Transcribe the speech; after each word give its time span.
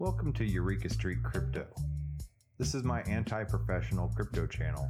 Welcome 0.00 0.32
to 0.34 0.44
Eureka 0.44 0.88
Street 0.90 1.24
Crypto. 1.24 1.66
This 2.56 2.72
is 2.72 2.84
my 2.84 3.02
anti 3.02 3.42
professional 3.42 4.06
crypto 4.14 4.46
channel. 4.46 4.88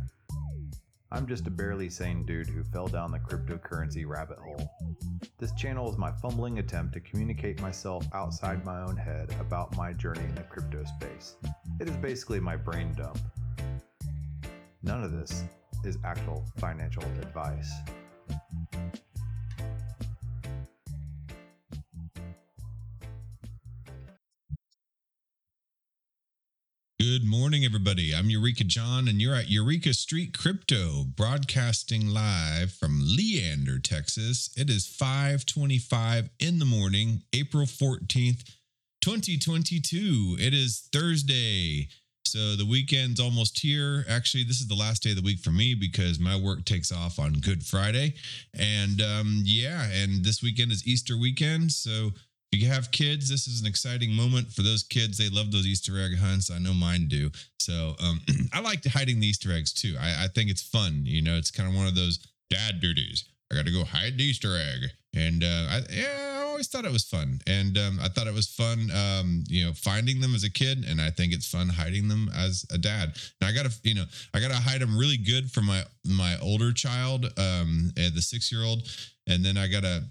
I'm 1.11 1.27
just 1.27 1.47
a 1.47 1.51
barely 1.51 1.89
sane 1.89 2.27
dude 2.27 2.47
who 2.47 2.63
fell 2.63 2.89
down 2.89 3.11
the 3.11 3.19
cryptocurrency 3.19 4.07
rabbit 4.07 4.37
hole. 4.37 4.71
This 5.39 5.55
channel 5.55 5.91
is 5.91 5.97
my 5.97 6.13
fumbling 6.21 6.59
attempt 6.59 6.93
to 6.93 7.01
communicate 7.01 7.63
myself 7.63 8.07
outside 8.13 8.67
my 8.67 8.83
own 8.83 8.99
head 8.99 9.35
about 9.41 9.75
my 9.79 9.95
journey 9.95 10.25
in 10.25 10.35
the 10.35 10.43
crypto 10.43 10.85
space. 10.85 11.37
It 11.81 11.89
is 11.89 11.97
basically 11.97 12.39
my 12.39 12.57
brain 12.57 12.93
dump. 12.93 13.19
None 14.83 15.03
of 15.03 15.13
this 15.13 15.43
is 15.85 15.97
actual 16.05 16.45
financial 16.59 17.05
advice. 17.23 17.73
Good 27.09 27.25
morning, 27.25 27.65
everybody. 27.65 28.15
I'm 28.15 28.29
Eureka 28.29 28.65
John, 28.65 29.09
and 29.09 29.19
you're 29.19 29.35
at 29.35 29.49
Eureka 29.49 29.95
Street 29.95 30.37
Crypto, 30.37 31.05
broadcasting 31.17 32.07
live 32.07 32.71
from 32.71 33.01
Leander, 33.03 33.79
Texas. 33.79 34.51
It 34.59 34.69
is 34.69 34.87
5:25 34.87 36.29
in 36.39 36.59
the 36.59 36.67
morning, 36.67 37.23
April 37.33 37.65
14th, 37.65 38.45
2022. 39.01 40.37
It 40.39 40.53
is 40.53 40.87
Thursday. 40.93 41.89
So 42.25 42.57
the 42.57 42.67
weekend's 42.67 43.21
almost 43.21 43.59
here. 43.59 44.05
Actually, 44.07 44.45
this 44.45 44.61
is 44.61 44.67
the 44.67 44.75
last 44.75 45.03
day 45.03 45.11
of 45.11 45.17
the 45.17 45.23
week 45.23 45.39
for 45.39 45.51
me 45.51 45.73
because 45.73 46.19
my 46.19 46.37
work 46.37 46.67
takes 46.67 46.93
off 46.93 47.19
on 47.19 47.33
Good 47.33 47.65
Friday. 47.65 48.17
And 48.53 49.01
um, 49.01 49.41
yeah, 49.47 49.89
and 49.93 50.23
this 50.27 50.43
weekend 50.43 50.73
is 50.73 50.87
Easter 50.87 51.17
weekend. 51.17 51.73
So 51.73 52.13
if 52.53 52.61
you 52.61 52.69
have 52.69 52.91
kids, 52.91 53.29
this 53.29 53.47
is 53.47 53.61
an 53.61 53.67
exciting 53.67 54.13
moment 54.13 54.51
for 54.51 54.63
those 54.63 54.83
kids. 54.83 55.19
They 55.19 55.29
love 55.29 55.53
those 55.53 55.67
Easter 55.67 55.99
egg 55.99 56.17
hunts. 56.19 56.51
I 56.51 56.59
know 56.59 56.73
mine 56.73 57.07
do. 57.09 57.31
So 57.59 57.95
um, 58.03 58.21
I 58.53 58.61
like 58.61 58.85
hiding 58.87 59.21
the 59.21 59.27
Easter 59.27 59.53
eggs 59.53 59.73
too. 59.73 59.97
I, 60.01 60.25
I 60.25 60.29
think 60.29 60.51
it's 60.51 60.63
fun. 60.63 61.03
You 61.05 61.23
know, 61.23 61.37
it's 61.37 61.51
kind 61.51 61.69
of 61.69 61.75
one 61.75 61.87
of 61.87 61.95
those 61.95 62.19
dad 62.49 62.81
duties. 62.81 63.25
I 63.51 63.55
got 63.55 63.67
to 63.67 63.73
go 63.73 63.85
hide 63.85 64.17
the 64.17 64.25
Easter 64.25 64.57
egg. 64.57 64.91
And 65.15 65.43
uh, 65.43 65.67
I, 65.71 65.81
yeah, 65.91 66.39
I 66.39 66.43
always 66.45 66.69
thought 66.69 66.85
it 66.85 66.93
was 66.93 67.05
fun. 67.05 67.41
And 67.47 67.77
um, 67.79 67.99
I 68.01 68.09
thought 68.09 68.27
it 68.27 68.35
was 68.35 68.47
fun, 68.47 68.91
um, 68.91 69.45
you 69.49 69.65
know, 69.65 69.73
finding 69.73 70.21
them 70.21 70.35
as 70.35 70.45
a 70.45 70.51
kid. 70.51 70.85
And 70.89 71.01
I 71.01 71.11
think 71.11 71.33
it's 71.33 71.51
fun 71.51 71.69
hiding 71.69 72.09
them 72.09 72.31
as 72.37 72.65
a 72.73 72.79
dad. 72.79 73.13
And 73.41 73.49
I 73.49 73.53
got 73.53 73.71
to, 73.71 73.77
you 73.83 73.95
know, 73.95 74.05
I 74.35 74.41
got 74.41 74.51
to 74.51 74.57
hide 74.57 74.81
them 74.81 74.97
really 74.97 75.17
good 75.17 75.51
for 75.51 75.61
my 75.61 75.83
my 76.05 76.37
older 76.41 76.73
child, 76.73 77.27
um, 77.37 77.91
the 77.95 78.23
six 78.23 78.53
year 78.53 78.65
old. 78.65 78.89
And 79.27 79.45
then 79.45 79.57
I 79.57 79.67
got 79.67 79.83
to 79.83 80.05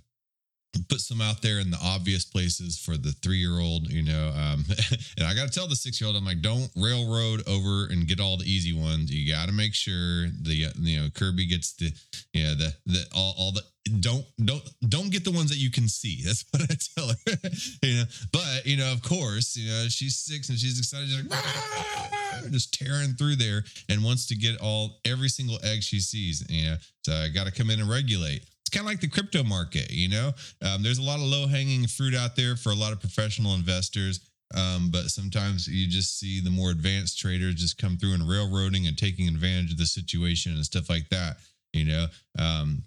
put 0.90 1.02
some 1.02 1.22
out 1.22 1.42
there 1.42 1.60
in 1.60 1.72
the 1.72 1.80
obvious 1.84 2.26
places 2.26 2.78
for 2.78 2.98
the 2.98 3.12
three 3.12 3.38
year 3.38 3.60
old, 3.60 3.90
you 3.90 4.04
know. 4.04 4.34
Um, 4.36 4.66
and 5.18 5.28
I 5.28 5.34
got 5.34 5.48
to 5.48 5.54
tell 5.54 5.68
the 5.68 5.76
six 5.76 6.00
year 6.00 6.08
old, 6.08 6.18
I'm 6.18 6.26
like, 6.26 6.42
don't 6.42 6.70
railroad 6.76 7.48
over 7.48 7.88
and 7.92 8.08
get 8.08 8.20
all 8.20 8.38
the 8.38 8.46
easy 8.46 8.74
ones. 8.74 9.12
You 9.12 9.32
got 9.32 9.48
to 9.48 9.54
make 9.54 9.74
sure 9.74 10.28
the 10.42 10.72
you 10.80 11.00
know 11.00 11.10
Kirby 11.14 11.48
gets 11.48 11.74
the 11.74 11.92
you 12.34 12.44
know 12.44 12.56
the 12.56 12.74
the 12.86 13.06
all, 13.16 13.36
all 13.38 13.52
the 13.52 13.62
don't 14.00 14.26
don't 14.44 14.64
don't 14.88 15.12
get 15.12 15.24
the 15.24 15.32
ones 15.32 15.50
that 15.50 15.58
you 15.58 15.72
can 15.72 15.88
see. 15.88 16.22
That's 16.26 16.46
what 16.52 16.64
I 16.64 16.76
tell 16.96 17.08
her. 17.08 17.50
you 17.84 17.96
know, 17.98 18.04
but 18.32 18.66
you 18.66 18.78
know, 18.78 18.92
of 18.92 19.02
course, 19.02 19.56
you 19.56 19.70
know, 19.70 19.88
she's 19.88 20.18
six 20.18 20.50
and 20.50 20.58
she's 20.58 20.80
excited, 20.80 21.10
she's 21.10 21.30
like 21.30 22.52
just 22.52 22.74
tearing 22.74 23.14
through 23.14 23.36
there 23.36 23.64
and 23.90 24.04
wants 24.04 24.28
to 24.28 24.36
get 24.36 24.60
all 24.62 25.00
every 25.06 25.30
single 25.30 25.58
egg 25.64 25.84
she 25.84 26.00
sees. 26.00 26.46
You 26.50 26.72
know, 26.72 26.76
so 27.04 27.14
I 27.14 27.30
got 27.30 27.46
to 27.46 27.52
come 27.52 27.70
in 27.70 27.80
and 27.80 27.90
regulate 27.90 28.44
kind 28.78 28.88
of 28.88 28.92
like 28.92 29.02
the 29.02 29.08
crypto 29.08 29.44
market 29.44 29.92
you 29.92 30.10
know? 30.10 30.32
Um, 30.62 30.84
there's 30.84 31.00
a 31.00 31.04
lot 31.04 31.16
of 31.16 31.24
low 31.24 31.48
hanging 31.48 31.88
fruit 31.88 32.16
out 32.16 32.36
there 32.36 32.56
for 32.56 32.72
a 32.72 32.76
lot 32.76 32.94
of 32.94 33.00
professional 33.00 33.56
investors 33.56 34.20
um, 34.56 34.90
but 34.92 35.06
sometimes 35.08 35.68
you 35.68 35.88
just 35.88 36.20
see 36.20 36.40
the 36.40 36.50
more 36.50 36.70
advanced 36.70 37.20
traders 37.20 37.56
just 37.56 37.78
come 37.78 37.98
through 37.98 38.14
and 38.14 38.30
railroading 38.30 38.88
and 38.88 38.98
taking 38.98 39.28
advantage 39.28 39.72
of 39.72 39.78
the 39.78 39.86
situation 39.86 40.54
and 40.54 40.64
stuff 40.64 40.90
like 40.90 41.10
that 41.10 41.38
you 41.74 41.86
know? 41.86 42.06
Um, 42.40 42.84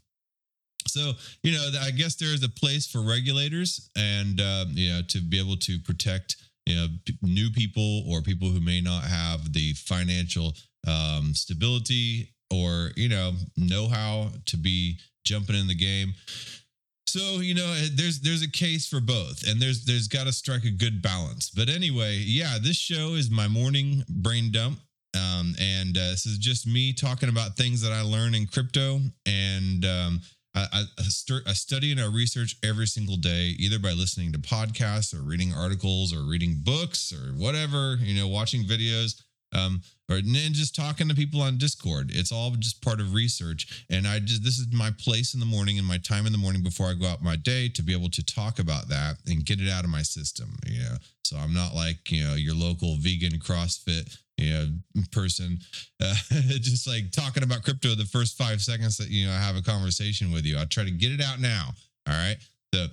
so 0.87 1.12
you 1.42 1.53
know 1.53 1.70
i 1.82 1.91
guess 1.91 2.16
there 2.16 2.32
is 2.32 2.43
a 2.43 2.48
place 2.48 2.87
for 2.87 3.03
regulators 3.03 3.91
and 3.97 4.41
um, 4.41 4.69
you 4.70 4.91
know 4.91 5.00
to 5.09 5.20
be 5.20 5.38
able 5.38 5.56
to 5.56 5.78
protect 5.81 6.37
you 6.66 6.75
know 6.75 6.87
p- 7.04 7.19
new 7.22 7.50
people 7.50 8.04
or 8.09 8.22
people 8.22 8.48
who 8.48 8.60
may 8.60 8.81
not 8.81 9.04
have 9.04 9.53
the 9.53 9.72
financial 9.75 10.54
um, 10.88 11.34
stability 11.34 12.32
or 12.50 12.91
you 12.97 13.09
know 13.09 13.33
know 13.56 13.88
how 13.88 14.28
to 14.47 14.56
be 14.56 14.99
jumping 15.25 15.56
in 15.56 15.66
the 15.66 15.75
game. 15.75 16.15
So 17.06 17.41
you 17.41 17.55
know 17.55 17.75
there's 17.94 18.21
there's 18.21 18.43
a 18.43 18.50
case 18.50 18.87
for 18.87 19.00
both 19.00 19.47
and 19.47 19.61
there's 19.61 19.84
there's 19.84 20.09
got 20.09 20.25
to 20.25 20.33
strike 20.33 20.65
a 20.65 20.71
good 20.71 21.03
balance. 21.03 21.50
But 21.50 21.69
anyway 21.69 22.16
yeah 22.19 22.59
this 22.62 22.77
show 22.77 23.15
is 23.15 23.31
my 23.31 23.49
morning 23.49 24.05
brain 24.09 24.53
dump 24.53 24.78
um, 25.16 25.55
and 25.61 25.97
uh, 25.97 26.11
this 26.11 26.27
is 26.27 26.38
just 26.38 26.66
me 26.66 26.93
talking 26.93 27.28
about 27.28 27.56
things 27.56 27.83
that 27.83 27.91
i 27.91 28.00
learn 28.00 28.33
in 28.33 28.47
crypto 28.47 29.00
and 29.27 29.84
um, 29.84 30.21
I, 30.55 30.67
I, 30.72 30.82
I 30.99 31.41
I 31.47 31.53
study 31.53 31.93
and 31.93 32.00
I 32.00 32.06
research 32.06 32.56
every 32.62 32.87
single 32.87 33.17
day, 33.17 33.55
either 33.59 33.78
by 33.78 33.93
listening 33.93 34.32
to 34.32 34.38
podcasts 34.38 35.15
or 35.15 35.22
reading 35.22 35.55
articles 35.55 36.12
or 36.12 36.28
reading 36.28 36.61
books 36.65 37.12
or 37.12 37.32
whatever, 37.34 37.97
you 38.00 38.21
know, 38.21 38.27
watching 38.27 38.65
videos 38.65 39.22
um, 39.53 39.81
or 40.09 40.16
and 40.16 40.55
just 40.55 40.75
talking 40.75 41.09
to 41.09 41.15
people 41.15 41.41
on 41.41 41.59
Discord. 41.59 42.11
It's 42.12 42.33
all 42.33 42.50
just 42.53 42.83
part 42.83 43.00
of 43.00 43.15
research. 43.15 43.84
And 43.91 44.06
I 44.06 44.19
just 44.19 44.44
this 44.44 44.59
is 44.59 44.66
my 44.72 44.91
place 44.99 45.34
in 45.34 45.41
the 45.41 45.47
morning 45.47 45.78
and 45.78 45.87
my 45.87 45.99
time 45.99 46.27
in 46.27 46.33
the 46.33 46.38
morning 46.38 46.62
before 46.62 46.87
I 46.87 46.94
go 46.94 47.06
out 47.06 47.22
my 47.22 47.37
day 47.37 47.69
to 47.71 47.83
be 47.83 47.93
able 47.93 48.11
to 48.11 48.25
talk 48.25 48.59
about 48.59 48.88
that 48.88 49.16
and 49.27 49.44
get 49.44 49.61
it 49.61 49.71
out 49.71 49.84
of 49.84 49.91
my 49.91 50.03
system. 50.03 50.56
You 50.66 50.81
know, 50.81 50.97
so 51.25 51.37
I'm 51.37 51.55
not 51.55 51.75
like 51.75 52.11
you 52.11 52.25
know 52.25 52.34
your 52.34 52.55
local 52.55 52.97
vegan 52.97 53.38
CrossFit 53.38 54.16
you 54.37 54.53
know 54.53 54.66
person 55.12 55.59
uh, 56.03 56.15
just 56.31 56.88
like 56.88 57.11
talking 57.12 57.43
about 57.43 57.62
crypto 57.62 57.94
the 57.94 58.05
first 58.05 58.38
five 58.38 58.61
seconds 58.61 58.97
that 58.97 59.09
you 59.09 59.27
know 59.27 59.32
I 59.32 59.38
have 59.38 59.56
a 59.56 59.62
conversation 59.62 60.32
with 60.32 60.44
you. 60.44 60.59
I 60.59 60.65
try 60.65 60.84
to 60.84 60.91
get 60.91 61.12
it 61.12 61.21
out 61.21 61.41
now. 61.41 61.71
All 62.09 62.15
right. 62.15 62.37
So 62.75 62.87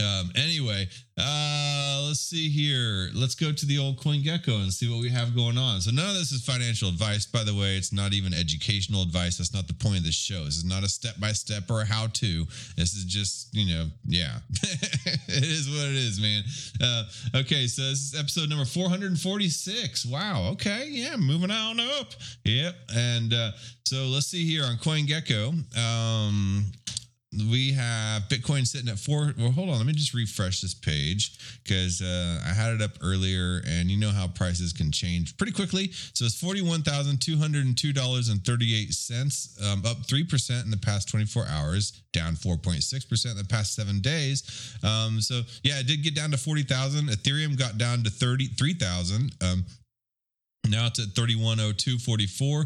um, 0.00 0.30
anyway, 0.36 0.86
uh, 1.18 2.04
let's 2.06 2.20
see 2.20 2.48
here. 2.48 3.10
Let's 3.14 3.34
go 3.34 3.52
to 3.52 3.66
the 3.66 3.78
old 3.78 4.00
Coin 4.00 4.22
Gecko 4.22 4.58
and 4.58 4.72
see 4.72 4.88
what 4.88 5.00
we 5.00 5.08
have 5.08 5.34
going 5.34 5.58
on. 5.58 5.80
So 5.80 5.90
none 5.90 6.08
of 6.08 6.14
this 6.14 6.30
is 6.30 6.44
financial 6.44 6.88
advice, 6.88 7.26
by 7.26 7.42
the 7.42 7.54
way. 7.54 7.76
It's 7.76 7.92
not 7.92 8.12
even 8.12 8.32
educational 8.32 9.02
advice. 9.02 9.38
That's 9.38 9.52
not 9.52 9.66
the 9.66 9.74
point 9.74 9.98
of 9.98 10.04
this 10.04 10.14
show. 10.14 10.44
This 10.44 10.56
is 10.56 10.64
not 10.64 10.84
a 10.84 10.88
step 10.88 11.18
by 11.18 11.32
step 11.32 11.70
or 11.70 11.80
a 11.80 11.84
how 11.84 12.06
to. 12.06 12.46
This 12.76 12.94
is 12.94 13.04
just, 13.04 13.48
you 13.52 13.74
know, 13.74 13.86
yeah, 14.06 14.38
it 14.50 15.44
is 15.44 15.68
what 15.68 15.88
it 15.88 15.96
is, 15.96 16.20
man. 16.20 16.44
Uh, 16.80 17.40
okay, 17.40 17.66
so 17.66 17.82
this 17.82 18.12
is 18.12 18.14
episode 18.18 18.48
number 18.48 18.66
446. 18.66 20.06
Wow. 20.06 20.50
Okay, 20.52 20.86
yeah, 20.90 21.16
moving 21.16 21.50
on 21.50 21.80
up. 21.80 22.12
Yep. 22.44 22.74
And 22.94 23.34
uh, 23.34 23.50
so 23.84 24.04
let's 24.04 24.26
see 24.26 24.44
here 24.44 24.64
on 24.64 24.76
CoinGecko. 24.76 25.76
Um, 25.76 26.66
we 27.42 27.72
have 27.72 28.22
Bitcoin 28.28 28.66
sitting 28.66 28.88
at 28.88 28.98
four. 28.98 29.32
Well, 29.38 29.50
hold 29.50 29.68
on. 29.70 29.76
Let 29.76 29.86
me 29.86 29.92
just 29.92 30.14
refresh 30.14 30.60
this 30.60 30.74
page 30.74 31.38
because 31.62 32.02
uh, 32.02 32.40
I 32.46 32.52
had 32.52 32.74
it 32.74 32.82
up 32.82 32.92
earlier, 33.02 33.62
and 33.66 33.90
you 33.90 33.98
know 33.98 34.10
how 34.10 34.28
prices 34.28 34.72
can 34.72 34.90
change 34.90 35.36
pretty 35.36 35.52
quickly. 35.52 35.90
So 36.14 36.24
it's 36.24 36.38
forty-one 36.40 36.82
thousand 36.82 37.20
two 37.20 37.36
hundred 37.36 37.66
and 37.66 37.76
two 37.76 37.92
dollars 37.92 38.28
and 38.28 38.44
thirty-eight 38.44 38.92
cents, 38.92 39.58
um, 39.64 39.82
up 39.86 40.06
three 40.06 40.24
percent 40.24 40.64
in 40.64 40.70
the 40.70 40.76
past 40.76 41.08
twenty-four 41.08 41.46
hours, 41.46 42.02
down 42.12 42.34
four 42.34 42.56
point 42.56 42.82
six 42.82 43.04
percent 43.04 43.36
in 43.36 43.42
the 43.42 43.48
past 43.48 43.74
seven 43.74 44.00
days. 44.00 44.76
Um, 44.82 45.20
so 45.20 45.42
yeah, 45.62 45.80
it 45.80 45.86
did 45.86 46.02
get 46.02 46.14
down 46.14 46.30
to 46.30 46.38
forty 46.38 46.62
thousand. 46.62 47.08
Ethereum 47.08 47.58
got 47.58 47.78
down 47.78 48.02
to 48.04 48.10
thirty-three 48.10 48.74
thousand. 48.74 49.34
Um, 49.40 49.64
now 50.70 50.86
it's 50.86 50.98
at 50.98 51.14
310244. 51.14 52.60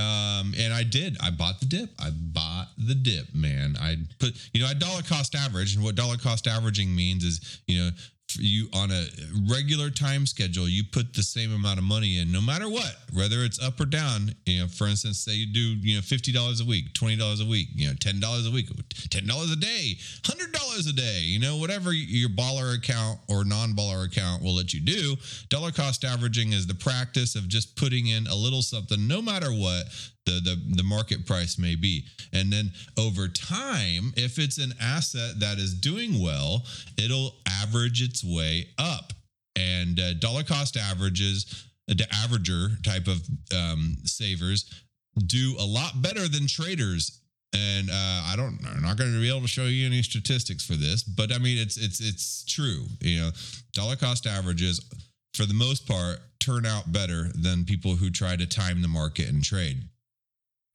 Um, 0.00 0.54
and 0.58 0.72
I 0.72 0.82
did. 0.82 1.16
I 1.20 1.30
bought 1.30 1.60
the 1.60 1.66
dip. 1.66 1.90
I 1.98 2.10
bought 2.10 2.68
the 2.78 2.94
dip, 2.94 3.34
man. 3.34 3.76
I 3.80 3.96
put, 4.18 4.34
you 4.52 4.62
know, 4.62 4.68
I 4.68 4.74
dollar 4.74 5.02
cost 5.02 5.34
average. 5.34 5.74
And 5.74 5.84
what 5.84 5.94
dollar 5.94 6.16
cost 6.16 6.46
averaging 6.46 6.94
means 6.94 7.24
is, 7.24 7.60
you 7.66 7.78
know, 7.78 7.90
you 8.36 8.68
on 8.74 8.90
a 8.90 9.06
regular 9.50 9.90
time 9.90 10.26
schedule, 10.26 10.68
you 10.68 10.84
put 10.84 11.14
the 11.14 11.22
same 11.22 11.52
amount 11.52 11.78
of 11.78 11.84
money 11.84 12.18
in 12.18 12.30
no 12.30 12.40
matter 12.40 12.68
what, 12.68 12.96
whether 13.12 13.44
it's 13.44 13.62
up 13.62 13.80
or 13.80 13.86
down. 13.86 14.34
You 14.44 14.60
know, 14.60 14.68
for 14.68 14.86
instance, 14.86 15.18
say 15.18 15.32
you 15.32 15.46
do, 15.46 15.60
you 15.60 15.96
know, 15.96 16.02
fifty 16.02 16.32
dollars 16.32 16.60
a 16.60 16.64
week, 16.64 16.92
twenty 16.92 17.16
dollars 17.16 17.40
a 17.40 17.46
week, 17.46 17.68
you 17.74 17.88
know, 17.88 17.94
ten 18.00 18.20
dollars 18.20 18.46
a 18.46 18.50
week, 18.50 18.68
ten 19.10 19.26
dollars 19.26 19.50
a 19.50 19.56
day, 19.56 19.96
hundred 20.24 20.52
dollars 20.52 20.86
a 20.86 20.92
day, 20.92 21.20
you 21.20 21.38
know, 21.38 21.56
whatever 21.56 21.92
your 21.92 22.30
baller 22.30 22.76
account 22.76 23.18
or 23.28 23.44
non-baller 23.44 24.06
account 24.06 24.42
will 24.42 24.54
let 24.54 24.74
you 24.74 24.80
do. 24.80 25.16
Dollar 25.48 25.70
cost 25.70 26.04
averaging 26.04 26.52
is 26.52 26.66
the 26.66 26.74
practice 26.74 27.34
of 27.34 27.48
just 27.48 27.76
putting 27.76 28.08
in 28.08 28.26
a 28.26 28.34
little 28.34 28.62
something, 28.62 29.06
no 29.06 29.22
matter 29.22 29.50
what 29.50 29.84
the, 30.28 30.40
the 30.40 30.76
the 30.76 30.82
market 30.82 31.26
price 31.26 31.58
may 31.58 31.74
be 31.74 32.04
and 32.32 32.52
then 32.52 32.70
over 32.98 33.28
time 33.28 34.12
if 34.16 34.38
it's 34.38 34.58
an 34.58 34.72
asset 34.80 35.40
that 35.40 35.58
is 35.58 35.74
doing 35.74 36.20
well 36.22 36.64
it'll 36.96 37.34
average 37.62 38.02
its 38.02 38.22
way 38.22 38.68
up 38.78 39.12
and 39.56 39.98
uh, 39.98 40.14
dollar 40.14 40.42
cost 40.42 40.76
averages 40.76 41.66
the 41.86 41.94
averager 42.12 42.82
type 42.82 43.08
of 43.08 43.22
um, 43.56 43.96
savers 44.04 44.70
do 45.26 45.56
a 45.58 45.64
lot 45.64 46.02
better 46.02 46.28
than 46.28 46.46
traders 46.46 47.20
and 47.54 47.88
uh, 47.88 48.22
I 48.26 48.34
don't, 48.36 48.58
I'm 48.66 48.82
not 48.82 48.98
going 48.98 49.10
to 49.10 49.20
be 49.20 49.30
able 49.30 49.40
to 49.40 49.48
show 49.48 49.64
you 49.64 49.86
any 49.86 50.02
statistics 50.02 50.64
for 50.64 50.74
this, 50.74 51.02
but 51.02 51.32
I 51.32 51.38
mean, 51.38 51.56
it's 51.56 51.78
it's 51.78 51.98
it's 51.98 52.44
true. 52.44 52.84
You 53.00 53.20
know, 53.20 53.30
dollar 53.72 53.96
cost 53.96 54.26
averages, 54.26 54.84
for 55.32 55.46
the 55.46 55.54
most 55.54 55.88
part, 55.88 56.18
turn 56.40 56.66
out 56.66 56.92
better 56.92 57.28
than 57.34 57.64
people 57.64 57.96
who 57.96 58.10
try 58.10 58.36
to 58.36 58.46
time 58.46 58.82
the 58.82 58.88
market 58.88 59.28
and 59.28 59.42
trade. 59.42 59.82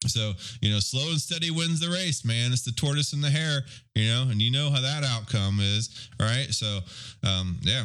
So, 0.08 0.32
you 0.60 0.70
know, 0.70 0.80
slow 0.80 1.10
and 1.10 1.20
steady 1.20 1.50
wins 1.50 1.80
the 1.80 1.88
race, 1.88 2.24
man. 2.24 2.52
It's 2.52 2.62
the 2.62 2.72
tortoise 2.72 3.12
and 3.12 3.22
the 3.22 3.30
hare, 3.30 3.62
you 3.94 4.08
know, 4.08 4.26
and 4.30 4.40
you 4.40 4.50
know 4.50 4.70
how 4.70 4.80
that 4.80 5.04
outcome 5.04 5.58
is. 5.60 6.08
All 6.20 6.26
right. 6.26 6.48
So, 6.50 6.80
um, 7.22 7.58
yeah. 7.62 7.84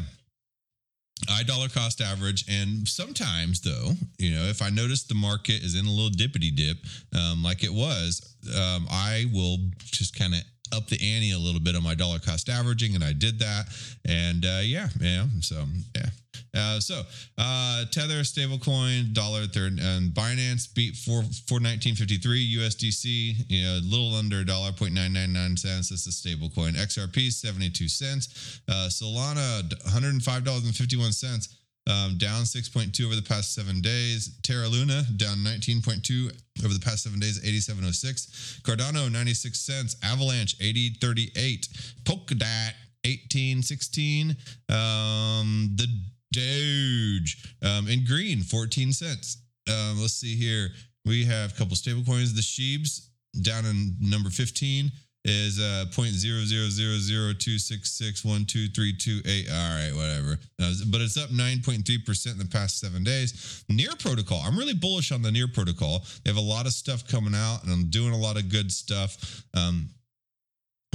I 1.30 1.44
dollar 1.44 1.68
cost 1.68 2.02
average. 2.02 2.46
And 2.50 2.88
sometimes, 2.88 3.60
though, 3.62 3.92
you 4.18 4.32
know, 4.32 4.44
if 4.44 4.62
I 4.62 4.70
notice 4.70 5.04
the 5.04 5.16
market 5.16 5.64
is 5.64 5.78
in 5.78 5.86
a 5.86 5.92
little 5.92 6.12
dippity 6.12 6.56
dip, 6.56 6.78
um, 7.14 7.44
like 7.44 7.64
it 7.64 7.74
was, 7.74 8.36
um, 8.56 8.88
I 8.90 9.26
will 9.34 9.58
just 9.82 10.18
kind 10.18 10.34
of 10.34 10.42
up 10.74 10.88
the 10.88 10.96
ante 10.96 11.32
a 11.32 11.38
little 11.38 11.60
bit 11.60 11.76
on 11.76 11.84
my 11.84 11.96
dollar 11.96 12.20
cost 12.20 12.48
averaging, 12.48 12.96
and 12.96 13.04
I 13.04 13.14
did 13.14 13.40
that. 13.40 13.66
And 14.08 14.46
uh, 14.46 14.62
yeah, 14.64 14.88
yeah. 15.02 15.26
So 15.42 15.66
yeah. 15.96 16.10
Uh, 16.56 16.80
so 16.80 17.02
uh, 17.38 17.86
Tether 17.92 18.22
stablecoin 18.22 19.14
dollar 19.14 19.46
third 19.46 19.80
and 19.80 20.12
Binance 20.12 20.74
beat 20.74 20.96
four 20.96 21.24
four 21.48 21.60
nineteen 21.60 21.96
fifty 21.96 22.18
three 22.18 22.56
USDC 22.58 23.50
you 23.50 23.66
know 23.66 23.78
a 23.78 23.86
little 23.86 24.16
under 24.16 24.44
dollar 24.44 24.72
point 24.72 24.94
nine 24.94 25.14
nine 25.14 25.34
nine 25.34 25.58
cents. 25.58 25.90
That's 25.90 26.08
a 26.08 26.12
stablecoin. 26.12 26.74
XRP 26.74 27.32
seventy 27.32 27.70
two 27.70 27.88
cents. 27.88 28.62
Uh, 28.68 28.90
Solana 28.90 29.62
one 29.84 29.92
hundred 29.92 30.14
and 30.14 30.24
five 30.24 30.44
dollars 30.44 30.66
and 30.66 30.76
fifty 30.76 30.98
one 30.98 31.12
cents. 31.12 31.56
Um, 31.88 32.20
down 32.20 32.44
6.2 32.44 33.04
over 33.04 33.16
the 33.16 33.22
past 33.24 33.56
seven 33.56 33.82
days. 33.82 34.38
Terra 34.44 34.68
Luna 34.68 35.02
down 35.16 35.38
19.2 35.38 36.32
over 36.64 36.74
the 36.74 36.80
past 36.80 37.04
seven 37.04 37.20
days, 37.20 37.40
87.06. 37.42 38.62
Cardano 38.62 39.12
96 39.12 39.60
cents. 39.60 39.96
Avalanche 40.04 40.56
80.38. 40.60 41.68
Polkadot 42.04 42.74
18.16. 43.06 44.30
Um, 44.70 45.72
the 45.76 45.88
Doge 46.32 47.56
um, 47.64 47.88
in 47.88 48.06
green 48.06 48.42
14 48.42 48.94
cents. 48.94 49.42
Um, 49.68 50.02
let's 50.02 50.14
see 50.14 50.36
here. 50.36 50.70
We 51.06 51.26
have 51.26 51.54
a 51.54 51.56
couple 51.56 51.76
stable 51.76 52.04
coins. 52.04 52.34
The 52.34 52.42
Sheebs 52.42 53.08
down 53.42 53.66
in 53.66 53.96
number 54.00 54.30
15 54.30 54.92
is 55.26 55.60
uh 55.60 55.86
point 55.94 56.12
zero 56.12 56.42
zero 56.46 56.70
zero 56.70 56.98
zero 56.98 57.34
two 57.38 57.58
six 57.58 57.92
six 57.92 58.24
one 58.24 58.46
two 58.46 58.68
three 58.70 58.96
two 58.96 59.20
eight. 59.26 59.48
All 59.52 59.76
right, 59.76 59.92
whatever. 59.94 60.40
Uh, 60.62 60.72
but 60.88 61.02
it's 61.02 61.18
up 61.18 61.32
nine 61.32 61.62
point 61.62 61.86
three 61.86 61.98
percent 61.98 62.40
in 62.40 62.40
the 62.40 62.50
past 62.50 62.80
seven 62.80 63.04
days. 63.04 63.64
Near 63.70 63.92
protocol. 64.00 64.42
I'm 64.46 64.58
really 64.58 64.74
bullish 64.74 65.12
on 65.12 65.22
the 65.22 65.32
Near 65.32 65.48
protocol. 65.48 66.06
They 66.24 66.32
have 66.32 66.38
a 66.38 66.42
lot 66.42 66.66
of 66.66 66.72
stuff 66.72 67.08
coming 67.08 67.36
out, 67.36 67.64
and 67.64 67.72
I'm 67.72 67.90
doing 67.90 68.14
a 68.14 68.18
lot 68.18 68.38
of 68.38 68.50
good 68.50 68.72
stuff. 68.72 69.44
Um, 69.54 69.90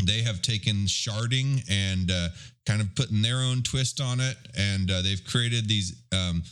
they 0.02 0.22
have 0.22 0.42
taken 0.42 0.86
sharding 0.86 1.62
and 1.70 2.10
uh, 2.10 2.28
kind 2.66 2.80
of 2.80 2.94
putting 2.94 3.22
their 3.22 3.38
own 3.38 3.62
twist 3.62 4.00
on 4.00 4.20
it, 4.20 4.36
and 4.56 4.90
uh, 4.90 5.02
they've 5.02 5.24
created 5.24 5.68
these. 5.68 6.02
Um, 6.12 6.42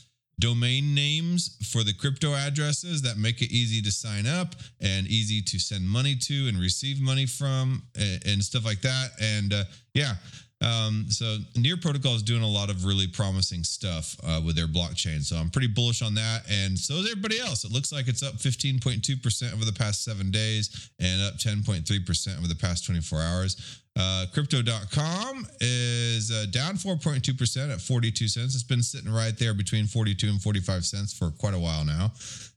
domain 0.40 0.92
names 0.92 1.56
for 1.70 1.84
the 1.84 1.92
crypto 1.92 2.34
addresses 2.34 3.00
that 3.00 3.16
make 3.16 3.42
it 3.42 3.52
easy 3.52 3.80
to 3.80 3.92
sign 3.92 4.26
up 4.26 4.56
and 4.80 5.06
easy 5.06 5.40
to 5.40 5.56
send 5.56 5.88
money 5.88 6.16
to 6.16 6.48
and 6.48 6.58
receive 6.58 7.00
money 7.00 7.26
from 7.26 7.80
and, 7.96 8.26
and 8.26 8.42
stuff 8.42 8.64
like 8.64 8.80
that. 8.80 9.10
And 9.20 9.52
uh, 9.52 9.64
yeah, 9.94 10.14
um, 10.62 11.06
so 11.08 11.38
Near 11.56 11.76
Protocol 11.76 12.14
is 12.14 12.22
doing 12.22 12.42
a 12.42 12.48
lot 12.48 12.70
of 12.70 12.84
really 12.84 13.08
promising 13.08 13.64
stuff 13.64 14.16
uh, 14.24 14.40
with 14.44 14.54
their 14.54 14.68
blockchain. 14.68 15.22
So 15.22 15.36
I'm 15.36 15.50
pretty 15.50 15.66
bullish 15.66 16.02
on 16.02 16.14
that. 16.14 16.42
And 16.50 16.78
so 16.78 16.94
is 16.94 17.10
everybody 17.10 17.40
else. 17.40 17.64
It 17.64 17.72
looks 17.72 17.92
like 17.92 18.06
it's 18.06 18.22
up 18.22 18.34
15.2% 18.34 19.52
over 19.52 19.64
the 19.64 19.72
past 19.72 20.04
seven 20.04 20.30
days 20.30 20.90
and 21.00 21.22
up 21.22 21.34
10.3% 21.34 22.38
over 22.38 22.46
the 22.46 22.54
past 22.54 22.86
24 22.86 23.20
hours. 23.20 23.80
Uh, 23.98 24.24
crypto.com 24.32 25.46
is 25.60 26.30
uh, 26.30 26.46
down 26.50 26.76
4.2% 26.76 27.72
at 27.72 27.80
42 27.80 28.28
cents. 28.28 28.54
It's 28.54 28.64
been 28.64 28.82
sitting 28.82 29.12
right 29.12 29.36
there 29.36 29.54
between 29.54 29.86
42 29.86 30.28
and 30.28 30.40
45 30.40 30.86
cents 30.86 31.12
for 31.12 31.30
quite 31.32 31.54
a 31.54 31.58
while 31.58 31.84
now. 31.84 32.12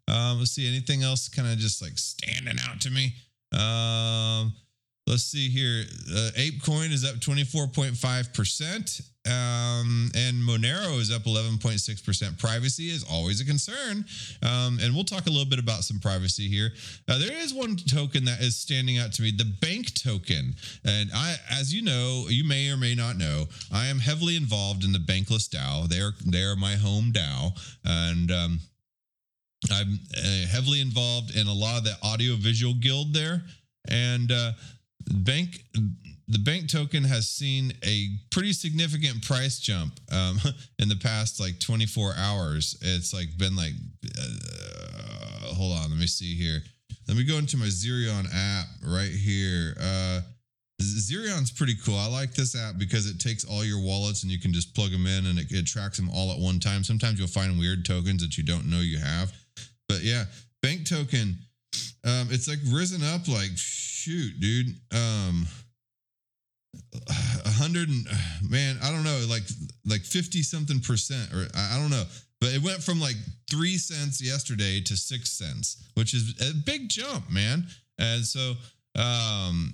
Um, 0.07 0.39
let's 0.39 0.51
see 0.51 0.67
anything 0.67 1.03
else 1.03 1.27
kind 1.27 1.47
of 1.51 1.57
just 1.57 1.81
like 1.81 1.97
standing 1.97 2.57
out 2.69 2.79
to 2.81 2.91
me. 2.91 3.15
Um, 3.51 4.53
let's 5.07 5.23
see 5.23 5.49
here. 5.49 5.83
Uh, 6.11 6.31
ApeCoin 6.37 6.91
is 6.91 7.05
up 7.05 7.15
24.5%. 7.15 9.01
Um, 9.27 10.11
and 10.13 10.35
Monero 10.35 10.99
is 10.99 11.11
up 11.11 11.23
11.6%. 11.23 12.37
Privacy 12.37 12.89
is 12.89 13.03
always 13.09 13.41
a 13.41 13.45
concern. 13.45 14.05
Um, 14.43 14.77
and 14.81 14.93
we'll 14.93 15.03
talk 15.03 15.25
a 15.25 15.29
little 15.29 15.47
bit 15.49 15.57
about 15.57 15.83
some 15.83 15.99
privacy 15.99 16.47
here. 16.47 16.71
Uh, 17.07 17.17
there 17.17 17.33
is 17.33 17.53
one 17.53 17.75
token 17.75 18.25
that 18.25 18.39
is 18.41 18.55
standing 18.55 18.99
out 18.99 19.13
to 19.13 19.23
me 19.23 19.31
the 19.31 19.51
bank 19.61 19.95
token. 19.95 20.55
And 20.85 21.09
I, 21.13 21.35
as 21.49 21.73
you 21.73 21.81
know, 21.81 22.25
you 22.29 22.43
may 22.43 22.69
or 22.69 22.77
may 22.77 22.93
not 22.93 23.17
know, 23.17 23.45
I 23.71 23.87
am 23.87 23.97
heavily 23.97 24.35
involved 24.35 24.83
in 24.83 24.91
the 24.91 24.99
Bankless 24.99 25.49
DAO. 25.49 25.87
They're, 25.87 26.11
they're 26.25 26.55
my 26.55 26.75
home 26.75 27.11
DAO. 27.11 27.59
And, 27.83 28.31
um, 28.31 28.59
I'm 29.71 29.99
uh, 30.15 30.45
heavily 30.51 30.79
involved 30.79 31.35
in 31.35 31.47
a 31.47 31.53
lot 31.53 31.79
of 31.79 31.83
the 31.85 31.97
audio 32.03 32.35
visual 32.35 32.75
guild 32.75 33.15
there. 33.15 33.41
And, 33.89 34.31
uh, 34.31 34.51
bank 35.13 35.63
the 36.27 36.39
bank 36.39 36.69
token 36.69 37.03
has 37.03 37.27
seen 37.27 37.71
a 37.83 38.07
pretty 38.31 38.51
significant 38.51 39.23
price 39.23 39.59
jump 39.59 39.93
um, 40.11 40.39
in 40.79 40.89
the 40.89 40.95
past 40.95 41.39
like 41.39 41.59
24 41.59 42.15
hours. 42.17 42.77
It's 42.81 43.13
like 43.13 43.27
been 43.37 43.55
like, 43.55 43.73
uh, 44.17 45.53
hold 45.53 45.77
on, 45.77 45.91
let 45.91 45.99
me 45.99 46.07
see 46.07 46.35
here. 46.35 46.61
Let 47.07 47.17
me 47.17 47.23
go 47.23 47.37
into 47.37 47.57
my 47.57 47.65
Zerion 47.65 48.25
app 48.33 48.65
right 48.83 49.11
here. 49.11 49.75
Uh, 49.79 50.21
Zerion's 50.81 51.51
pretty 51.51 51.75
cool. 51.85 51.97
I 51.97 52.07
like 52.07 52.33
this 52.33 52.55
app 52.55 52.77
because 52.77 53.07
it 53.07 53.19
takes 53.19 53.45
all 53.45 53.63
your 53.63 53.79
wallets 53.79 54.23
and 54.23 54.31
you 54.31 54.39
can 54.39 54.51
just 54.51 54.73
plug 54.73 54.91
them 54.91 55.05
in 55.05 55.27
and 55.27 55.37
it, 55.37 55.51
it 55.51 55.67
tracks 55.67 55.97
them 55.97 56.09
all 56.09 56.31
at 56.31 56.39
one 56.39 56.59
time. 56.59 56.83
Sometimes 56.83 57.19
you'll 57.19 57.27
find 57.27 57.57
weird 57.59 57.85
tokens 57.85 58.23
that 58.23 58.37
you 58.37 58.43
don't 58.43 58.65
know 58.65 58.79
you 58.79 58.97
have. 58.97 59.31
But 59.87 60.01
yeah, 60.01 60.25
bank 60.63 60.89
token, 60.89 61.37
um, 62.03 62.27
it's 62.31 62.47
like 62.47 62.59
risen 62.71 63.03
up 63.03 63.27
like 63.27 63.51
shoot, 64.05 64.39
dude. 64.39 64.67
Um, 64.93 65.47
a 67.07 67.49
hundred 67.49 67.89
and 67.89 68.05
man, 68.47 68.77
I 68.83 68.91
don't 68.91 69.03
know, 69.03 69.25
like 69.27 69.43
like 69.85 70.01
fifty 70.01 70.43
something 70.43 70.79
percent, 70.79 71.33
or 71.33 71.47
I 71.55 71.79
don't 71.79 71.89
know, 71.89 72.03
but 72.39 72.53
it 72.53 72.61
went 72.61 72.83
from 72.83 72.99
like 72.99 73.15
three 73.49 73.77
cents 73.77 74.21
yesterday 74.21 74.81
to 74.81 74.95
six 74.95 75.31
cents, 75.31 75.83
which 75.95 76.13
is 76.13 76.35
a 76.41 76.53
big 76.53 76.89
jump, 76.89 77.31
man. 77.31 77.65
And 77.97 78.23
so, 78.23 78.53
um, 78.95 79.71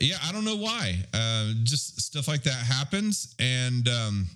yeah, 0.00 0.16
I 0.24 0.32
don't 0.32 0.44
know 0.44 0.56
why. 0.56 1.04
Uh, 1.12 1.52
just 1.64 2.00
stuff 2.00 2.28
like 2.28 2.44
that 2.44 2.64
happens, 2.64 3.34
and 3.38 3.86
um, 3.88 4.26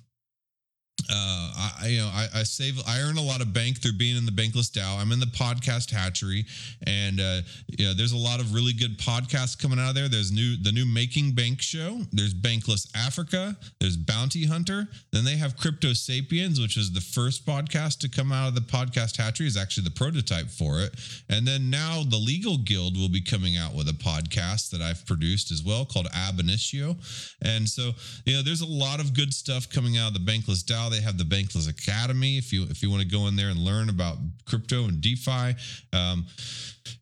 uh, 1.10 1.70
I 1.82 1.88
you 1.88 1.99
know 1.99 2.11
I, 2.12 2.28
I, 2.34 2.42
save 2.44 2.80
I 2.87 3.00
earn 3.00 3.18
a 3.18 3.23
lot 3.23 3.40
of 3.40 3.52
bank 3.52 3.80
through 3.82 3.94
being 3.94 4.16
in 4.16 4.25
the 4.25 4.32
Bankless 4.32 4.70
DAO. 4.70 5.00
I'm 5.00 5.12
in 5.12 5.20
the 5.20 5.26
podcast 5.26 5.90
hatchery, 5.90 6.46
and 6.87 7.20
uh, 7.20 7.40
you 7.66 7.87
know 7.87 7.94
there's 7.94 8.12
a 8.12 8.16
lot 8.16 8.40
of 8.40 8.54
really 8.54 8.73
good 8.73 8.99
podcasts 8.99 9.58
coming 9.61 9.78
out 9.78 9.90
of 9.90 9.94
there. 9.94 10.08
There's 10.08 10.32
new 10.32 10.56
the 10.56 10.73
new 10.73 10.87
Making 10.87 11.32
Bank 11.32 11.61
show. 11.61 12.00
There's 12.12 12.32
Bankless 12.32 12.88
Africa. 12.96 13.56
There's 13.80 13.96
Bounty 13.96 14.46
Hunter. 14.46 14.88
Then 15.12 15.25
they 15.25 15.37
have 15.37 15.56
Crypto 15.56 15.92
Sapiens, 15.92 16.61
which 16.61 16.76
is 16.76 16.92
the 16.92 17.00
first 17.00 17.44
podcast 17.44 17.99
to 18.00 18.08
come 18.08 18.32
out 18.32 18.49
of 18.49 18.54
the 18.54 18.61
podcast 18.61 19.16
hatchery. 19.16 19.46
Is 19.46 19.56
actually 19.56 19.84
the 19.84 19.90
prototype 19.90 20.49
for 20.49 20.80
it. 20.80 20.94
And 21.28 21.46
then 21.46 21.70
now 21.70 22.02
the 22.08 22.16
Legal 22.16 22.58
Guild 22.58 22.96
will 22.96 23.11
be 23.11 23.20
coming 23.20 23.56
out 23.56 23.75
with 23.75 23.88
a 23.88 23.92
podcast 23.92 24.70
that 24.70 24.80
I've 24.80 25.04
produced 25.06 25.50
as 25.50 25.62
well 25.62 25.84
called 25.84 26.08
Ab 26.14 26.40
Initio. 26.40 26.96
And 27.42 27.68
so 27.68 27.92
you 28.25 28.37
know 28.37 28.42
there's 28.42 28.62
a 28.62 28.66
lot 28.66 29.00
of 29.00 29.12
good 29.12 29.34
stuff 29.34 29.68
coming 29.68 29.99
out 29.99 30.08
of 30.08 30.14
the 30.14 30.32
Bankless 30.32 30.64
DAO 30.64 30.93
they 30.94 31.00
have 31.00 31.18
the 31.18 31.24
Bankless 31.24 31.68
Academy 31.68 32.38
if 32.38 32.52
you 32.52 32.64
if 32.64 32.82
you 32.82 32.90
want 32.90 33.02
to 33.02 33.08
go 33.08 33.26
in 33.26 33.36
there 33.36 33.48
and 33.48 33.58
learn 33.58 33.88
about 33.88 34.18
crypto 34.46 34.84
and 34.84 35.00
DeFi. 35.00 35.54
Um, 35.92 36.26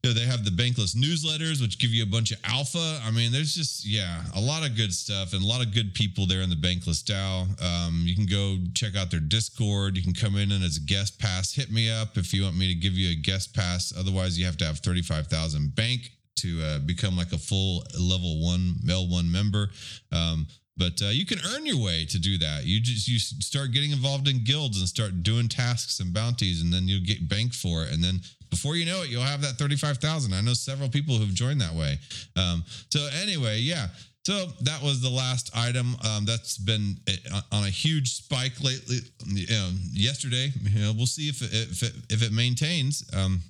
you 0.02 0.10
know, 0.10 0.14
they 0.14 0.26
have 0.26 0.44
the 0.44 0.50
Bankless 0.50 0.96
newsletters, 0.96 1.60
which 1.60 1.78
give 1.78 1.90
you 1.90 2.02
a 2.02 2.06
bunch 2.06 2.30
of 2.30 2.38
alpha. 2.44 3.00
I 3.04 3.10
mean, 3.10 3.32
there's 3.32 3.54
just 3.54 3.86
yeah, 3.86 4.22
a 4.34 4.40
lot 4.40 4.64
of 4.64 4.76
good 4.76 4.92
stuff 4.92 5.32
and 5.32 5.42
a 5.42 5.46
lot 5.46 5.64
of 5.64 5.74
good 5.74 5.94
people 5.94 6.26
there 6.26 6.40
in 6.40 6.50
the 6.50 6.56
Bankless 6.56 7.02
DAO. 7.04 7.42
Um, 7.62 8.02
you 8.06 8.14
can 8.14 8.26
go 8.26 8.58
check 8.74 8.96
out 8.96 9.10
their 9.10 9.20
Discord. 9.20 9.96
You 9.96 10.02
can 10.02 10.14
come 10.14 10.36
in 10.36 10.52
and 10.52 10.64
as 10.64 10.78
a 10.78 10.80
guest 10.80 11.18
pass, 11.18 11.54
hit 11.54 11.70
me 11.70 11.90
up 11.90 12.16
if 12.16 12.32
you 12.32 12.44
want 12.44 12.56
me 12.56 12.68
to 12.68 12.74
give 12.74 12.94
you 12.94 13.10
a 13.10 13.14
guest 13.14 13.54
pass. 13.54 13.92
Otherwise, 13.96 14.38
you 14.38 14.46
have 14.46 14.56
to 14.58 14.64
have 14.64 14.78
thirty 14.78 15.02
five 15.02 15.26
thousand 15.26 15.74
bank 15.74 16.10
to 16.36 16.62
uh, 16.62 16.78
become 16.80 17.16
like 17.16 17.32
a 17.32 17.38
full 17.38 17.84
level 17.98 18.42
one 18.44 18.74
L1 18.86 19.30
member. 19.30 19.70
Um, 20.10 20.46
but 20.76 21.00
uh, 21.02 21.08
you 21.08 21.26
can 21.26 21.38
earn 21.54 21.66
your 21.66 21.82
way 21.82 22.06
to 22.06 22.18
do 22.18 22.38
that. 22.38 22.64
You 22.64 22.80
just 22.80 23.06
you 23.06 23.18
start 23.18 23.72
getting 23.72 23.90
involved 23.90 24.28
in 24.28 24.44
guilds 24.44 24.78
and 24.78 24.88
start 24.88 25.22
doing 25.22 25.48
tasks 25.48 26.00
and 26.00 26.14
bounties, 26.14 26.62
and 26.62 26.72
then 26.72 26.88
you'll 26.88 27.04
get 27.04 27.28
banked 27.28 27.54
for 27.54 27.84
it. 27.84 27.92
And 27.92 28.02
then 28.02 28.20
before 28.50 28.76
you 28.76 28.86
know 28.86 29.02
it, 29.02 29.10
you'll 29.10 29.22
have 29.22 29.42
that 29.42 29.58
thirty 29.58 29.76
five 29.76 29.98
thousand. 29.98 30.32
I 30.32 30.40
know 30.40 30.54
several 30.54 30.88
people 30.88 31.16
who've 31.16 31.34
joined 31.34 31.60
that 31.60 31.74
way. 31.74 31.98
Um, 32.36 32.64
so 32.90 33.06
anyway, 33.22 33.58
yeah. 33.58 33.88
So 34.24 34.46
that 34.60 34.80
was 34.80 35.00
the 35.00 35.10
last 35.10 35.50
item 35.54 35.96
um, 36.08 36.24
that's 36.24 36.56
been 36.56 36.96
eh, 37.08 37.16
on 37.50 37.64
a 37.64 37.70
huge 37.70 38.14
spike 38.14 38.62
lately. 38.62 38.98
You 39.26 39.46
know, 39.48 39.70
yesterday, 39.92 40.52
you 40.62 40.80
know, 40.80 40.92
we'll 40.96 41.06
see 41.06 41.28
if 41.28 41.42
it, 41.42 41.50
if 41.52 41.82
it, 41.82 41.92
if 42.08 42.22
it 42.22 42.32
maintains. 42.32 43.02
Um, 43.12 43.40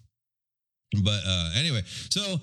but 1.04 1.20
uh, 1.26 1.50
anyway, 1.56 1.82
so 2.10 2.40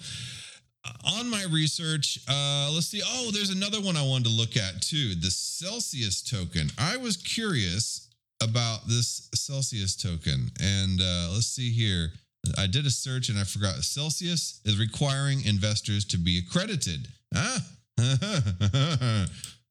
on 1.06 1.30
my 1.30 1.44
research, 1.52 2.20
uh, 2.28 2.70
let's 2.74 2.88
see. 2.88 3.02
Oh, 3.06 3.32
there's 3.32 3.50
another 3.50 3.82
one 3.82 3.98
I 3.98 4.04
wanted 4.06 4.26
to 4.26 4.36
look 4.36 4.56
at 4.58 4.82
too. 4.82 5.16
The 5.16 5.32
Celsius 5.32 6.22
token. 6.22 6.70
I 6.78 6.98
was 6.98 7.18
curious 7.18 8.08
about 8.42 8.88
this 8.88 9.30
Celsius 9.36 9.96
token, 9.96 10.52
and 10.62 11.02
uh, 11.02 11.30
let's 11.34 11.48
see 11.48 11.72
here. 11.72 12.12
I 12.58 12.68
did 12.68 12.86
a 12.86 12.90
search 12.90 13.28
and 13.30 13.38
I 13.38 13.44
forgot. 13.44 13.76
Celsius 13.84 14.62
is 14.64 14.80
requiring 14.80 15.44
investors 15.46 16.06
to 16.06 16.18
be 16.18 16.40
accredited. 16.40 17.10
Ah, 17.36 17.62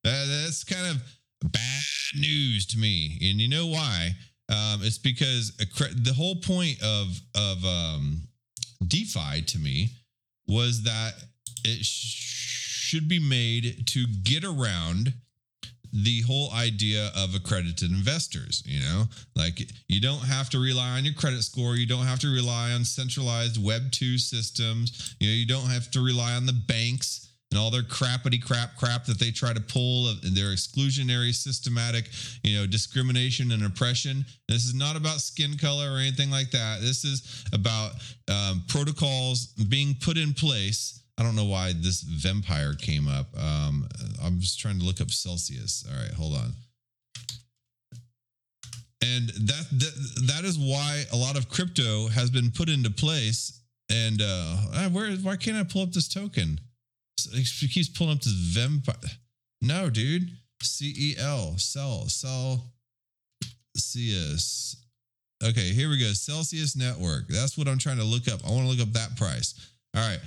that's 0.05 0.65
kind 0.65 0.87
of 0.87 1.03
bad 1.50 1.83
news 2.17 2.67
to 2.67 2.79
me, 2.79 3.19
and 3.23 3.41
you 3.41 3.49
know 3.49 3.67
why? 3.67 4.11
Um, 4.50 4.81
it's 4.83 4.99
because 4.99 5.57
the 5.57 6.12
whole 6.15 6.37
point 6.37 6.83
of 6.83 7.19
of 7.35 7.65
um, 7.65 8.29
DeFi 8.87 9.43
to 9.43 9.59
me 9.59 9.91
was 10.49 10.83
that 10.83 11.12
it 11.64 11.85
sh- 11.85 12.88
should 12.88 13.09
be 13.09 13.19
made 13.19 13.87
to 13.87 14.07
get 14.23 14.45
around 14.45 15.12
the 15.93 16.23
whole 16.23 16.50
idea 16.52 17.11
of 17.17 17.35
accredited 17.35 17.90
investors 17.90 18.62
you 18.67 18.81
know? 18.81 19.05
Like 19.37 19.61
you 19.88 20.00
don't 20.00 20.25
have 20.25 20.50
to 20.50 20.59
rely 20.59 20.97
on 20.97 21.05
your 21.05 21.14
credit 21.14 21.43
score. 21.43 21.76
You 21.76 21.87
don't 21.87 22.07
have 22.07 22.19
to 22.21 22.28
rely 22.28 22.73
on 22.73 22.85
centralized 22.85 23.62
web 23.62 23.90
2 23.93 24.19
systems. 24.19 25.17
You 25.21 25.28
know 25.28 25.35
you 25.35 25.47
don't 25.47 25.71
have 25.71 25.90
to 25.93 26.05
rely 26.05 26.35
on 26.35 26.47
the 26.47 26.52
banks 26.52 27.27
and 27.50 27.59
all 27.59 27.71
their 27.71 27.83
crappity 27.83 28.43
crap 28.43 28.76
crap 28.76 29.05
that 29.07 29.19
they 29.19 29.31
try 29.31 29.52
to 29.52 29.61
pull 29.61 30.09
and 30.09 30.37
their 30.37 30.49
exclusionary 30.49 31.35
systematic 31.35 32.09
you 32.43 32.59
know 32.59 32.67
discrimination 32.67 33.52
and 33.52 33.64
oppression. 33.64 34.25
This 34.49 34.64
is 34.64 34.75
not 34.75 34.97
about 34.97 35.21
skin 35.21 35.57
color 35.57 35.93
or 35.93 35.99
anything 35.99 36.31
like 36.31 36.50
that. 36.50 36.81
This 36.81 37.05
is 37.05 37.45
about 37.52 37.93
um, 38.31 38.64
protocols 38.69 39.47
being 39.69 39.97
put 40.00 40.19
in 40.19 40.35
place. 40.35 41.02
I 41.17 41.23
don't 41.23 41.35
know 41.35 41.47
why 41.47 41.73
this 41.73 42.02
vampire 42.02 42.75
came 42.75 43.09
up. 43.09 43.26
Um, 43.37 43.88
i'm 44.23 44.38
just 44.40 44.61
trying 44.61 44.78
to 44.78 44.85
look 44.85 45.00
up 45.00 45.11
celsius. 45.11 45.85
All 45.90 46.00
right 46.00 46.12
hold 46.12 46.35
on. 46.35 46.52
And 49.00 49.28
that, 49.28 49.67
that 49.71 50.26
that 50.26 50.45
is 50.45 50.59
why 50.59 51.05
a 51.12 51.17
lot 51.17 51.38
of 51.38 51.49
crypto 51.49 52.09
has 52.09 52.31
been 52.31 52.50
put 52.50 52.69
into 52.69 52.90
place. 52.90 53.62
And 53.90 54.21
uh 54.21 54.90
where 54.90 55.11
why 55.12 55.37
can't 55.37 55.57
i 55.57 55.62
pull 55.62 55.83
up 55.83 55.93
this 55.93 56.09
token 56.09 56.61
he 57.25 57.69
keeps 57.69 57.89
pulling 57.89 58.15
up 58.15 58.23
this 58.23 58.33
vampire. 58.33 58.97
No, 59.63 59.91
dude. 59.91 60.31
C 60.63 60.95
E 60.97 61.15
L. 61.19 61.55
Cell. 61.59 62.09
Cell. 62.09 62.73
CS. 63.77 64.77
Okay, 65.43 65.73
here 65.73 65.89
we 65.89 65.99
go. 65.99 66.13
Celsius 66.13 66.77
Network. 66.77 67.29
That's 67.29 67.57
what 67.57 67.69
I'm 67.69 67.79
trying 67.79 67.99
to 67.99 68.05
look 68.05 68.27
up. 68.29 68.41
I 68.45 68.51
want 68.51 68.63
to 68.63 68.69
look 68.69 68.81
up 68.81 68.93
that 68.95 69.17
price. 69.17 69.55
All 69.95 70.03
right. 70.03 70.19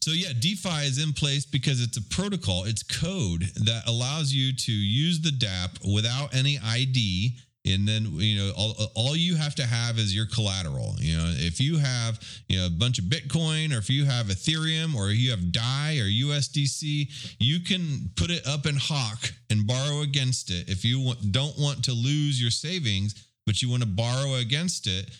So, 0.00 0.10
yeah, 0.10 0.32
DeFi 0.38 0.86
is 0.86 1.02
in 1.02 1.12
place 1.12 1.46
because 1.46 1.80
it's 1.80 1.96
a 1.96 2.02
protocol, 2.02 2.64
it's 2.64 2.82
code 2.82 3.42
that 3.64 3.82
allows 3.86 4.32
you 4.32 4.54
to 4.54 4.72
use 4.72 5.20
the 5.20 5.30
DAP 5.30 5.78
without 5.92 6.34
any 6.34 6.58
ID 6.64 7.38
and 7.66 7.86
then 7.86 8.08
you 8.14 8.38
know 8.38 8.52
all, 8.56 8.74
all 8.94 9.16
you 9.16 9.36
have 9.36 9.54
to 9.56 9.66
have 9.66 9.98
is 9.98 10.14
your 10.14 10.26
collateral. 10.26 10.94
You 10.98 11.16
know 11.16 11.32
if 11.36 11.60
you 11.60 11.78
have 11.78 12.20
you 12.48 12.58
know 12.58 12.66
a 12.66 12.70
bunch 12.70 12.98
of 12.98 13.06
bitcoin 13.06 13.74
or 13.74 13.78
if 13.78 13.90
you 13.90 14.04
have 14.04 14.26
ethereum 14.26 14.94
or 14.94 15.10
you 15.10 15.30
have 15.30 15.52
dai 15.52 15.98
or 15.98 16.04
usdc 16.04 17.08
you 17.38 17.60
can 17.60 18.10
put 18.16 18.30
it 18.30 18.46
up 18.46 18.66
in 18.66 18.76
hock 18.76 19.32
and 19.50 19.66
borrow 19.66 20.02
against 20.02 20.50
it. 20.50 20.68
If 20.68 20.84
you 20.84 21.12
don't 21.30 21.58
want 21.58 21.84
to 21.84 21.92
lose 21.92 22.40
your 22.40 22.50
savings 22.50 23.26
but 23.46 23.62
you 23.62 23.70
want 23.70 23.82
to 23.82 23.88
borrow 23.88 24.34
against 24.34 24.86
it 24.86 25.10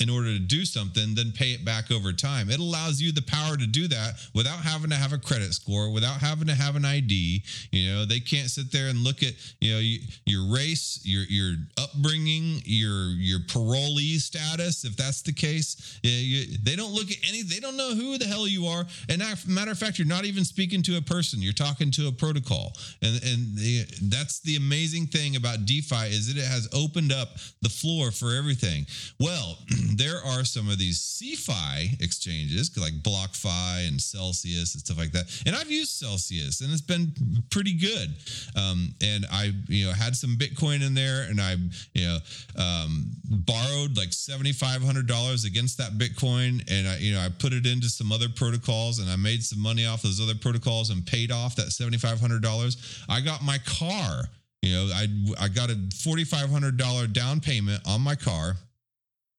in 0.00 0.08
order 0.08 0.28
to 0.28 0.38
do 0.38 0.64
something, 0.64 1.14
then 1.14 1.30
pay 1.32 1.52
it 1.52 1.64
back 1.64 1.90
over 1.90 2.12
time. 2.12 2.48
It 2.50 2.58
allows 2.58 3.00
you 3.00 3.12
the 3.12 3.22
power 3.22 3.56
to 3.56 3.66
do 3.66 3.86
that 3.88 4.14
without 4.34 4.60
having 4.60 4.88
to 4.90 4.96
have 4.96 5.12
a 5.12 5.18
credit 5.18 5.52
score, 5.52 5.92
without 5.92 6.20
having 6.20 6.46
to 6.48 6.54
have 6.54 6.74
an 6.74 6.86
ID. 6.86 7.44
You 7.70 7.90
know, 7.92 8.04
they 8.06 8.18
can't 8.18 8.48
sit 8.48 8.72
there 8.72 8.88
and 8.88 8.98
look 8.98 9.22
at 9.22 9.34
you 9.60 9.74
know 9.74 9.80
your 10.24 10.52
race, 10.52 11.00
your 11.04 11.24
your 11.24 11.56
upbringing, 11.78 12.62
your 12.64 13.10
your 13.10 13.40
parolee 13.40 14.18
status. 14.18 14.84
If 14.84 14.96
that's 14.96 15.20
the 15.20 15.32
case, 15.32 16.00
you, 16.02 16.56
they 16.62 16.76
don't 16.76 16.92
look 16.92 17.10
at 17.10 17.18
any. 17.28 17.42
They 17.42 17.60
don't 17.60 17.76
know 17.76 17.94
who 17.94 18.16
the 18.16 18.26
hell 18.26 18.48
you 18.48 18.66
are. 18.66 18.86
And 19.10 19.22
matter 19.46 19.70
of 19.70 19.78
fact, 19.78 19.98
you're 19.98 20.08
not 20.08 20.24
even 20.24 20.44
speaking 20.44 20.82
to 20.84 20.96
a 20.96 21.02
person. 21.02 21.42
You're 21.42 21.52
talking 21.52 21.90
to 21.92 22.08
a 22.08 22.12
protocol. 22.12 22.72
And 23.02 23.22
and 23.22 23.56
the, 23.56 23.84
that's 24.04 24.40
the 24.40 24.56
amazing 24.56 25.08
thing 25.08 25.36
about 25.36 25.66
DeFi 25.66 26.06
is 26.06 26.32
that 26.32 26.40
it 26.40 26.46
has 26.46 26.68
opened 26.72 27.12
up 27.12 27.28
the 27.60 27.68
floor 27.68 28.10
for 28.10 28.34
everything. 28.34 28.86
Well. 29.18 29.58
there 29.96 30.18
are 30.24 30.44
some 30.44 30.68
of 30.68 30.78
these 30.78 30.98
CeFi 30.98 32.00
exchanges 32.02 32.76
like 32.76 32.92
BlockFi 33.02 33.88
and 33.88 34.00
Celsius 34.00 34.74
and 34.74 34.84
stuff 34.84 34.98
like 34.98 35.12
that. 35.12 35.24
And 35.46 35.56
I've 35.56 35.70
used 35.70 35.92
Celsius 35.92 36.60
and 36.60 36.72
it's 36.72 36.80
been 36.80 37.12
pretty 37.50 37.74
good. 37.74 38.14
Um, 38.56 38.94
and 39.02 39.26
I, 39.30 39.52
you 39.68 39.86
know, 39.86 39.92
had 39.92 40.14
some 40.16 40.36
Bitcoin 40.36 40.86
in 40.86 40.94
there 40.94 41.22
and 41.22 41.40
I, 41.40 41.56
you 41.94 42.06
know, 42.06 42.18
um, 42.56 43.10
borrowed 43.24 43.96
like 43.96 44.10
$7,500 44.10 45.46
against 45.46 45.78
that 45.78 45.92
Bitcoin. 45.92 46.62
And 46.70 46.88
I, 46.88 46.96
you 46.98 47.14
know, 47.14 47.20
I 47.20 47.28
put 47.28 47.52
it 47.52 47.66
into 47.66 47.88
some 47.88 48.12
other 48.12 48.28
protocols 48.28 48.98
and 48.98 49.10
I 49.10 49.16
made 49.16 49.42
some 49.42 49.60
money 49.60 49.86
off 49.86 50.02
those 50.02 50.20
other 50.20 50.38
protocols 50.38 50.90
and 50.90 51.04
paid 51.04 51.32
off 51.32 51.56
that 51.56 51.68
$7,500. 51.68 53.04
I 53.08 53.20
got 53.20 53.42
my 53.42 53.58
car. 53.58 54.24
You 54.62 54.74
know, 54.74 54.92
I 54.92 55.06
I 55.40 55.48
got 55.48 55.70
a 55.70 55.74
$4,500 55.74 57.12
down 57.14 57.40
payment 57.40 57.80
on 57.86 58.02
my 58.02 58.14
car 58.14 58.56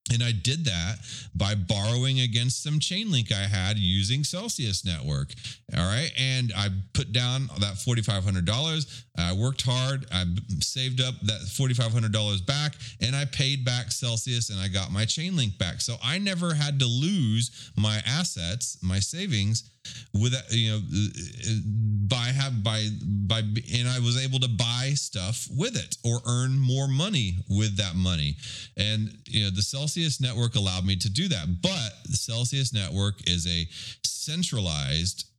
and 0.10 0.24
I 0.24 0.31
did 0.31 0.65
that 0.65 0.96
by 1.36 1.55
borrowing 1.55 2.20
against 2.22 2.63
some 2.63 2.79
Chainlink 2.79 3.31
I 3.31 3.48
had 3.48 3.77
using 3.77 4.24
Celsius 4.24 4.84
Network. 4.84 5.34
All 5.77 5.86
right. 5.86 6.12
And 6.17 6.51
I 6.55 6.70
put 6.93 7.12
down 7.12 7.48
that 7.60 7.75
$4,500. 7.75 9.03
I 9.17 9.34
worked 9.34 9.62
hard. 9.62 10.05
I 10.12 10.25
saved 10.60 11.01
up 11.01 11.13
that 11.24 11.41
$4,500 11.41 12.46
back 12.46 12.75
and 13.00 13.15
I 13.15 13.25
paid 13.25 13.63
back 13.63 13.91
Celsius 13.91 14.50
and 14.50 14.60
I 14.60 14.67
got 14.67 14.91
my 14.91 15.05
Chainlink 15.05 15.58
back. 15.58 15.81
So 15.81 15.96
I 16.03 16.17
never 16.17 16.53
had 16.53 16.79
to 16.79 16.86
lose 16.86 17.72
my 17.77 18.01
assets, 18.05 18.77
my 18.81 19.00
savings 19.00 19.70
with 20.14 20.34
that, 20.34 20.52
you 20.52 20.72
know 20.72 20.78
uh, 20.78 21.08
uh, 21.50 21.60
by 22.08 22.26
have 22.26 22.64
by 22.64 22.88
by 23.02 23.40
and 23.40 23.88
I 23.88 24.00
was 24.00 24.24
able 24.24 24.40
to 24.40 24.50
buy 24.50 24.92
stuff 24.96 25.48
with 25.56 25.76
it 25.76 25.98
or 26.04 26.20
earn 26.28 26.60
more 26.60 26.88
money 26.88 27.38
with 27.50 27.78
that 27.78 27.96
money. 27.96 28.36
And 28.78 29.18
you 29.26 29.46
know 29.46 29.50
the 29.50 29.62
Celsius 29.62 30.20
network 30.20 30.56
allowed 30.56 30.86
me 30.86 30.96
to 30.98 31.10
do 31.10 31.28
that. 31.30 31.62
But 31.62 31.94
the 32.10 32.18
Celsius 32.18 32.74
network 32.74 33.28
is 33.30 33.48
a 33.48 33.68
centralized 34.04 35.31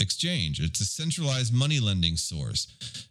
exchange. 0.00 0.60
It's 0.60 0.80
a 0.80 0.84
centralized 0.84 1.52
money 1.52 1.80
lending 1.80 2.16
source. 2.16 2.66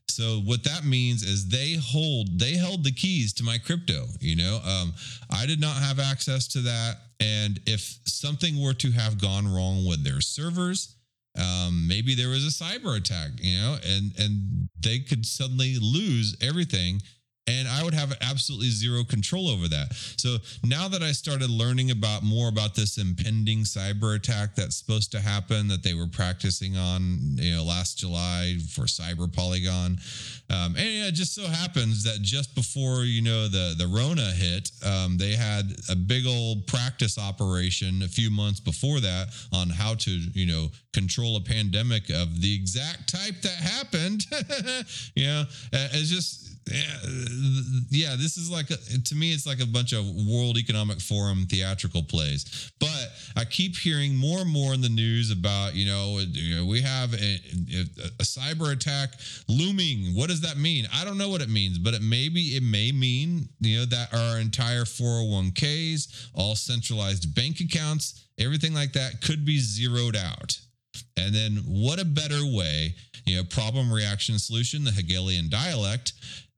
So 0.10 0.42
what 0.44 0.64
that 0.64 0.84
means 0.84 1.24
is 1.24 1.48
they 1.48 1.76
hold 1.82 2.40
they 2.40 2.58
held 2.58 2.84
the 2.84 2.92
keys 2.92 3.32
to 3.34 3.44
my 3.44 3.58
crypto 3.58 4.06
you 4.20 4.36
know? 4.36 4.60
Um, 4.66 4.94
i 5.32 5.46
did 5.46 5.62
not 5.62 5.78
have 5.78 6.00
access 6.00 6.48
to 6.50 6.60
that. 6.62 6.98
And 7.22 7.60
if 7.66 8.00
something 8.06 8.62
were 8.62 8.74
to 8.74 8.92
have 8.92 9.22
gone 9.22 9.48
wrong 9.48 9.86
with 9.88 10.04
their 10.04 10.22
servers 10.22 10.96
um, 11.38 11.88
maybe 11.88 12.16
there 12.16 12.30
was 12.30 12.46
a 12.46 12.64
cyber 12.64 12.98
attack 12.98 13.32
you 13.38 13.58
know? 13.60 13.78
And 13.88 14.12
and 14.20 14.70
they 14.80 15.00
could 15.00 15.26
suddenly 15.26 15.78
lose 15.80 16.36
everything 16.42 17.02
and 17.50 17.68
I 17.68 17.84
would 17.84 17.94
have 17.94 18.16
absolutely 18.22 18.70
zero 18.70 19.04
control 19.04 19.50
over 19.50 19.68
that. 19.68 19.94
So 20.18 20.38
now 20.64 20.88
that 20.88 21.02
I 21.02 21.12
started 21.12 21.50
learning 21.50 21.90
about 21.90 22.24
more 22.24 22.48
about 22.48 22.76
this 22.76 22.98
impending 22.98 23.60
cyber 23.60 24.16
attack 24.16 24.56
that's 24.56 24.76
supposed 24.76 25.12
to 25.14 25.20
happen 25.20 25.68
that 25.70 25.82
they 25.82 25.96
were 25.96 26.08
practicing 26.08 26.78
on, 26.78 27.18
you 27.36 27.56
know, 27.56 27.64
last 27.64 27.98
July 27.98 28.58
for 28.74 28.84
Cyber 28.84 29.32
Polygon, 29.34 29.98
um, 30.52 30.76
and 30.76 30.90
yeah, 30.90 31.08
it 31.08 31.14
just 31.14 31.36
so 31.36 31.44
happens 31.44 32.04
that 32.04 32.22
just 32.22 32.56
before 32.56 33.04
you 33.04 33.22
know 33.22 33.48
the 33.48 33.76
the 33.78 33.88
Rona 33.88 34.32
hit, 34.32 34.72
um, 34.86 35.18
they 35.18 35.34
had 35.34 35.76
a 35.90 35.96
big 35.96 36.26
old 36.26 36.66
practice 36.68 37.20
operation 37.20 38.02
a 38.02 38.08
few 38.08 38.32
months 38.32 38.60
before 38.60 39.00
that 39.00 39.28
on 39.54 39.70
how 39.70 39.94
to 39.96 40.12
you 40.12 40.48
know 40.48 40.70
control 40.94 41.38
a 41.38 41.42
pandemic 41.42 42.10
of 42.10 42.42
the 42.42 42.54
exact 42.54 43.12
type 43.12 43.42
that 43.42 43.52
happened. 43.52 44.26
you 45.16 45.26
know, 45.26 45.44
it's 45.72 46.10
just 46.10 46.49
yeah, 47.90 48.16
this 48.18 48.38
is 48.38 48.50
like 48.52 48.70
a, 48.70 48.78
to 48.78 49.16
me, 49.16 49.32
it's 49.32 49.46
like 49.46 49.62
a 49.62 49.66
bunch 49.66 49.94
of 49.94 50.06
World 50.06 50.58
Economic 50.58 51.00
Forum 51.00 51.46
theatrical 51.50 52.04
plays. 52.04 52.72
But 52.80 53.10
I 53.36 53.46
keep 53.46 53.76
hearing 53.76 54.16
more 54.16 54.40
and 54.40 54.50
more 54.50 54.74
in 54.74 54.82
the 54.82 54.90
news 54.90 55.32
about 55.32 55.76
you 55.76 55.86
know, 55.86 56.20
you 56.32 56.56
know 56.56 56.66
we 56.66 56.82
have 56.82 57.14
a, 57.14 57.40
a, 58.20 58.24
cyber 58.24 58.72
attack 58.72 59.14
looming. 59.48 60.16
What 60.16 60.30
does 60.30 60.42
that 60.42 60.58
mean? 60.58 60.88
I 60.94 61.06
don't 61.06 61.18
know 61.18 61.30
what 61.30 61.42
it 61.42 61.50
means, 61.50 61.78
but 61.80 61.94
it 61.94 62.02
maybe 62.02 62.56
it 62.56 62.64
may 62.64 62.92
mean 62.92 63.50
you 63.60 63.80
know 63.80 63.86
that 63.86 64.14
our 64.14 64.40
entire 64.40 64.84
401ks, 64.84 66.30
all 66.34 66.56
centralized 66.56 67.34
bank 67.34 67.60
accounts, 67.60 68.26
everything 68.38 68.74
like 68.74 68.94
that 68.94 69.22
could 69.22 69.46
be 69.46 69.60
zeroed 69.60 70.16
out. 70.16 70.60
And 71.20 71.34
then 71.34 71.58
what 71.66 72.00
a 72.00 72.06
better 72.06 72.46
way, 72.46 72.96
you 73.26 73.38
know, 73.38 73.44
problem 73.44 73.92
reaction 73.92 74.40
solution, 74.40 74.84
the 74.84 74.92
Hegelian 74.92 75.50
dialect, 75.50 76.14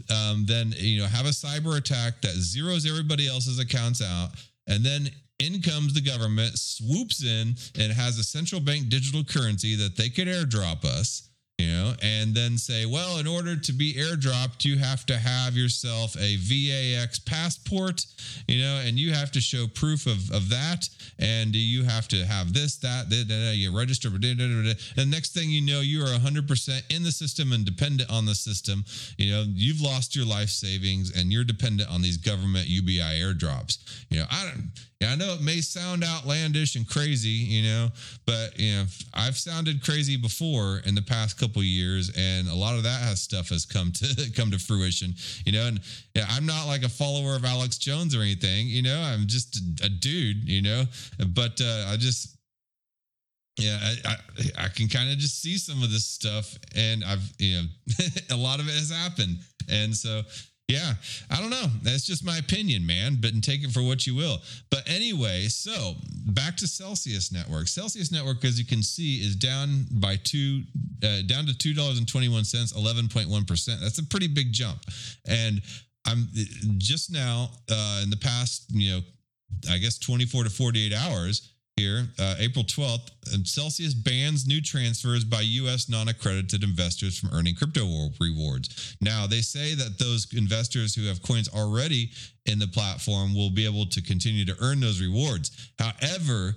um, 0.10 0.46
then, 0.46 0.74
you 0.78 1.02
know, 1.02 1.08
have 1.08 1.26
a 1.26 1.30
cyber 1.30 1.78
attack 1.78 2.22
that 2.22 2.36
zeroes 2.36 2.90
everybody 2.90 3.28
else's 3.28 3.60
accounts 3.60 4.02
out. 4.02 4.30
And 4.68 4.86
then 4.86 5.10
in 5.40 5.62
comes 5.62 5.94
the 5.94 6.02
government, 6.02 6.58
swoops 6.58 7.24
in, 7.24 7.56
and 7.80 7.92
has 7.92 8.20
a 8.20 8.24
central 8.24 8.62
bank 8.62 8.90
digital 8.90 9.24
currency 9.24 9.76
that 9.76 9.98
they 9.98 10.10
could 10.10 10.28
airdrop 10.28 10.86
us 10.86 11.31
you 11.62 11.68
know, 11.68 11.94
and 12.02 12.34
then 12.34 12.58
say, 12.58 12.88
well, 12.88 13.20
in 13.20 13.28
order 13.28 13.56
to 13.56 13.72
be 13.72 13.94
airdropped, 13.94 14.66
you 14.66 14.80
have 14.80 15.06
to 15.06 15.16
have 15.16 15.56
yourself 15.56 16.16
a 16.18 16.38
VAX 16.38 17.20
passport, 17.20 18.04
you 18.48 18.60
know, 18.60 18.82
and 18.84 18.98
you 18.98 19.14
have 19.14 19.32
to 19.34 19.40
show 19.40 19.68
proof 19.68 20.08
of, 20.08 20.32
of 20.32 20.50
that. 20.50 20.90
And 21.20 21.56
you 21.56 21.84
have 21.84 22.08
to 22.08 22.26
have 22.26 22.54
this, 22.54 22.78
that, 22.78 23.12
that, 23.12 23.28
that 23.28 23.56
you 23.58 23.78
register. 23.78 24.10
And 24.10 25.12
next 25.12 25.36
thing 25.36 25.52
you 25.52 25.62
know, 25.62 25.82
you 25.82 26.02
are 26.02 26.18
100% 26.18 26.96
in 26.96 27.04
the 27.04 27.12
system 27.12 27.52
and 27.52 27.64
dependent 27.64 28.10
on 28.10 28.26
the 28.26 28.34
system. 28.34 28.84
You 29.20 29.32
know, 29.32 29.44
you've 29.48 29.82
lost 29.82 30.16
your 30.16 30.26
life 30.26 30.50
savings 30.50 31.16
and 31.16 31.32
you're 31.32 31.44
dependent 31.44 31.92
on 31.92 32.02
these 32.02 32.18
government 32.18 32.70
UBI 32.70 33.22
airdrops. 33.22 33.78
You 34.10 34.20
know, 34.20 34.26
I 34.32 34.46
don't 34.46 34.72
yeah, 35.02 35.14
I 35.14 35.16
know 35.16 35.34
it 35.34 35.42
may 35.42 35.62
sound 35.62 36.04
outlandish 36.04 36.76
and 36.76 36.88
crazy, 36.88 37.30
you 37.30 37.64
know, 37.64 37.90
but 38.28 38.60
you 38.60 38.72
know, 38.72 38.86
I've 39.16 39.36
sounded 39.36 39.84
crazy 39.84 40.16
before 40.16 40.82
in 40.86 40.94
the 40.94 41.02
past 41.02 41.40
couple 41.40 41.64
years, 41.64 42.12
and 42.16 42.48
a 42.48 42.54
lot 42.54 42.76
of 42.76 42.84
that 42.84 43.02
has 43.02 43.20
stuff 43.20 43.50
has 43.50 43.66
come 43.66 43.92
to 43.94 44.32
come 44.36 44.52
to 44.52 44.60
fruition, 44.60 45.16
you 45.44 45.54
know. 45.54 45.66
And 45.66 45.80
yeah, 46.14 46.28
I'm 46.30 46.46
not 46.46 46.68
like 46.68 46.84
a 46.84 46.90
follower 46.90 47.36
of 47.36 47.44
Alex 47.44 47.80
Jones 47.80 48.16
or 48.16 48.22
anything, 48.22 48.68
you 48.68 48.84
know. 48.84 49.02
I'm 49.02 49.26
just 49.26 49.58
a, 49.58 49.88
a 49.88 49.90
dude, 49.90 50.48
you 50.48 50.62
know. 50.62 50.84
But 51.34 51.60
uh, 51.60 51.88
I 51.90 51.98
just 51.98 52.38
yeah, 53.58 53.80
I, 53.82 54.10
I, 54.10 54.66
I 54.66 54.68
can 54.68 54.88
kind 54.88 55.12
of 55.12 55.18
just 55.18 55.42
see 55.42 55.58
some 55.58 55.82
of 55.82 55.92
this 55.92 56.06
stuff, 56.06 56.56
and 56.76 57.04
I've 57.04 57.28
you 57.40 57.62
know 57.62 57.68
a 58.30 58.38
lot 58.38 58.60
of 58.60 58.68
it 58.68 58.74
has 58.74 58.92
happened, 58.92 59.40
and 59.68 59.96
so 59.96 60.22
yeah, 60.72 60.94
I 61.30 61.42
don't 61.42 61.50
know. 61.50 61.68
That's 61.84 62.06
just 62.06 62.24
my 62.24 62.38
opinion, 62.38 62.86
man, 62.86 63.18
but 63.20 63.32
take 63.44 63.64
it 63.64 63.72
for 63.72 63.82
what 63.82 64.08
you 64.08 64.16
will. 64.16 64.38
But 64.70 64.88
anyway, 64.88 65.48
so 65.48 65.96
back 66.28 66.56
to 66.58 66.68
Celsius 66.68 67.32
Network. 67.32 67.68
Celsius 67.68 68.12
Network, 68.12 68.46
as 68.46 68.58
you 68.58 68.66
can 68.66 68.82
see, 68.82 69.18
is 69.18 69.36
down 69.36 69.86
by 69.92 70.16
two, 70.24 70.64
uh, 71.04 71.22
down 71.28 71.46
to 71.48 71.58
two 71.58 71.74
dollars 71.74 71.98
and 71.98 72.08
twenty 72.08 72.30
one 72.30 72.46
cents, 72.46 72.76
eleven 72.76 73.08
point 73.08 73.30
one 73.30 73.46
percent. 73.46 73.82
That's 73.82 74.00
a 74.00 74.06
pretty 74.06 74.28
big 74.28 74.54
jump. 74.54 74.80
And 75.28 75.62
I'm 76.06 76.28
just 76.78 77.12
now 77.12 77.52
uh, 77.70 78.02
in 78.04 78.10
the 78.10 78.18
past, 78.18 78.66
you 78.70 78.92
know, 78.92 79.02
I 79.70 79.78
guess 79.78 79.98
twenty 79.98 80.26
four 80.26 80.44
to 80.44 80.50
forty 80.50 80.86
eight 80.86 80.94
hours 80.94 81.51
here, 81.78 82.08
uh, 82.20 82.36
April 82.40 82.66
12th, 82.66 83.10
Celsius 83.48 83.94
bans 83.94 84.46
new 84.46 84.62
transfers 84.62 85.24
by 85.24 85.42
U.S. 85.42 85.90
non 85.90 86.10
accredited 86.10 86.64
investors 86.64 87.18
from 87.18 87.30
earning 87.34 87.56
crypto 87.56 88.10
rewards. 88.20 88.96
Now, 89.02 89.26
they 89.26 89.42
say 89.42 89.74
that 89.76 89.98
those 89.98 90.28
investors 90.34 90.94
who 90.94 91.08
have 91.08 91.22
coins 91.22 91.50
already 91.50 92.12
in 92.46 92.60
the 92.60 92.68
platform 92.68 93.34
will 93.34 93.50
be 93.50 93.66
able 93.66 93.86
to 93.88 94.02
continue 94.02 94.46
to 94.46 94.56
earn 94.62 94.80
those 94.80 95.02
rewards. 95.02 95.72
However, 95.80 96.56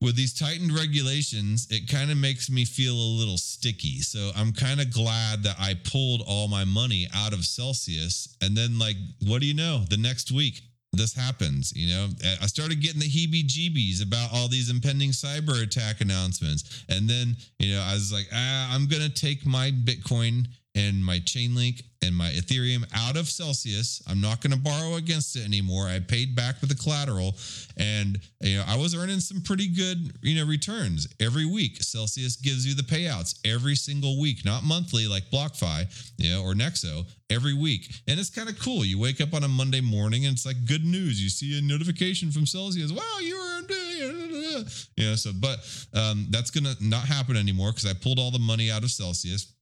with 0.00 0.16
these 0.16 0.34
tightened 0.34 0.72
regulations, 0.72 1.68
it 1.70 1.90
kind 1.90 2.10
of 2.10 2.18
makes 2.18 2.50
me 2.50 2.64
feel 2.64 2.94
a 2.94 3.16
little 3.18 3.38
sticky. 3.38 4.00
So 4.00 4.30
I'm 4.36 4.52
kind 4.52 4.80
of 4.80 4.92
glad 4.92 5.42
that 5.44 5.56
I 5.58 5.74
pulled 5.84 6.22
all 6.26 6.48
my 6.48 6.64
money 6.64 7.08
out 7.14 7.32
of 7.32 7.44
Celsius. 7.44 8.36
And 8.42 8.56
then, 8.56 8.78
like, 8.78 8.96
what 9.26 9.40
do 9.40 9.46
you 9.46 9.54
know? 9.54 9.84
The 9.88 9.96
next 9.96 10.30
week, 10.30 10.60
this 10.98 11.14
happens. 11.14 11.72
You 11.76 11.94
know, 11.94 12.08
I 12.42 12.46
started 12.46 12.80
getting 12.80 13.00
the 13.00 13.08
heebie 13.08 13.46
jeebies 13.46 14.02
about 14.02 14.30
all 14.32 14.48
these 14.48 14.70
impending 14.70 15.10
cyber 15.10 15.62
attack 15.62 16.00
announcements. 16.00 16.84
And 16.88 17.08
then, 17.08 17.36
you 17.58 17.74
know, 17.74 17.82
I 17.82 17.94
was 17.94 18.12
like, 18.12 18.28
ah, 18.32 18.74
I'm 18.74 18.86
going 18.86 19.02
to 19.02 19.10
take 19.10 19.46
my 19.46 19.70
Bitcoin 19.70 20.46
and 20.76 21.02
my 21.02 21.18
Chainlink 21.20 21.82
and 22.02 22.14
my 22.14 22.28
Ethereum 22.30 22.84
out 22.94 23.16
of 23.16 23.28
Celsius. 23.28 24.02
I'm 24.06 24.20
not 24.20 24.42
going 24.42 24.52
to 24.52 24.58
borrow 24.58 24.96
against 24.96 25.34
it 25.34 25.44
anymore. 25.44 25.86
I 25.86 25.98
paid 25.98 26.36
back 26.36 26.60
with 26.60 26.68
the 26.68 26.76
collateral, 26.76 27.34
and 27.78 28.20
you 28.40 28.58
know 28.58 28.64
I 28.68 28.76
was 28.76 28.94
earning 28.94 29.18
some 29.20 29.40
pretty 29.40 29.68
good 29.68 30.12
you 30.22 30.38
know 30.38 30.46
returns 30.46 31.08
every 31.18 31.46
week. 31.46 31.82
Celsius 31.82 32.36
gives 32.36 32.66
you 32.66 32.74
the 32.74 32.82
payouts 32.82 33.40
every 33.44 33.74
single 33.74 34.20
week, 34.20 34.44
not 34.44 34.62
monthly 34.62 35.08
like 35.08 35.24
BlockFi, 35.30 35.86
you 36.18 36.30
know, 36.30 36.42
or 36.42 36.54
Nexo. 36.54 37.06
Every 37.28 37.54
week, 37.54 37.92
and 38.06 38.20
it's 38.20 38.30
kind 38.30 38.48
of 38.48 38.56
cool. 38.60 38.84
You 38.84 39.00
wake 39.00 39.20
up 39.20 39.34
on 39.34 39.42
a 39.42 39.48
Monday 39.48 39.80
morning, 39.80 40.26
and 40.26 40.34
it's 40.34 40.46
like 40.46 40.64
good 40.64 40.84
news. 40.84 41.20
You 41.20 41.28
see 41.28 41.58
a 41.58 41.60
notification 41.60 42.30
from 42.30 42.46
Celsius. 42.46 42.92
Wow, 42.92 43.18
you 43.20 43.36
were 43.36 43.56
you 44.96 45.08
know. 45.08 45.14
So, 45.16 45.32
but 45.34 45.58
um, 45.92 46.26
that's 46.30 46.50
gonna 46.50 46.74
not 46.80 47.04
happen 47.04 47.36
anymore 47.36 47.72
because 47.72 47.86
I 47.86 47.94
pulled 47.94 48.20
all 48.20 48.30
the 48.30 48.38
money 48.38 48.70
out 48.70 48.84
of 48.84 48.90
Celsius 48.90 49.52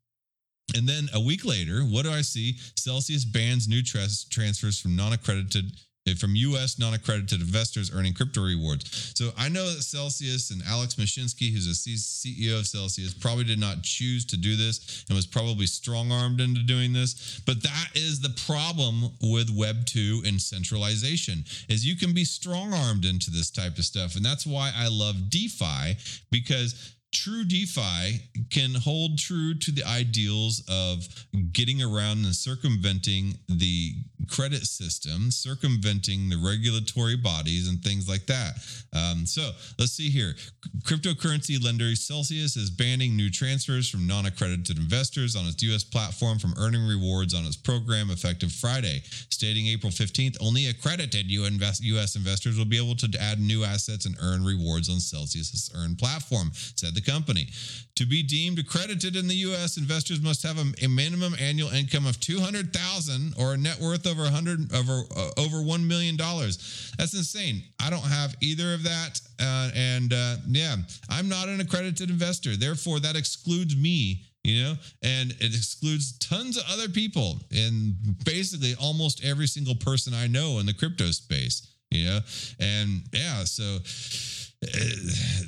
and 0.72 0.88
then 0.88 1.08
a 1.12 1.20
week 1.20 1.44
later, 1.44 1.82
what 1.82 2.04
do 2.04 2.10
I 2.10 2.22
see? 2.22 2.56
Celsius 2.76 3.24
bans 3.24 3.68
new 3.68 3.82
transfers 3.82 4.80
from 4.80 4.96
non 4.96 5.12
accredited 5.12 5.72
eh, 6.08 6.14
from 6.14 6.34
U.S. 6.34 6.78
non-accredited 6.78 7.40
investors 7.40 7.90
earning 7.94 8.14
crypto 8.14 8.42
rewards. 8.42 9.12
So 9.14 9.30
I 9.36 9.48
know 9.48 9.64
that 9.66 9.82
Celsius 9.82 10.50
and 10.50 10.62
Alex 10.66 10.94
Mashinsky, 10.94 11.52
who's 11.52 11.66
a 11.66 11.70
CEO 11.70 12.58
of 12.58 12.66
Celsius, 12.66 13.12
probably 13.12 13.44
did 13.44 13.58
not 13.58 13.82
choose 13.82 14.24
to 14.26 14.36
do 14.36 14.56
this 14.56 15.04
and 15.08 15.16
was 15.16 15.26
probably 15.26 15.66
strong-armed 15.66 16.40
into 16.40 16.62
doing 16.62 16.92
this. 16.92 17.40
But 17.46 17.62
that 17.62 17.88
is 17.94 18.20
the 18.20 18.34
problem 18.46 19.10
with 19.20 19.50
Web 19.50 19.84
two 19.84 20.22
and 20.24 20.40
centralization: 20.40 21.44
is 21.68 21.86
you 21.86 21.96
can 21.96 22.14
be 22.14 22.24
strong-armed 22.24 23.04
into 23.04 23.30
this 23.30 23.50
type 23.50 23.76
of 23.76 23.84
stuff, 23.84 24.16
and 24.16 24.24
that's 24.24 24.46
why 24.46 24.72
I 24.74 24.88
love 24.88 25.28
DeFi 25.28 25.96
because 26.30 26.94
true 27.14 27.44
DeFi 27.44 28.20
can 28.50 28.74
hold 28.74 29.18
true 29.18 29.54
to 29.54 29.70
the 29.70 29.84
ideals 29.84 30.62
of 30.68 31.06
getting 31.52 31.82
around 31.82 32.24
and 32.24 32.34
circumventing 32.34 33.34
the 33.48 33.92
credit 34.28 34.66
system, 34.66 35.30
circumventing 35.30 36.28
the 36.28 36.36
regulatory 36.36 37.16
bodies, 37.16 37.68
and 37.68 37.82
things 37.82 38.08
like 38.08 38.26
that. 38.26 38.54
Um, 38.92 39.26
so 39.26 39.50
let's 39.78 39.92
see 39.92 40.10
here. 40.10 40.34
Cryptocurrency 40.82 41.62
lender 41.62 41.94
Celsius 41.94 42.56
is 42.56 42.70
banning 42.70 43.16
new 43.16 43.30
transfers 43.30 43.88
from 43.88 44.06
non 44.06 44.26
accredited 44.26 44.78
investors 44.78 45.36
on 45.36 45.46
its 45.46 45.62
U.S. 45.64 45.84
platform 45.84 46.38
from 46.38 46.54
earning 46.58 46.86
rewards 46.86 47.34
on 47.34 47.44
its 47.44 47.56
program 47.56 48.10
effective 48.10 48.52
Friday, 48.52 49.02
stating 49.30 49.66
April 49.66 49.92
15th 49.92 50.36
only 50.40 50.66
accredited 50.68 51.30
U.S. 51.30 52.16
investors 52.16 52.58
will 52.58 52.64
be 52.64 52.78
able 52.78 52.96
to 52.96 53.08
add 53.20 53.38
new 53.38 53.64
assets 53.64 54.06
and 54.06 54.16
earn 54.22 54.44
rewards 54.44 54.88
on 54.88 55.00
Celsius's 55.00 55.70
earn 55.76 55.96
platform, 55.96 56.50
said 56.52 56.94
the 56.94 57.03
company. 57.04 57.48
To 57.96 58.06
be 58.06 58.22
deemed 58.22 58.58
accredited 58.58 59.14
in 59.14 59.28
the 59.28 59.34
U.S., 59.36 59.76
investors 59.76 60.20
must 60.20 60.42
have 60.42 60.58
a, 60.58 60.84
a 60.84 60.88
minimum 60.88 61.34
annual 61.40 61.70
income 61.70 62.06
of 62.06 62.18
200,000 62.18 63.34
or 63.38 63.54
a 63.54 63.56
net 63.56 63.78
worth 63.80 64.06
over 64.06 64.22
100 64.22 64.74
over 64.74 65.02
uh, 65.16 65.30
over 65.38 65.62
one 65.62 65.86
million 65.86 66.16
dollars. 66.16 66.92
That's 66.98 67.14
insane. 67.14 67.62
I 67.80 67.90
don't 67.90 68.00
have 68.00 68.34
either 68.40 68.74
of 68.74 68.82
that, 68.82 69.20
uh, 69.40 69.70
and 69.76 70.12
uh, 70.12 70.36
yeah, 70.48 70.76
I'm 71.08 71.28
not 71.28 71.48
an 71.48 71.60
accredited 71.60 72.10
investor. 72.10 72.56
Therefore, 72.56 72.98
that 73.00 73.16
excludes 73.16 73.76
me 73.76 74.24
you 74.44 74.62
know, 74.62 74.74
and 75.02 75.30
it 75.40 75.54
excludes 75.54 76.18
tons 76.18 76.58
of 76.58 76.64
other 76.70 76.88
people 76.88 77.40
and 77.50 77.94
basically 78.24 78.74
almost 78.78 79.24
every 79.24 79.46
single 79.46 79.74
person 79.74 80.12
I 80.12 80.26
know 80.26 80.58
in 80.58 80.66
the 80.66 80.74
crypto 80.74 81.06
space, 81.12 81.66
you 81.90 82.04
know, 82.04 82.20
and 82.60 83.02
yeah, 83.12 83.44
so 83.44 83.78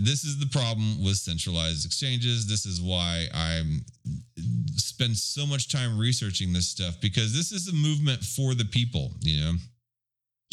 this 0.01 0.25
is 0.25 0.39
the 0.39 0.47
problem 0.47 1.03
with 1.05 1.17
centralized 1.17 1.85
exchanges. 1.87 2.47
This 2.47 2.67
is 2.67 2.81
why 2.81 3.27
I'm 3.35 3.85
spend 4.77 5.17
so 5.17 5.47
much 5.47 5.71
time 5.71 5.99
researching 5.99 6.53
this 6.53 6.69
stuff 6.69 7.01
because 7.01 7.35
this 7.35 7.53
is 7.53 7.69
a 7.69 7.75
movement 7.75 8.23
for 8.23 8.55
the 8.55 8.65
people, 8.65 9.13
you 9.23 9.41
know. 9.41 9.53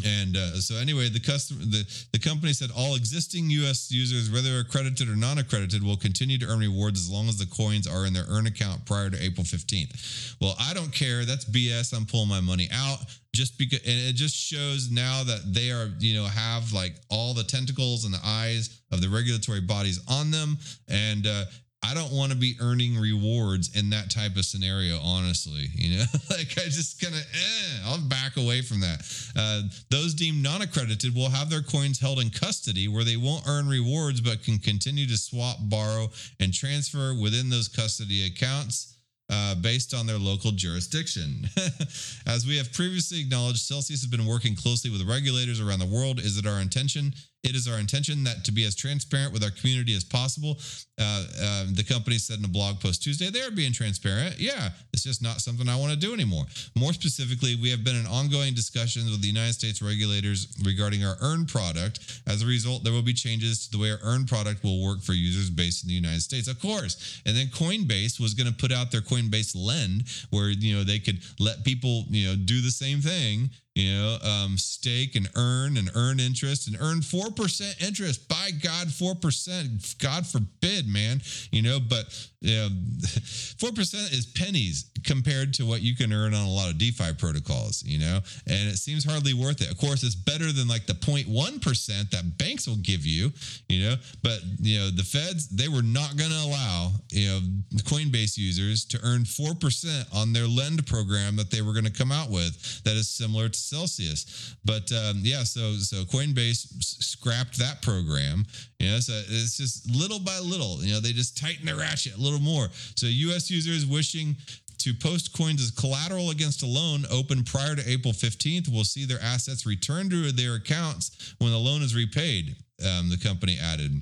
And 0.05 0.35
uh, 0.35 0.59
so, 0.59 0.75
anyway, 0.75 1.07
the 1.09 1.19
customer, 1.19 1.61
the, 1.61 1.85
the 2.11 2.19
company 2.19 2.51
said 2.51 2.69
all 2.75 2.95
existing 2.95 3.49
U.S. 3.49 3.89
users, 3.91 4.31
whether 4.31 4.59
accredited 4.59 5.09
or 5.09 5.15
non-accredited, 5.15 5.81
will 5.81 5.97
continue 5.97 6.37
to 6.39 6.45
earn 6.45 6.59
rewards 6.59 6.99
as 6.99 7.09
long 7.09 7.29
as 7.29 7.37
the 7.37 7.45
coins 7.45 7.87
are 7.87 8.05
in 8.05 8.13
their 8.13 8.25
earn 8.29 8.47
account 8.47 8.85
prior 8.85 9.09
to 9.09 9.21
April 9.21 9.45
15th. 9.45 10.35
Well, 10.41 10.55
I 10.59 10.73
don't 10.73 10.91
care. 10.91 11.25
That's 11.25 11.45
BS. 11.45 11.95
I'm 11.95 12.05
pulling 12.05 12.29
my 12.29 12.41
money 12.41 12.67
out 12.73 12.99
just 13.33 13.57
because, 13.57 13.79
and 13.79 14.09
it 14.09 14.13
just 14.13 14.35
shows 14.35 14.91
now 14.91 15.23
that 15.23 15.53
they 15.53 15.71
are, 15.71 15.89
you 15.99 16.15
know, 16.15 16.25
have 16.25 16.73
like 16.73 16.95
all 17.09 17.33
the 17.33 17.43
tentacles 17.43 18.05
and 18.05 18.13
the 18.13 18.21
eyes 18.23 18.81
of 18.91 19.01
the 19.01 19.09
regulatory 19.09 19.61
bodies 19.61 19.99
on 20.07 20.31
them, 20.31 20.57
and 20.87 21.25
uh, 21.25 21.45
I 21.83 21.93
don't 21.93 22.13
want 22.13 22.31
to 22.31 22.37
be 22.37 22.55
earning 22.61 22.97
rewards 22.97 23.75
in 23.75 23.89
that 23.89 24.09
type 24.09 24.37
of 24.37 24.45
scenario, 24.45 24.99
honestly. 24.99 25.67
You 25.73 25.97
know, 25.97 26.05
like 26.29 26.57
I 26.57 26.65
just 26.69 27.01
kind 27.01 27.13
of, 27.13 27.21
eh, 27.21 27.79
I'll 27.85 27.99
back 28.07 28.37
away 28.37 28.61
from 28.61 28.79
that. 28.81 29.01
Uh, 29.35 29.61
those 29.89 30.13
deemed 30.13 30.41
non 30.41 30.61
accredited 30.61 31.13
will 31.13 31.29
have 31.29 31.49
their 31.49 31.61
coins 31.61 31.99
held 31.99 32.19
in 32.19 32.29
custody 32.29 32.87
where 32.87 33.03
they 33.03 33.17
won't 33.17 33.47
earn 33.47 33.67
rewards 33.67 34.21
but 34.21 34.43
can 34.43 34.59
continue 34.59 35.05
to 35.07 35.17
swap, 35.17 35.57
borrow, 35.61 36.09
and 36.39 36.53
transfer 36.53 37.13
within 37.13 37.49
those 37.49 37.67
custody 37.67 38.25
accounts. 38.25 38.92
Uh, 39.33 39.55
based 39.55 39.95
on 39.95 40.05
their 40.05 40.19
local 40.19 40.51
jurisdiction. 40.51 41.49
As 42.27 42.45
we 42.45 42.55
have 42.57 42.71
previously 42.71 43.19
acknowledged, 43.19 43.61
Celsius 43.61 44.01
has 44.01 44.11
been 44.11 44.27
working 44.27 44.55
closely 44.55 44.91
with 44.91 45.01
regulators 45.09 45.59
around 45.59 45.79
the 45.79 45.87
world. 45.87 46.19
Is 46.19 46.37
it 46.37 46.45
our 46.45 46.61
intention 46.61 47.13
It 47.43 47.55
is 47.55 47.67
our 47.67 47.79
intention 47.79 48.23
that 48.25 48.45
to 48.45 48.51
be 48.51 48.63
as 48.65 48.75
transparent 48.75 49.33
with 49.33 49.43
our 49.43 49.49
community 49.49 49.95
as 49.95 50.03
possible. 50.03 50.59
Uh, 50.99 51.25
uh, 51.41 51.65
the 51.71 51.83
company 51.83 52.17
said 52.19 52.39
in 52.39 52.45
a 52.45 52.47
blog 52.59 52.79
post 52.79 53.01
Tuesday 53.01 53.31
they 53.31 53.41
are 53.41 53.49
being 53.51 53.73
transparent. 53.73 54.39
Yeah, 54.39 54.69
just 55.03 55.21
not 55.21 55.41
something 55.41 55.67
I 55.67 55.75
want 55.75 55.91
to 55.91 55.99
do 55.99 56.13
anymore. 56.13 56.45
More 56.75 56.93
specifically, 56.93 57.55
we 57.55 57.69
have 57.71 57.83
been 57.83 57.95
in 57.95 58.05
ongoing 58.05 58.53
discussions 58.53 59.09
with 59.11 59.21
the 59.21 59.27
United 59.27 59.53
States 59.53 59.81
regulators 59.81 60.47
regarding 60.63 61.03
our 61.03 61.15
Earn 61.21 61.45
product. 61.45 62.21
As 62.27 62.41
a 62.41 62.45
result, 62.45 62.83
there 62.83 62.93
will 62.93 63.01
be 63.01 63.13
changes 63.13 63.67
to 63.67 63.71
the 63.71 63.81
way 63.81 63.91
our 63.91 63.99
Earn 64.03 64.25
product 64.25 64.63
will 64.63 64.83
work 64.83 65.01
for 65.01 65.13
users 65.13 65.49
based 65.49 65.83
in 65.83 65.87
the 65.89 65.93
United 65.93 66.21
States, 66.21 66.47
of 66.47 66.59
course. 66.61 67.21
And 67.25 67.35
then 67.35 67.47
Coinbase 67.47 68.19
was 68.19 68.33
going 68.33 68.47
to 68.47 68.55
put 68.55 68.71
out 68.71 68.91
their 68.91 69.01
Coinbase 69.01 69.55
Lend, 69.55 70.03
where 70.29 70.49
you 70.49 70.75
know 70.75 70.83
they 70.83 70.99
could 70.99 71.19
let 71.39 71.63
people 71.63 72.05
you 72.09 72.27
know 72.27 72.35
do 72.35 72.61
the 72.61 72.71
same 72.71 72.99
thing 72.99 73.49
you 73.75 73.91
know, 73.91 74.17
um, 74.23 74.57
stake 74.57 75.15
and 75.15 75.27
earn 75.35 75.77
and 75.77 75.89
earn 75.95 76.19
interest 76.19 76.67
and 76.67 76.77
earn 76.79 76.99
4% 76.99 77.87
interest. 77.87 78.27
By 78.29 78.51
God, 78.61 78.87
4%. 78.87 79.97
God 79.97 80.27
forbid, 80.27 80.87
man. 80.87 81.21
You 81.51 81.63
know, 81.63 81.79
but 81.79 82.05
you 82.43 82.55
know, 82.55 82.67
4% 82.99 83.93
is 84.11 84.25
pennies 84.25 84.91
compared 85.03 85.53
to 85.55 85.65
what 85.65 85.81
you 85.81 85.95
can 85.95 86.11
earn 86.11 86.33
on 86.33 86.45
a 86.45 86.49
lot 86.49 86.69
of 86.69 86.77
DeFi 86.77 87.13
protocols, 87.17 87.83
you 87.85 87.99
know, 87.99 88.19
and 88.47 88.69
it 88.69 88.77
seems 88.77 89.05
hardly 89.05 89.33
worth 89.33 89.61
it. 89.61 89.71
Of 89.71 89.77
course, 89.77 90.03
it's 90.03 90.15
better 90.15 90.51
than 90.51 90.67
like 90.67 90.85
the 90.85 90.93
0.1% 90.93 92.09
that 92.11 92.37
banks 92.37 92.67
will 92.67 92.77
give 92.77 93.05
you, 93.05 93.31
you 93.69 93.83
know, 93.83 93.95
but, 94.21 94.39
you 94.59 94.79
know, 94.79 94.89
the 94.89 95.03
feds, 95.03 95.47
they 95.47 95.69
were 95.69 95.81
not 95.81 96.17
going 96.17 96.31
to 96.31 96.37
allow, 96.37 96.91
you 97.11 97.27
know, 97.27 97.39
Coinbase 97.83 98.37
users 98.37 98.85
to 98.85 98.99
earn 99.03 99.23
4% 99.23 100.13
on 100.13 100.33
their 100.33 100.47
lend 100.47 100.85
program 100.85 101.37
that 101.37 101.49
they 101.49 101.61
were 101.61 101.73
going 101.73 101.85
to 101.85 101.91
come 101.91 102.11
out 102.11 102.29
with 102.29 102.83
that 102.83 102.95
is 102.95 103.09
similar 103.09 103.47
to 103.47 103.57
Celsius. 103.63 104.55
But 104.65 104.91
um, 104.91 105.21
yeah, 105.21 105.43
so 105.43 105.73
so 105.73 106.03
Coinbase 106.03 106.83
scrapped 106.83 107.57
that 107.59 107.81
program. 107.81 108.45
You 108.79 108.91
know, 108.91 108.99
so 108.99 109.13
it's 109.13 109.57
just 109.57 109.89
little 109.89 110.19
by 110.19 110.39
little. 110.39 110.83
You 110.83 110.93
know, 110.93 110.99
they 110.99 111.13
just 111.13 111.37
tighten 111.37 111.65
the 111.65 111.75
ratchet 111.75 112.15
a 112.15 112.21
little 112.21 112.39
more. 112.39 112.67
So 112.95 113.07
U.S. 113.07 113.49
users 113.49 113.85
wishing 113.85 114.35
to 114.79 114.93
post 114.93 115.35
coins 115.35 115.61
as 115.61 115.71
collateral 115.71 116.29
against 116.29 116.61
a 116.61 116.65
loan 116.65 117.05
open 117.09 117.43
prior 117.43 117.73
to 117.75 117.89
April 117.89 118.11
15th 118.13 118.67
will 118.73 118.83
see 118.83 119.05
their 119.05 119.21
assets 119.21 119.65
returned 119.65 120.11
to 120.11 120.31
their 120.33 120.55
accounts 120.55 121.35
when 121.37 121.51
the 121.51 121.57
loan 121.57 121.81
is 121.81 121.95
repaid. 121.95 122.55
Um, 122.85 123.09
the 123.09 123.17
company 123.17 123.57
added. 123.61 124.01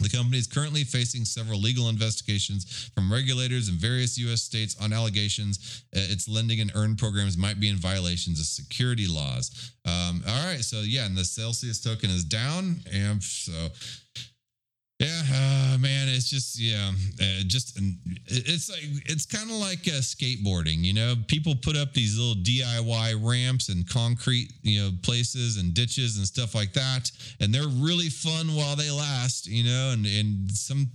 The 0.00 0.08
company 0.08 0.38
is 0.38 0.46
currently 0.46 0.84
facing 0.84 1.24
several 1.24 1.60
legal 1.60 1.88
investigations 1.88 2.90
from 2.94 3.12
regulators 3.12 3.68
in 3.68 3.76
various 3.76 4.18
U.S. 4.18 4.42
states 4.42 4.76
on 4.80 4.92
allegations 4.92 5.84
uh, 5.94 6.00
its 6.00 6.28
lending 6.28 6.60
and 6.60 6.72
earn 6.74 6.96
programs 6.96 7.36
might 7.36 7.60
be 7.60 7.68
in 7.68 7.76
violations 7.76 8.40
of 8.40 8.46
security 8.46 9.06
laws. 9.06 9.72
Um, 9.84 10.22
all 10.26 10.46
right, 10.46 10.60
so 10.60 10.80
yeah, 10.80 11.06
and 11.06 11.16
the 11.16 11.24
Celsius 11.24 11.80
token 11.80 12.10
is 12.10 12.24
down, 12.24 12.80
and 12.92 13.22
so 13.22 13.68
yeah, 15.02 15.74
uh, 15.74 15.78
man, 15.78 16.08
it's 16.08 16.30
just 16.30 16.60
yeah, 16.60 16.90
uh, 17.20 17.42
just 17.46 17.78
it's 18.26 18.70
like 18.70 18.84
it's 19.06 19.26
kind 19.26 19.50
of 19.50 19.56
like 19.56 19.80
uh, 19.88 19.98
skateboarding. 20.00 20.84
You 20.84 20.94
know, 20.94 21.14
people 21.26 21.54
put 21.56 21.76
up 21.76 21.92
these 21.92 22.16
little 22.16 22.40
DIY 22.40 23.18
ramps 23.20 23.68
and 23.68 23.88
concrete, 23.88 24.52
you 24.62 24.80
know, 24.80 24.90
places 25.02 25.56
and 25.56 25.74
ditches 25.74 26.18
and 26.18 26.26
stuff 26.26 26.54
like 26.54 26.72
that, 26.74 27.10
and 27.40 27.52
they're 27.52 27.66
really 27.66 28.08
fun 28.08 28.54
while 28.54 28.76
they 28.76 28.90
last. 28.90 29.48
You 29.48 29.64
know, 29.64 29.90
and 29.92 30.06
and 30.06 30.52
some 30.52 30.86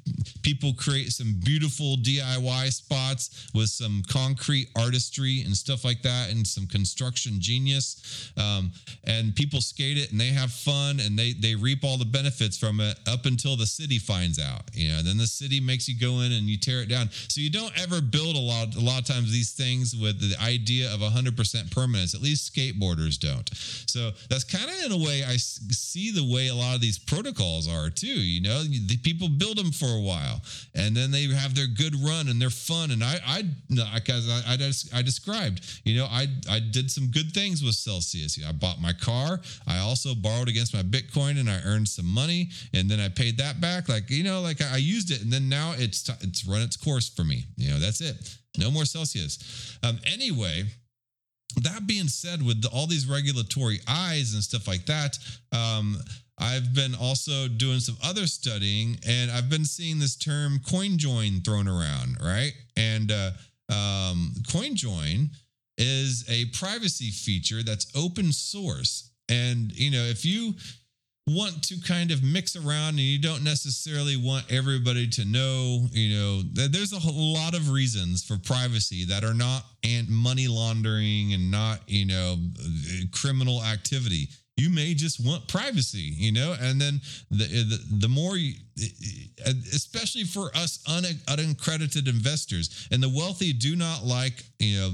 people 0.42 0.74
create 0.74 1.12
some 1.12 1.36
beautiful 1.44 1.98
DIY 1.98 2.72
spots 2.72 3.50
with 3.54 3.68
some 3.68 4.04
concrete 4.08 4.70
artistry 4.78 5.42
and 5.42 5.56
stuff 5.56 5.84
like 5.84 6.02
that, 6.04 6.32
and 6.32 6.48
some 6.48 6.66
construction 6.68 7.34
genius. 7.40 8.32
Um, 8.38 8.72
and 9.04 9.36
people 9.36 9.60
skate 9.60 9.98
it 9.98 10.12
and 10.12 10.20
they 10.20 10.28
have 10.28 10.52
fun 10.52 11.00
and 11.00 11.18
they 11.18 11.34
they 11.34 11.56
reap 11.56 11.84
all 11.84 11.98
the 11.98 12.06
benefits 12.06 12.58
from 12.58 12.80
it 12.80 12.98
up 13.08 13.26
until 13.26 13.56
the 13.56 13.66
finds 14.00 14.40
out. 14.40 14.64
You 14.74 14.92
know, 14.92 15.02
then 15.02 15.18
the 15.18 15.28
city 15.28 15.60
makes 15.60 15.88
you 15.88 16.00
go 16.00 16.22
in 16.22 16.32
and 16.32 16.44
you 16.44 16.58
tear 16.58 16.82
it 16.82 16.90
down. 16.90 17.10
So 17.28 17.42
you 17.42 17.50
don't 17.50 17.74
ever 17.82 18.02
build 18.02 18.36
a 18.36 18.40
lot. 18.40 18.76
A 18.76 18.80
lot 18.80 19.00
of 19.00 19.06
times 19.06 19.32
these 19.32 19.52
things 19.52 19.96
with 19.96 20.20
the 20.20 20.36
idea 20.42 20.94
of 20.94 21.00
100% 21.00 21.72
permanence. 21.72 22.14
At 22.14 22.22
least 22.22 22.54
skateboarders 22.54 23.20
don't. 23.20 23.50
So 23.90 24.12
that's 24.30 24.44
kind 24.44 24.70
of 24.70 24.86
in 24.86 24.92
a 24.92 25.04
way 25.04 25.24
I 25.24 25.38
see 25.38 26.12
the 26.12 26.24
way 26.34 26.48
a 26.48 26.56
lot 26.56 26.76
of 26.76 26.82
these 26.82 26.98
protocols 27.00 27.68
are 27.68 27.90
too. 27.90 28.08
You 28.08 28.42
know, 28.42 28.64
the 28.64 28.98
people 28.98 29.30
build 29.30 29.58
them 29.58 29.72
for 29.72 29.88
a 29.88 30.02
while 30.02 30.42
and 30.76 30.96
then 30.96 31.12
they 31.12 31.26
have 31.28 31.56
their 31.56 31.68
good 31.68 31.96
run 32.04 32.28
and 32.28 32.42
they're 32.42 32.50
fun. 32.50 32.92
And 32.92 33.04
I, 33.04 33.20
I, 33.26 33.44
because 33.96 34.30
I, 34.30 34.54
I, 34.54 35.00
I 35.00 35.02
described, 35.02 35.62
you 35.84 35.98
know, 35.98 36.06
I, 36.06 36.28
I 36.50 36.60
did 36.60 36.90
some 36.92 37.08
good 37.08 37.32
things 37.34 37.64
with 37.64 37.76
Celsius. 37.76 38.40
I 38.48 38.52
bought 38.52 38.82
my 38.82 38.94
car. 38.94 39.40
I 39.68 39.80
also 39.80 40.14
borrowed 40.16 40.50
against 40.50 40.74
my 40.74 40.84
Bitcoin 40.84 41.40
and 41.40 41.50
I 41.50 41.62
earned 41.66 41.88
some 41.88 42.06
money 42.06 42.50
and 42.74 42.90
then 42.90 43.00
I 43.00 43.10
paid 43.10 43.38
that 43.38 43.62
back 43.62 43.77
like 43.88 44.10
you 44.10 44.24
know, 44.24 44.42
like 44.42 44.62
I 44.62 44.78
used 44.78 45.12
it, 45.12 45.22
and 45.22 45.32
then 45.32 45.50
now 45.50 45.74
it's 45.78 46.04
t- 46.04 46.14
it's 46.22 46.46
run 46.46 46.62
its 46.62 46.78
course 46.78 47.10
for 47.10 47.24
me. 47.24 47.46
You 47.56 47.72
know, 47.72 47.80
that's 47.80 48.02
it. 48.02 48.16
No 48.58 48.72
more 48.72 48.86
Celsius. 48.86 49.78
Um, 49.84 50.00
anyway, 50.06 50.66
that 51.62 51.88
being 51.88 52.08
said, 52.08 52.46
with 52.46 52.62
the, 52.62 52.70
all 52.70 52.88
these 52.88 53.08
regulatory 53.08 53.80
eyes 53.88 54.34
and 54.34 54.44
stuff 54.44 54.68
like 54.68 54.86
that, 54.86 55.18
um, 55.52 55.98
I've 56.40 56.74
been 56.74 56.94
also 56.96 57.48
doing 57.48 57.80
some 57.80 57.98
other 58.04 58.28
studying, 58.28 58.98
and 59.08 59.32
I've 59.32 59.50
been 59.50 59.66
seeing 59.66 60.00
this 60.00 60.16
term 60.16 60.60
CoinJoin 60.60 61.44
thrown 61.44 61.68
around, 61.68 62.18
right? 62.22 62.54
And 62.76 63.12
uh, 63.12 63.32
um, 63.70 64.34
CoinJoin 64.44 65.30
is 65.78 66.26
a 66.30 66.46
privacy 66.58 67.12
feature 67.12 67.64
that's 67.64 67.92
open 67.96 68.32
source, 68.32 69.12
and 69.30 69.72
you 69.72 69.92
know, 69.92 70.04
if 70.04 70.26
you 70.26 70.54
want 71.28 71.62
to 71.64 71.76
kind 71.82 72.12
of 72.12 72.24
mix 72.24 72.56
around 72.56 72.90
and 72.90 73.00
you 73.00 73.20
don't 73.20 73.44
necessarily 73.44 74.16
want 74.16 74.46
everybody 74.50 75.08
to 75.10 75.26
know, 75.26 75.86
you 75.92 76.16
know, 76.16 76.42
there's 76.54 76.94
a 76.94 77.12
lot 77.12 77.54
of 77.54 77.70
reasons 77.70 78.24
for 78.24 78.38
privacy 78.38 79.04
that 79.06 79.24
are 79.26 79.34
not 79.34 79.64
and 79.84 80.08
money 80.10 80.48
laundering 80.48 81.34
and 81.34 81.52
not, 81.52 81.82
you 81.88 82.06
know, 82.06 82.38
criminal 83.12 83.62
activity. 83.64 84.30
You 84.56 84.70
may 84.70 84.94
just 84.94 85.24
want 85.24 85.48
privacy, 85.48 86.14
you 86.16 86.32
know, 86.32 86.56
and 86.60 86.80
then 86.80 87.02
the 87.30 87.46
the, 87.46 87.98
the 88.00 88.10
more 88.10 88.38
you, 88.38 88.54
especially 89.74 90.24
for 90.24 90.50
us 90.56 90.80
un, 90.88 91.06
unaccredited 91.28 92.08
investors. 92.08 92.88
And 92.92 93.02
the 93.02 93.10
wealthy 93.10 93.54
do 93.54 93.76
not 93.76 94.04
like 94.04 94.44
you 94.60 94.78
know 94.80 94.92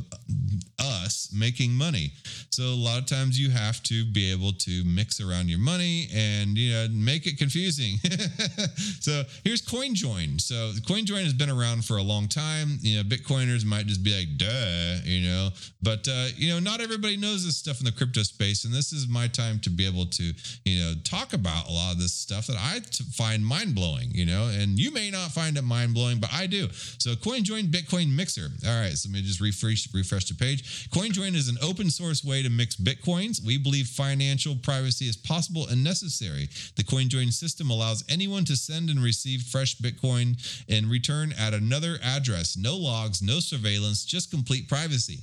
us 0.80 1.32
making 1.34 1.72
money. 1.72 2.12
So 2.50 2.64
a 2.64 2.76
lot 2.76 3.00
of 3.00 3.06
times 3.06 3.40
you 3.40 3.50
have 3.50 3.82
to 3.84 4.06
be 4.06 4.32
able 4.32 4.54
to 4.54 4.84
mix 4.86 5.22
around 5.22 5.50
your 5.50 5.60
money 5.60 6.08
and 6.14 6.58
you 6.58 6.74
know 6.74 6.88
make 6.92 7.28
it 7.28 7.38
confusing. 7.38 7.98
So 9.00 9.24
here's 9.44 9.62
coinjoin. 9.62 10.40
So 10.40 10.72
coinjoin 10.86 11.24
has 11.24 11.34
been 11.34 11.50
around 11.50 11.84
for 11.86 11.98
a 11.98 12.02
long 12.02 12.28
time. 12.28 12.78
You 12.82 12.98
know 12.98 13.04
bitcoiners 13.04 13.66
might 13.66 13.86
just 13.86 14.04
be 14.04 14.16
like 14.16 14.38
duh 14.38 15.04
you 15.04 15.28
know. 15.28 15.50
But 15.82 16.08
uh, 16.08 16.28
you 16.36 16.54
know 16.54 16.60
not 16.60 16.82
everybody 16.82 17.18
knows 17.18 17.46
this 17.46 17.58
stuff 17.58 17.80
in 17.80 17.86
the 17.86 17.92
crypto 17.92 18.24
space. 18.24 18.66
And 18.66 18.74
this 18.74 18.94
is 18.94 19.08
my 19.08 19.28
time 19.28 19.60
to 19.62 19.70
be 19.70 19.86
able 19.86 20.06
to 20.06 20.34
you 20.66 20.84
know 20.84 20.94
talk 21.04 21.34
about 21.34 21.68
a 21.68 21.72
lot 21.72 21.94
of 21.94 22.00
this 22.00 22.14
stuff 22.14 22.48
that 22.48 22.58
i 22.58 22.80
find 23.14 23.46
mind 23.46 23.73
blowing, 23.74 24.12
you 24.12 24.26
know, 24.26 24.48
and 24.48 24.80
you 24.80 24.92
may 24.92 25.10
not 25.10 25.32
find 25.32 25.58
it 25.58 25.64
mind 25.64 25.94
blowing, 25.94 26.20
but 26.20 26.32
I 26.34 26.48
do. 26.48 26.70
So 27.00 27.12
CoinJoin 27.16 27.72
Bitcoin 27.72 28.16
Mixer. 28.16 28.50
All 28.68 28.80
right, 28.82 28.94
so 28.94 29.10
let 29.10 29.16
me 29.16 29.22
just 29.22 29.42
refresh 29.42 29.88
refresh 29.94 30.26
the 30.26 30.36
page. 30.36 30.90
CoinJoin 30.90 31.36
is 31.36 31.48
an 31.48 31.58
open 31.62 31.90
source 31.90 32.24
way 32.24 32.44
to 32.44 32.50
mix 32.50 32.76
Bitcoins. 32.76 33.44
We 33.46 33.58
believe 33.58 33.88
financial 33.88 34.56
privacy 34.56 35.08
is 35.08 35.18
possible 35.18 35.68
and 35.68 35.84
necessary. 35.84 36.50
The 36.76 36.84
CoinJoin 36.84 37.32
system 37.34 37.70
allows 37.70 38.04
anyone 38.10 38.46
to 38.46 38.56
send 38.56 38.90
and 38.90 39.04
receive 39.04 39.42
fresh 39.44 39.78
Bitcoin 39.78 40.38
in 40.68 40.90
return 40.90 41.34
at 41.40 41.54
another 41.54 41.98
address. 42.04 42.58
No 42.58 42.76
logs, 42.78 43.22
no 43.22 43.40
surveillance, 43.40 44.06
just 44.06 44.32
complete 44.32 44.68
privacy. 44.68 45.20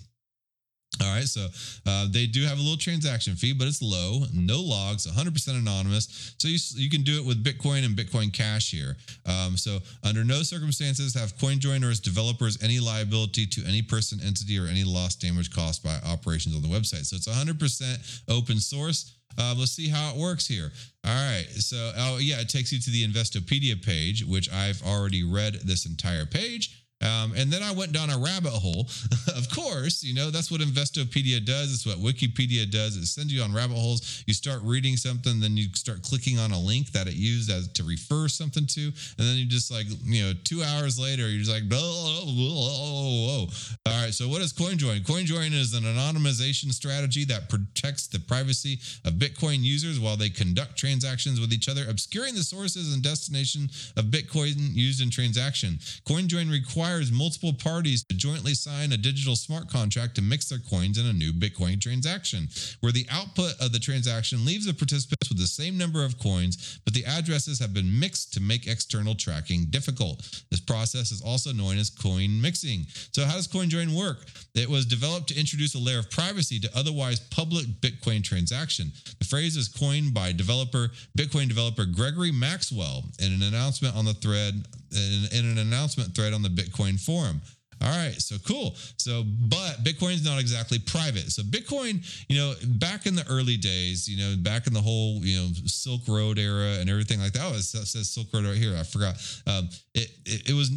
All 1.03 1.15
right, 1.15 1.25
so 1.25 1.47
uh, 1.87 2.07
they 2.11 2.27
do 2.27 2.43
have 2.43 2.59
a 2.59 2.61
little 2.61 2.77
transaction 2.77 3.35
fee, 3.35 3.55
but 3.55 3.67
it's 3.67 3.81
low, 3.81 4.21
no 4.35 4.61
logs, 4.61 5.07
100% 5.07 5.49
anonymous. 5.49 6.35
So 6.39 6.49
you, 6.49 6.59
you 6.75 6.91
can 6.91 7.03
do 7.03 7.19
it 7.19 7.25
with 7.25 7.43
Bitcoin 7.43 7.87
and 7.87 7.97
Bitcoin 7.97 8.33
Cash 8.33 8.71
here. 8.71 8.97
Um, 9.25 9.57
so 9.57 9.79
under 10.05 10.25
no 10.25 10.43
circumstances 10.43 11.15
have 11.15 11.37
CoinJoin 11.39 11.87
or 11.87 11.91
its 11.91 12.01
developers 12.01 12.63
any 12.63 12.81
liability 12.81 13.47
to 13.47 13.65
any 13.67 13.81
person, 13.81 14.21
entity, 14.25 14.59
or 14.59 14.67
any 14.67 14.85
loss, 14.85 15.15
damage 15.15 15.51
caused 15.55 15.83
by 15.83 15.97
operations 16.07 16.55
on 16.55 16.63
the 16.63 16.69
website. 16.69 17.07
So 17.07 17.17
it's 17.17 17.29
100% 17.29 18.23
open 18.29 18.59
source. 18.59 19.17
Uh, 19.39 19.55
let's 19.57 19.73
see 19.73 19.89
how 19.89 20.11
it 20.11 20.17
works 20.17 20.47
here. 20.47 20.71
All 21.05 21.15
right. 21.15 21.47
So, 21.51 21.93
oh, 21.97 22.19
yeah, 22.19 22.41
it 22.41 22.49
takes 22.49 22.73
you 22.73 22.81
to 22.81 22.91
the 22.91 23.07
Investopedia 23.07 23.83
page, 23.83 24.25
which 24.25 24.53
I've 24.53 24.83
already 24.83 25.25
read 25.25 25.55
this 25.65 25.87
entire 25.87 26.27
page. 26.27 26.80
Um, 27.03 27.33
and 27.35 27.51
then 27.51 27.63
I 27.63 27.73
went 27.73 27.93
down 27.93 28.11
a 28.11 28.19
rabbit 28.19 28.53
hole. 28.53 28.87
of 29.37 29.49
course, 29.51 30.05
you 30.05 30.15
know, 30.15 30.31
that's 30.31 30.51
what 30.51 30.61
Investopedia 30.61 31.45
does. 31.45 31.73
It's 31.73 31.87
what 31.87 31.97
Wikipedia 31.97 32.71
does. 32.71 32.97
It 32.97 33.07
sends 33.07 33.33
you 33.33 33.43
on 33.43 33.55
rabbit 33.55 33.77
holes. 33.77 34.23
You 34.27 34.35
start 34.35 34.61
reading 34.63 34.97
something, 34.97 35.41
then 35.41 35.57
you 35.57 35.69
start 35.75 36.03
clicking 36.03 36.39
on 36.39 36.53
a 36.53 36.59
link 36.59 36.93
that 36.93 37.07
it 37.07 37.15
used 37.15 37.51
as 37.51 37.69
to 37.69 37.85
refer 37.85 38.29
something 38.29 38.67
to. 38.67 38.83
And 38.83 38.93
then 39.17 39.37
you 39.37 39.47
just 39.47 39.71
like, 39.71 39.87
you 40.05 40.25
know, 40.25 40.33
two 40.45 40.63
hours 40.63 40.99
later, 40.99 41.29
you're 41.29 41.41
just 41.41 41.51
like, 41.51 41.63
oh, 41.73 42.25
oh, 42.27 43.49
oh, 43.49 43.91
all 43.91 44.03
right. 44.03 44.13
So 44.13 44.29
what 44.29 44.43
is 44.43 44.53
CoinJoin? 44.53 45.01
CoinJoin 45.07 45.53
is 45.53 45.73
an 45.73 45.85
anonymization 45.85 46.73
strategy 46.73 47.25
that 47.25 47.49
protects 47.49 48.09
the 48.09 48.19
privacy 48.19 48.79
of 49.07 49.15
Bitcoin 49.15 49.61
users 49.61 49.99
while 49.99 50.19
they 50.19 50.29
conduct 50.29 50.77
transactions 50.77 51.41
with 51.41 51.53
each 51.53 51.69
other, 51.69 51.87
obscuring 51.89 52.35
the 52.35 52.43
sources 52.43 52.93
and 52.93 53.03
destination 53.03 53.71
of 53.97 54.07
Bitcoin 54.07 54.55
used 54.75 55.01
in 55.01 55.09
transaction. 55.09 55.79
CoinJoin 56.07 56.51
requires 56.51 56.90
requires 56.91 57.13
multiple 57.13 57.53
parties 57.53 58.03
to 58.03 58.17
jointly 58.17 58.53
sign 58.53 58.91
a 58.91 58.97
digital 58.97 59.37
smart 59.37 59.71
contract 59.71 60.17
to 60.17 60.23
mix 60.23 60.49
their 60.49 60.59
coins 60.59 60.99
in 60.99 61.07
a 61.07 61.13
new 61.13 61.33
Bitcoin 61.33 61.81
transaction, 61.81 62.49
where 62.81 62.91
the 62.91 63.07
output 63.13 63.53
of 63.61 63.71
the 63.71 63.79
transaction 63.79 64.45
leaves 64.45 64.67
the 64.67 64.75
participants 64.75 65.29
with 65.29 65.39
the 65.39 65.47
same 65.47 65.79
number 65.79 66.05
of 66.05 66.19
coins, 66.19 66.81
but 66.85 66.93
the 66.93 67.05
addresses 67.05 67.61
have 67.61 67.73
been 67.73 68.01
mixed 68.01 68.35
to 68.35 68.41
make 68.41 68.67
external 68.67 69.15
tracking 69.15 69.67
difficult. 69.71 70.43
This 70.51 70.59
process 70.59 71.13
is 71.13 71.23
also 71.23 71.53
known 71.53 71.79
as 71.79 71.91
coin 71.91 72.41
mixing. 72.41 72.87
So, 73.13 73.25
how 73.25 73.37
does 73.37 73.47
CoinJoin 73.47 73.97
work? 73.97 74.27
It 74.57 74.69
was 74.69 74.85
developed 74.85 75.29
to 75.29 75.39
introduce 75.39 75.77
a 75.77 75.79
layer 75.79 76.01
of 76.01 76.11
privacy 76.11 76.59
to 76.59 76.71
otherwise 76.77 77.21
public 77.21 77.67
Bitcoin 77.81 78.25
transaction. 78.25 78.91
The 79.21 79.27
phrase 79.27 79.57
is 79.57 79.69
coined 79.69 80.13
by 80.13 80.33
developer 80.33 80.91
Bitcoin 81.17 81.47
developer 81.47 81.85
Gregory 81.85 82.33
Maxwell 82.33 83.05
in 83.21 83.33
an 83.33 83.43
announcement 83.43 83.95
on 83.95 84.05
the 84.05 84.15
thread 84.15 84.67
in, 84.93 85.39
in 85.39 85.45
an 85.51 85.59
announcement 85.59 86.15
thread 86.15 86.33
on 86.33 86.43
the 86.43 86.49
Bitcoin 86.49 87.01
forum. 87.01 87.41
All 87.83 87.89
right, 87.89 88.15
so 88.21 88.37
cool. 88.47 88.75
So, 88.99 89.25
but 89.25 89.83
Bitcoin's 89.83 90.23
not 90.23 90.39
exactly 90.39 90.79
private. 90.79 91.33
So, 91.33 91.43
Bitcoin, 91.43 92.05
you 92.29 92.37
know, 92.37 92.53
back 92.79 93.07
in 93.07 93.15
the 93.15 93.27
early 93.27 93.57
days, 93.57 94.07
you 94.07 94.19
know, 94.19 94.37
back 94.37 94.67
in 94.67 94.75
the 94.75 94.83
whole, 94.83 95.25
you 95.25 95.41
know, 95.41 95.49
Silk 95.65 96.03
Road 96.07 96.39
era 96.39 96.77
and 96.79 96.91
everything 96.91 97.21
like 97.21 97.33
that. 97.33 97.43
Oh, 97.43 97.55
it 97.55 97.63
says 97.63 98.11
Silk 98.11 98.27
Road 98.35 98.45
right 98.45 98.57
here. 98.57 98.77
I 98.77 98.83
forgot. 98.83 99.15
Um, 99.47 99.71
it, 99.95 100.11
it, 100.27 100.51
it 100.51 100.53
was 100.53 100.71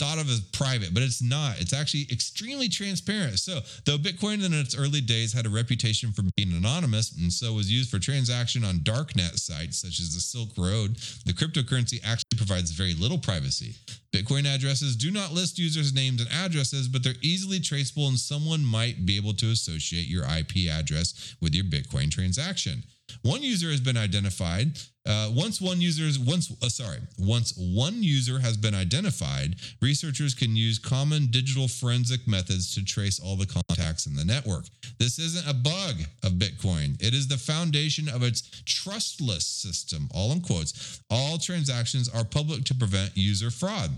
thought 0.00 0.18
of 0.18 0.30
as 0.30 0.40
private, 0.40 0.94
but 0.94 1.02
it's 1.02 1.20
not. 1.20 1.60
It's 1.60 1.74
actually 1.74 2.06
extremely 2.10 2.70
transparent. 2.70 3.38
So, 3.38 3.60
though 3.84 3.98
Bitcoin 3.98 4.44
in 4.44 4.54
its 4.54 4.74
early 4.74 5.02
days 5.02 5.34
had 5.34 5.44
a 5.44 5.50
reputation 5.50 6.10
for 6.10 6.22
being 6.36 6.52
anonymous 6.52 7.12
and 7.12 7.30
so 7.30 7.52
was 7.52 7.70
used 7.70 7.90
for 7.90 7.98
transaction 7.98 8.64
on 8.64 8.78
darknet 8.78 9.38
sites 9.38 9.82
such 9.82 10.00
as 10.00 10.14
the 10.14 10.20
Silk 10.20 10.48
Road, 10.56 10.96
the 11.26 11.34
cryptocurrency 11.34 12.00
actually 12.02 12.38
provides 12.38 12.70
very 12.70 12.94
little 12.94 13.18
privacy. 13.18 13.74
Bitcoin 14.10 14.46
addresses 14.52 14.96
do 14.96 15.10
not 15.10 15.32
list 15.32 15.58
users' 15.58 15.92
names 15.92 16.22
and 16.22 16.30
addresses, 16.32 16.88
but 16.88 17.04
they're 17.04 17.20
easily 17.20 17.60
traceable 17.60 18.08
and 18.08 18.18
someone 18.18 18.64
might 18.64 19.04
be 19.04 19.16
able 19.16 19.34
to 19.34 19.50
associate 19.50 20.08
your 20.08 20.24
IP 20.24 20.70
address 20.70 21.36
with 21.42 21.54
your 21.54 21.64
Bitcoin 21.64 22.10
transaction. 22.10 22.82
One 23.22 23.42
user 23.42 23.70
has 23.70 23.80
been 23.80 23.96
identified. 23.96 24.78
Uh, 25.06 25.30
once 25.32 25.60
one 25.60 25.80
user 25.80 26.04
is 26.04 26.18
once 26.18 26.52
uh, 26.62 26.68
sorry, 26.68 26.98
once 27.18 27.56
one 27.56 28.02
user 28.02 28.38
has 28.38 28.56
been 28.56 28.74
identified, 28.74 29.56
researchers 29.80 30.34
can 30.34 30.54
use 30.54 30.78
common 30.78 31.26
digital 31.26 31.68
forensic 31.68 32.28
methods 32.28 32.74
to 32.74 32.84
trace 32.84 33.18
all 33.18 33.36
the 33.36 33.46
contacts 33.46 34.06
in 34.06 34.14
the 34.14 34.24
network. 34.24 34.66
This 34.98 35.18
isn't 35.18 35.48
a 35.48 35.54
bug 35.54 35.96
of 36.22 36.32
Bitcoin. 36.32 37.02
It 37.02 37.14
is 37.14 37.28
the 37.28 37.38
foundation 37.38 38.08
of 38.08 38.22
its 38.22 38.42
trustless 38.66 39.46
system. 39.46 40.08
All 40.12 40.32
in 40.32 40.42
quotes. 40.42 41.00
All 41.08 41.38
transactions 41.38 42.08
are 42.08 42.24
public 42.24 42.64
to 42.64 42.74
prevent 42.74 43.16
user 43.16 43.50
fraud. 43.50 43.90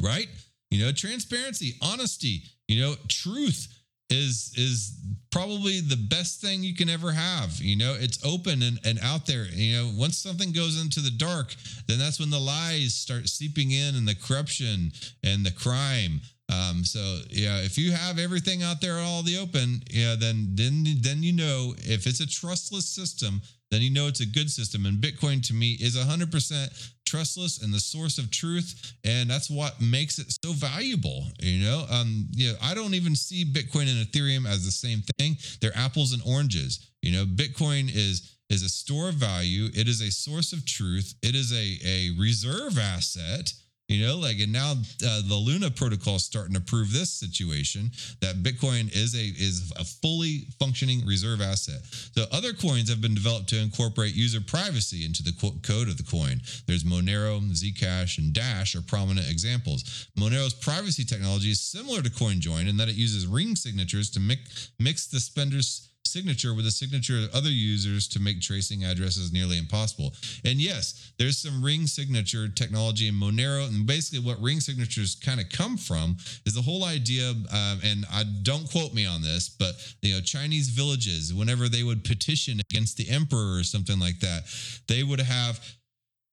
Right? 0.00 0.28
You 0.70 0.84
know, 0.84 0.92
transparency, 0.92 1.74
honesty, 1.82 2.42
you 2.68 2.80
know, 2.80 2.94
truth 3.08 3.79
is 4.10 4.52
is 4.56 4.96
probably 5.30 5.80
the 5.80 5.96
best 5.96 6.40
thing 6.40 6.62
you 6.62 6.74
can 6.74 6.88
ever 6.88 7.12
have 7.12 7.60
you 7.60 7.76
know? 7.76 7.96
It's 7.98 8.24
open 8.24 8.62
and, 8.62 8.78
and 8.84 8.98
out 9.00 9.26
there 9.26 9.44
you 9.44 9.76
know? 9.76 9.90
Once 9.96 10.18
something 10.18 10.52
goes 10.52 10.80
into 10.80 11.00
the 11.00 11.10
dark 11.10 11.54
then 11.86 11.98
that's 11.98 12.20
when 12.20 12.30
the 12.30 12.38
lies 12.38 12.94
start 12.94 13.28
seeping 13.28 13.70
in 13.70 13.94
and 13.94 14.06
the 14.06 14.14
corruption 14.14 14.92
and 15.24 15.44
the 15.44 15.52
crime. 15.52 16.20
Um, 16.48 16.84
so 16.84 17.20
yeah 17.30 17.58
if 17.58 17.78
you 17.78 17.92
have 17.92 18.18
everything 18.18 18.62
out 18.62 18.80
there 18.80 18.98
all 18.98 19.22
the 19.22 19.38
open 19.38 19.82
yeah 19.90 20.16
then 20.18 20.50
then 20.54 20.84
then 21.00 21.22
you 21.22 21.32
know 21.32 21.74
if 21.78 22.06
it's 22.06 22.20
a 22.20 22.26
trustless 22.26 22.88
system 22.88 23.40
then 23.70 23.82
you 23.82 23.90
know 23.90 24.08
it's 24.08 24.20
a 24.20 24.26
good 24.26 24.50
system. 24.50 24.84
And 24.86 24.98
bitcoin 24.98 25.46
to 25.46 25.54
me 25.54 25.72
is 25.80 25.96
100% 25.96 26.92
trustless 27.10 27.62
and 27.62 27.72
the 27.74 27.80
source 27.80 28.18
of 28.18 28.30
truth 28.30 28.94
and 29.04 29.28
that's 29.28 29.50
what 29.50 29.80
makes 29.80 30.18
it 30.18 30.26
so 30.44 30.52
valuable 30.52 31.24
you 31.40 31.64
know? 31.64 31.84
Um 31.90 32.26
you 32.32 32.48
know 32.48 32.58
i 32.62 32.74
don't 32.74 32.94
even 32.94 33.16
see 33.16 33.44
bitcoin 33.44 33.88
and 33.88 34.06
ethereum 34.06 34.46
as 34.46 34.64
the 34.64 34.70
same 34.70 35.02
thing. 35.18 35.36
They're 35.60 35.76
apples 35.76 36.12
and 36.12 36.22
oranges. 36.26 36.72
You 37.02 37.12
know 37.12 37.24
bitcoin 37.24 37.90
is 37.92 38.36
is 38.48 38.62
a 38.62 38.68
store 38.68 39.08
of 39.08 39.14
value. 39.14 39.66
It 39.74 39.88
is 39.88 40.00
a 40.00 40.10
source 40.10 40.52
of 40.52 40.64
truth. 40.66 41.14
It 41.22 41.34
is 41.34 41.52
a 41.52 41.78
a 41.84 42.10
reserve 42.18 42.78
asset 42.78 43.52
you 43.90 44.06
know, 44.06 44.16
like 44.16 44.38
and 44.38 44.52
now 44.52 44.72
uh, 44.72 45.20
the 45.26 45.34
Luna 45.34 45.68
protocol 45.68 46.14
is 46.14 46.24
starting 46.24 46.54
to 46.54 46.60
prove 46.60 46.92
this 46.92 47.10
situation 47.10 47.90
that 48.20 48.42
Bitcoin 48.44 48.88
is 48.94 49.16
a 49.16 49.34
is 49.36 49.72
a 49.76 49.84
fully 49.84 50.46
functioning 50.60 51.04
reserve 51.04 51.40
asset. 51.40 51.80
So 52.14 52.24
other 52.30 52.52
coins 52.52 52.88
have 52.88 53.00
been 53.00 53.14
developed 53.14 53.48
to 53.48 53.58
incorporate 53.60 54.14
user 54.14 54.40
privacy 54.40 55.04
into 55.04 55.24
the 55.24 55.32
code 55.66 55.88
of 55.88 55.96
the 55.96 56.04
coin. 56.04 56.40
There's 56.66 56.84
Monero, 56.84 57.40
Zcash, 57.50 58.18
and 58.18 58.32
Dash 58.32 58.76
are 58.76 58.82
prominent 58.82 59.28
examples. 59.28 60.08
Monero's 60.16 60.54
privacy 60.54 61.04
technology 61.04 61.50
is 61.50 61.60
similar 61.60 62.00
to 62.00 62.10
CoinJoin 62.10 62.68
in 62.68 62.76
that 62.76 62.88
it 62.88 62.94
uses 62.94 63.26
ring 63.26 63.56
signatures 63.56 64.08
to 64.10 64.20
mix 64.20 64.70
mix 64.78 65.08
the 65.08 65.18
spender's 65.18 65.89
signature 66.10 66.54
with 66.54 66.64
the 66.64 66.70
signature 66.70 67.18
of 67.18 67.34
other 67.34 67.50
users 67.50 68.08
to 68.08 68.20
make 68.20 68.40
tracing 68.40 68.84
addresses 68.84 69.32
nearly 69.32 69.58
impossible. 69.58 70.12
And 70.44 70.60
yes, 70.60 71.12
there's 71.18 71.38
some 71.38 71.62
ring 71.64 71.86
signature 71.86 72.48
technology 72.48 73.08
in 73.08 73.14
Monero. 73.14 73.68
And 73.68 73.86
basically, 73.86 74.26
what 74.26 74.40
ring 74.40 74.60
signatures 74.60 75.14
kind 75.14 75.40
of 75.40 75.48
come 75.50 75.76
from 75.76 76.16
is 76.44 76.54
the 76.54 76.62
whole 76.62 76.84
idea. 76.84 77.30
Um, 77.30 77.80
and 77.84 78.04
I 78.12 78.24
don't 78.42 78.70
quote 78.70 78.92
me 78.92 79.06
on 79.06 79.22
this, 79.22 79.48
but 79.48 79.74
you 80.02 80.14
know, 80.14 80.20
Chinese 80.20 80.68
villages, 80.68 81.32
whenever 81.32 81.68
they 81.68 81.82
would 81.82 82.04
petition 82.04 82.60
against 82.70 82.96
the 82.96 83.08
emperor 83.08 83.58
or 83.58 83.62
something 83.62 83.98
like 83.98 84.20
that, 84.20 84.42
they 84.88 85.02
would 85.02 85.20
have 85.20 85.60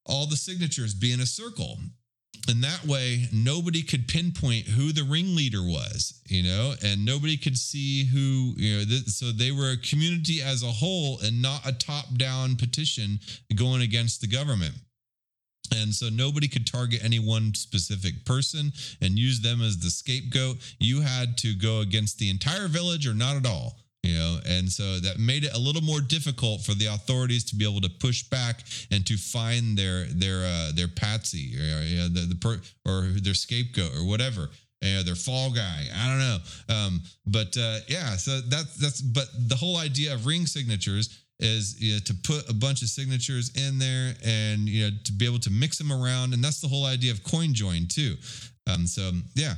all 0.06 0.26
the 0.26 0.36
signatures 0.36 0.94
be 0.94 1.12
in 1.12 1.20
a 1.20 1.26
circle 1.26 1.78
and 2.48 2.62
that 2.62 2.84
way 2.86 3.28
nobody 3.32 3.82
could 3.82 4.06
pinpoint 4.08 4.66
who 4.66 4.92
the 4.92 5.02
ringleader 5.02 5.62
was 5.62 6.20
you 6.26 6.42
know 6.42 6.74
and 6.84 7.04
nobody 7.04 7.36
could 7.36 7.56
see 7.56 8.04
who 8.04 8.54
you 8.56 8.78
know 8.78 8.84
th- 8.84 9.06
so 9.06 9.32
they 9.32 9.50
were 9.50 9.72
a 9.72 9.76
community 9.76 10.40
as 10.42 10.62
a 10.62 10.66
whole 10.66 11.18
and 11.22 11.40
not 11.42 11.66
a 11.66 11.72
top 11.72 12.06
down 12.16 12.56
petition 12.56 13.18
going 13.54 13.82
against 13.82 14.20
the 14.20 14.26
government. 14.26 14.74
And 15.74 15.94
so 15.94 16.08
nobody 16.08 16.48
could 16.48 16.66
target 16.66 17.04
any 17.04 17.18
one 17.18 17.52
specific 17.54 18.24
person 18.24 18.72
and 19.02 19.18
use 19.18 19.40
them 19.40 19.60
as 19.60 19.78
the 19.78 19.90
scapegoat. 19.90 20.56
You 20.78 21.02
had 21.02 21.36
to 21.38 21.54
go 21.54 21.80
against 21.80 22.18
the 22.18 22.30
entire 22.30 22.68
village 22.68 23.06
or 23.06 23.12
not 23.12 23.36
at 23.36 23.46
all 23.46 23.76
you 24.08 24.16
know 24.18 24.38
and 24.46 24.70
so 24.70 24.98
that 25.00 25.18
made 25.18 25.44
it 25.44 25.54
a 25.54 25.58
little 25.58 25.82
more 25.82 26.00
difficult 26.00 26.62
for 26.62 26.74
the 26.74 26.86
authorities 26.86 27.44
to 27.44 27.56
be 27.56 27.64
able 27.68 27.80
to 27.80 27.90
push 27.90 28.22
back 28.24 28.62
and 28.90 29.06
to 29.06 29.16
find 29.16 29.76
their 29.76 30.04
their 30.06 30.44
uh, 30.44 30.70
their 30.74 30.88
patsy 30.88 31.54
or 31.56 31.82
you 31.82 31.98
know, 31.98 32.08
the, 32.08 32.20
the 32.20 32.34
per, 32.34 32.60
or 32.86 33.02
their 33.20 33.34
scapegoat 33.34 33.94
or 33.96 34.04
whatever 34.04 34.48
you 34.80 34.94
know, 34.94 35.02
their 35.02 35.14
fall 35.14 35.50
guy 35.50 35.84
i 35.94 36.08
don't 36.08 36.18
know. 36.18 36.38
Um, 36.74 37.02
but 37.26 37.56
uh, 37.56 37.78
yeah 37.88 38.16
so 38.16 38.40
that's 38.48 38.76
that's 38.76 39.00
but 39.00 39.28
the 39.48 39.56
whole 39.56 39.76
idea 39.76 40.14
of 40.14 40.26
ring 40.26 40.46
signatures 40.46 41.24
is 41.40 41.80
you 41.80 41.94
know, 41.94 42.00
to 42.04 42.14
put 42.24 42.50
a 42.50 42.54
bunch 42.54 42.82
of 42.82 42.88
signatures 42.88 43.52
in 43.54 43.78
there 43.78 44.14
and 44.24 44.68
you 44.68 44.84
know 44.84 44.96
to 45.04 45.12
be 45.12 45.24
able 45.24 45.38
to 45.38 45.50
mix 45.50 45.78
them 45.78 45.92
around. 45.92 46.34
And 46.34 46.42
that's 46.42 46.60
the 46.60 46.66
whole 46.66 46.84
idea 46.84 47.12
of 47.12 47.20
CoinJoin 47.20 47.88
too 47.88 48.16
um, 48.68 48.86
so 48.86 49.10
yeah, 49.34 49.54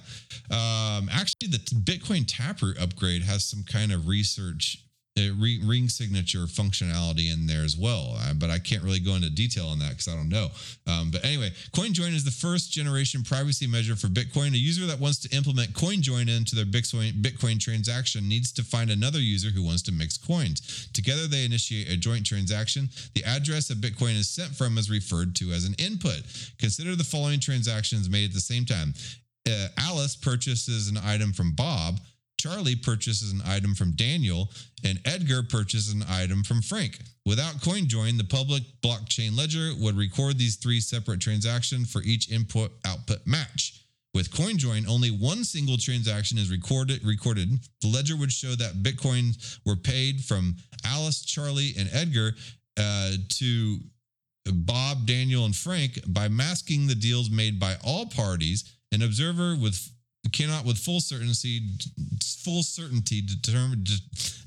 um, 0.51 1.09
actually, 1.11 1.49
the 1.49 1.59
Bitcoin 1.59 2.25
Taproot 2.27 2.81
upgrade 2.81 3.23
has 3.23 3.45
some 3.45 3.65
kind 3.65 3.93
of 3.93 4.07
research 4.07 4.85
uh, 5.19 5.35
ring 5.67 5.89
signature 5.89 6.47
functionality 6.47 7.33
in 7.33 7.47
there 7.47 7.65
as 7.65 7.77
well. 7.77 8.15
Uh, 8.19 8.33
but 8.35 8.49
I 8.49 8.59
can't 8.59 8.83
really 8.83 9.01
go 9.01 9.17
into 9.17 9.29
detail 9.31 9.67
on 9.67 9.79
that 9.81 9.91
because 9.91 10.09
I 10.09 10.15
don't 10.15 10.29
know. 10.29 10.49
Um, 10.87 11.11
but 11.11 11.25
anyway, 11.25 11.51
CoinJoin 11.73 12.15
is 12.15 12.25
the 12.25 12.31
first 12.31 12.71
generation 12.71 13.23
privacy 13.23 13.67
measure 13.67 13.97
for 13.97 14.07
Bitcoin. 14.07 14.55
A 14.55 14.59
user 14.59 14.87
that 14.87 15.01
wants 15.01 15.19
to 15.21 15.37
implement 15.37 15.73
CoinJoin 15.73 16.35
into 16.35 16.55
their 16.55 16.65
Bitcoin, 16.65 17.21
Bitcoin 17.21 17.59
transaction 17.59 18.29
needs 18.29 18.53
to 18.53 18.63
find 18.63 18.91
another 18.91 19.19
user 19.19 19.51
who 19.51 19.65
wants 19.65 19.83
to 19.83 19.93
mix 19.93 20.17
coins. 20.17 20.89
Together, 20.93 21.27
they 21.27 21.45
initiate 21.45 21.91
a 21.91 21.97
joint 21.97 22.25
transaction. 22.25 22.89
The 23.15 23.25
address 23.25 23.69
that 23.69 23.81
Bitcoin 23.81 24.17
is 24.17 24.29
sent 24.29 24.55
from 24.55 24.79
is 24.79 24.91
referred 24.91 25.35
to 25.37 25.51
as 25.51 25.65
an 25.65 25.75
input. 25.79 26.23
Consider 26.59 26.95
the 26.95 27.05
following 27.05 27.41
transactions 27.41 28.09
made 28.09 28.27
at 28.27 28.35
the 28.35 28.41
same 28.41 28.65
time. 28.65 28.95
Uh, 29.49 29.69
Alice 29.79 30.17
purchases 30.17 30.89
an 30.89 30.99
item 30.99 31.33
from 31.33 31.53
Bob. 31.53 31.99
Charlie 32.41 32.77
purchases 32.77 33.33
an 33.33 33.43
item 33.47 33.75
from 33.75 33.93
Daniel, 33.93 34.51
and 34.83 34.99
Edgar 35.05 35.43
purchases 35.43 35.93
an 35.93 36.03
item 36.09 36.43
from 36.43 36.63
Frank. 36.63 36.99
Without 37.27 37.57
CoinJoin, 37.57 38.17
the 38.17 38.25
public 38.25 38.63
blockchain 38.83 39.37
ledger 39.37 39.73
would 39.79 39.95
record 39.95 40.39
these 40.39 40.57
three 40.57 40.81
separate 40.81 41.21
transactions 41.21 41.93
for 41.93 42.01
each 42.03 42.31
input 42.31 42.73
output 42.87 43.27
match. 43.27 43.85
With 44.15 44.31
CoinJoin, 44.31 44.89
only 44.89 45.11
one 45.11 45.45
single 45.45 45.77
transaction 45.77 46.39
is 46.39 46.51
recorded. 46.51 47.05
Recorded. 47.05 47.51
The 47.83 47.89
ledger 47.89 48.17
would 48.17 48.33
show 48.33 48.55
that 48.55 48.83
bitcoins 48.83 49.59
were 49.67 49.77
paid 49.77 50.25
from 50.25 50.57
Alice, 50.85 51.23
Charlie, 51.23 51.75
and 51.79 51.91
Edgar 51.93 52.33
uh, 52.79 53.13
to 53.29 53.79
Bob, 54.51 55.07
Daniel, 55.07 55.45
and 55.45 55.55
Frank 55.55 56.01
by 56.07 56.29
masking 56.29 56.87
the 56.87 56.95
deals 56.95 57.29
made 57.29 57.61
by 57.61 57.77
all 57.85 58.07
parties. 58.07 58.65
An 58.93 59.03
observer 59.03 59.57
with 59.61 59.79
cannot 60.29 60.65
with 60.65 60.79
full 60.79 61.01
certainty 61.01 61.63
full 62.45 62.63
certainty 62.63 63.23
determine 63.23 63.85
de, 63.85 63.95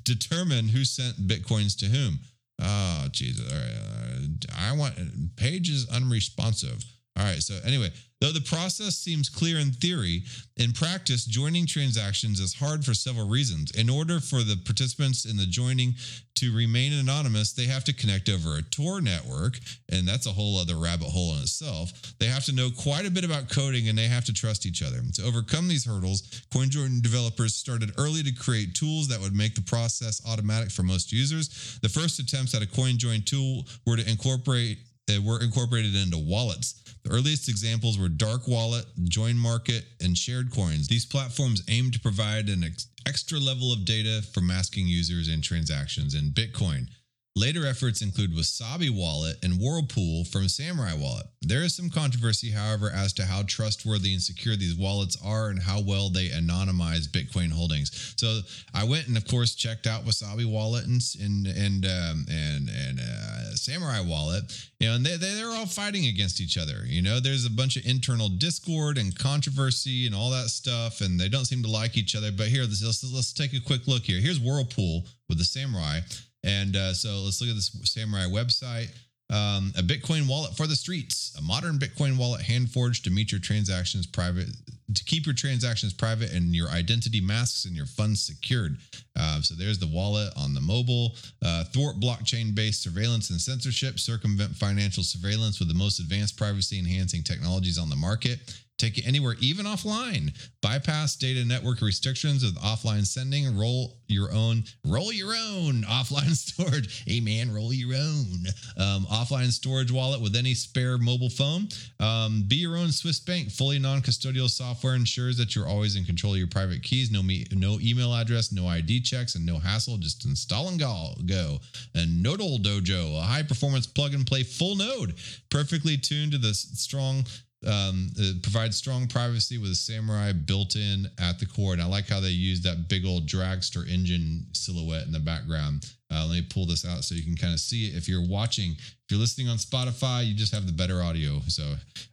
determine 0.03 0.67
who 0.67 0.85
sent 0.85 1.27
bitcoins 1.27 1.77
to 1.79 1.85
whom. 1.85 2.19
Oh, 2.61 3.07
Jesus. 3.11 3.51
All 3.51 3.57
right. 3.57 3.75
Uh, 3.75 4.55
I 4.57 4.77
want 4.77 5.35
page 5.35 5.69
is 5.69 5.89
unresponsive. 5.89 6.83
All 7.15 7.23
right. 7.23 7.41
So 7.41 7.55
anyway, 7.63 7.91
though 8.21 8.31
the 8.31 8.41
process 8.41 8.95
seems 8.95 9.29
clear 9.29 9.59
in 9.59 9.71
theory, 9.71 10.23
in 10.57 10.71
practice, 10.71 11.25
joining 11.25 11.67
transactions 11.67 12.39
is 12.39 12.55
hard 12.55 12.83
for 12.83 12.95
several 12.95 13.29
reasons. 13.29 13.69
In 13.71 13.87
order 13.87 14.19
for 14.19 14.37
the 14.37 14.59
participants 14.65 15.25
in 15.25 15.37
the 15.37 15.45
joining 15.45 15.93
to 16.35 16.55
remain 16.55 16.91
anonymous, 16.93 17.53
they 17.53 17.65
have 17.65 17.83
to 17.83 17.93
connect 17.93 18.29
over 18.29 18.57
a 18.57 18.63
Tor 18.63 18.99
network, 18.99 19.59
and 19.91 20.07
that's 20.07 20.25
a 20.25 20.31
whole 20.31 20.57
other 20.57 20.75
rabbit 20.75 21.07
hole 21.07 21.35
in 21.35 21.41
itself. 21.41 21.91
They 22.19 22.25
have 22.25 22.45
to 22.45 22.51
know 22.51 22.71
quite 22.71 23.05
a 23.05 23.11
bit 23.11 23.25
about 23.25 23.49
coding 23.49 23.89
and 23.89 23.97
they 23.97 24.07
have 24.07 24.25
to 24.25 24.33
trust 24.33 24.65
each 24.65 24.81
other. 24.81 24.97
To 25.13 25.23
overcome 25.23 25.67
these 25.67 25.85
hurdles, 25.85 26.23
CoinJoin 26.51 27.03
developers 27.03 27.53
started 27.53 27.91
early 27.99 28.23
to 28.23 28.33
create 28.33 28.73
tools 28.73 29.07
that 29.09 29.21
would 29.21 29.35
make 29.35 29.53
the 29.53 29.61
process 29.61 30.19
automatic 30.27 30.71
for 30.71 30.81
most 30.81 31.11
users. 31.11 31.77
The 31.83 31.89
first 31.89 32.17
attempts 32.17 32.55
at 32.55 32.63
a 32.63 32.67
CoinJoin 32.67 33.27
tool 33.27 33.67
were 33.85 33.97
to 33.97 34.09
incorporate 34.09 34.79
uh, 35.09 35.21
were 35.21 35.41
incorporated 35.41 35.95
into 35.95 36.17
wallets. 36.17 36.81
The 37.03 37.11
earliest 37.11 37.49
examples 37.49 37.99
were 37.99 38.09
Dark 38.09 38.47
Wallet, 38.47 38.85
Join 39.03 39.37
Market, 39.37 39.83
and 40.01 40.17
Shared 40.17 40.51
Coins. 40.53 40.87
These 40.87 41.05
platforms 41.05 41.63
aim 41.67 41.91
to 41.91 41.99
provide 41.99 42.47
an 42.47 42.63
ex- 42.63 42.87
extra 43.05 43.39
level 43.39 43.73
of 43.73 43.85
data 43.85 44.21
for 44.33 44.41
masking 44.41 44.87
users 44.87 45.27
and 45.27 45.43
transactions 45.43 46.15
in 46.15 46.31
Bitcoin. 46.31 46.87
Later 47.35 47.65
efforts 47.65 48.03
include 48.03 48.35
Wasabi 48.35 48.91
Wallet 48.91 49.37
and 49.43 49.59
Whirlpool 49.59 50.23
from 50.25 50.47
Samurai 50.47 50.93
Wallet. 50.93 51.25
There 51.41 51.63
is 51.63 51.75
some 51.75 51.89
controversy, 51.89 52.51
however, 52.51 52.91
as 52.93 53.11
to 53.13 53.25
how 53.25 53.41
trustworthy 53.47 54.13
and 54.13 54.21
secure 54.21 54.55
these 54.55 54.75
wallets 54.75 55.17
are 55.25 55.49
and 55.49 55.59
how 55.59 55.81
well 55.81 56.09
they 56.09 56.29
anonymize 56.29 57.07
Bitcoin 57.07 57.51
holdings. 57.51 58.13
So 58.17 58.41
I 58.75 58.83
went 58.83 59.07
and, 59.07 59.17
of 59.17 59.27
course, 59.27 59.55
checked 59.55 59.87
out 59.87 60.05
Wasabi 60.05 60.45
Wallet 60.45 60.85
and 60.85 61.01
and 61.19 61.47
and 61.47 61.85
um, 61.85 62.25
and, 62.29 62.69
and 62.69 62.99
uh, 62.99 63.55
Samurai 63.55 64.01
Wallet. 64.01 64.43
You 64.79 64.89
know, 64.89 64.95
and 64.95 65.03
they 65.03 65.17
they're 65.17 65.49
all 65.49 65.65
fighting 65.65 66.05
against 66.05 66.39
each 66.39 66.55
other. 66.55 66.85
You 66.85 67.01
know, 67.01 67.19
there's 67.19 67.47
a 67.47 67.49
bunch 67.49 67.77
of 67.77 67.85
internal 67.87 68.29
discord 68.29 68.99
and 68.99 69.17
controversy 69.17 70.05
and 70.05 70.13
all 70.13 70.29
that 70.29 70.49
stuff, 70.49 71.01
and 71.01 71.19
they 71.19 71.29
don't 71.29 71.45
seem 71.45 71.63
to 71.63 71.69
like 71.69 71.97
each 71.97 72.15
other. 72.15 72.31
But 72.31 72.49
here, 72.49 72.61
let's 72.61 72.83
let's, 72.83 73.03
let's 73.11 73.33
take 73.33 73.53
a 73.53 73.59
quick 73.59 73.87
look 73.87 74.03
here. 74.03 74.21
Here's 74.21 74.39
Whirlpool 74.39 75.07
with 75.27 75.39
the 75.39 75.45
Samurai. 75.45 76.01
And 76.43 76.75
uh, 76.75 76.93
so 76.93 77.21
let's 77.23 77.41
look 77.41 77.49
at 77.49 77.55
this 77.55 77.71
Samurai 77.83 78.25
website. 78.25 78.89
Um, 79.29 79.73
a 79.77 79.81
Bitcoin 79.81 80.27
wallet 80.27 80.55
for 80.55 80.67
the 80.67 80.75
streets, 80.75 81.35
a 81.39 81.41
modern 81.41 81.79
Bitcoin 81.79 82.17
wallet 82.17 82.41
hand 82.41 82.69
forged 82.69 83.03
to 83.05 83.09
meet 83.09 83.31
your 83.31 83.41
transactions 83.41 84.05
private, 84.05 84.47
to 84.93 85.03
keep 85.05 85.25
your 85.25 85.33
transactions 85.33 85.91
private 85.91 86.31
and 86.33 86.53
your 86.53 86.69
identity 86.69 87.19
masks 87.19 87.65
and 87.65 87.75
your 87.75 87.87
funds 87.87 88.21
secured. 88.21 88.77
Uh, 89.15 89.41
so 89.41 89.55
there's 89.55 89.79
the 89.79 89.87
wallet 89.87 90.31
on 90.37 90.53
the 90.53 90.61
mobile. 90.61 91.15
Uh, 91.43 91.63
thwart 91.63 91.99
blockchain 91.99 92.53
based 92.53 92.83
surveillance 92.83 93.31
and 93.31 93.41
censorship, 93.41 93.97
circumvent 93.97 94.55
financial 94.55 95.03
surveillance 95.03 95.57
with 95.57 95.69
the 95.69 95.73
most 95.73 95.99
advanced 95.99 96.37
privacy 96.37 96.77
enhancing 96.77 97.23
technologies 97.23 97.79
on 97.79 97.89
the 97.89 97.95
market 97.95 98.39
take 98.83 98.97
it 98.97 99.07
anywhere, 99.07 99.35
even 99.39 99.65
offline. 99.65 100.35
Bypass 100.61 101.15
data 101.15 101.45
network 101.45 101.81
restrictions 101.81 102.43
with 102.43 102.55
offline 102.57 103.05
sending. 103.05 103.57
Roll 103.57 103.97
your 104.07 104.31
own, 104.33 104.63
roll 104.85 105.13
your 105.13 105.33
own 105.33 105.83
offline 105.87 106.35
storage. 106.35 107.03
Hey 107.07 107.19
man, 107.19 107.53
roll 107.53 107.73
your 107.73 107.95
own 107.95 108.45
um, 108.77 109.05
offline 109.05 109.51
storage 109.51 109.91
wallet 109.91 110.21
with 110.21 110.35
any 110.35 110.53
spare 110.53 110.97
mobile 110.97 111.29
phone. 111.29 111.67
Um, 111.99 112.43
be 112.47 112.57
your 112.57 112.77
own 112.77 112.91
Swiss 112.91 113.19
bank. 113.19 113.51
Fully 113.51 113.79
non-custodial 113.79 114.49
software 114.49 114.95
ensures 114.95 115.37
that 115.37 115.55
you're 115.55 115.67
always 115.67 115.95
in 115.95 116.03
control 116.03 116.33
of 116.33 116.39
your 116.39 116.47
private 116.47 116.83
keys. 116.83 117.11
No 117.11 117.23
me, 117.23 117.45
no 117.51 117.79
email 117.81 118.13
address, 118.13 118.51
no 118.51 118.67
ID 118.67 119.01
checks, 119.01 119.35
and 119.35 119.45
no 119.45 119.59
hassle. 119.59 119.97
Just 119.97 120.25
install 120.25 120.67
and 120.67 120.79
go. 120.79 121.13
Go. 121.25 121.59
And 121.95 122.21
Nodal 122.21 122.59
Dojo, 122.59 123.17
a 123.17 123.21
high 123.21 123.43
performance 123.43 123.87
plug 123.87 124.13
and 124.13 124.27
play 124.27 124.43
full 124.43 124.75
node, 124.75 125.15
perfectly 125.49 125.97
tuned 125.97 126.33
to 126.33 126.37
the 126.37 126.53
strong 126.53 127.25
um, 127.67 128.09
it 128.15 128.41
provides 128.43 128.77
strong 128.77 129.07
privacy 129.07 129.57
with 129.57 129.71
a 129.71 129.75
samurai 129.75 130.31
built 130.33 130.75
in 130.75 131.07
at 131.19 131.39
the 131.39 131.45
core. 131.45 131.73
And 131.73 131.81
I 131.81 131.85
like 131.85 132.07
how 132.07 132.19
they 132.19 132.29
use 132.29 132.61
that 132.61 132.87
big 132.87 133.05
old 133.05 133.27
dragster 133.27 133.87
engine 133.87 134.45
silhouette 134.53 135.05
in 135.05 135.11
the 135.11 135.19
background. 135.19 135.85
Uh, 136.11 136.25
let 136.27 136.35
me 136.35 136.45
pull 136.49 136.65
this 136.65 136.85
out 136.85 137.03
so 137.03 137.15
you 137.15 137.23
can 137.23 137.35
kind 137.35 137.53
of 137.53 137.59
see 137.59 137.87
it. 137.87 137.95
If 137.95 138.07
you're 138.07 138.27
watching, 138.27 138.71
if 138.71 139.05
you're 139.09 139.19
listening 139.19 139.49
on 139.49 139.57
Spotify, 139.57 140.25
you 140.25 140.35
just 140.35 140.53
have 140.53 140.67
the 140.67 140.73
better 140.73 141.01
audio. 141.01 141.39
So, 141.47 141.63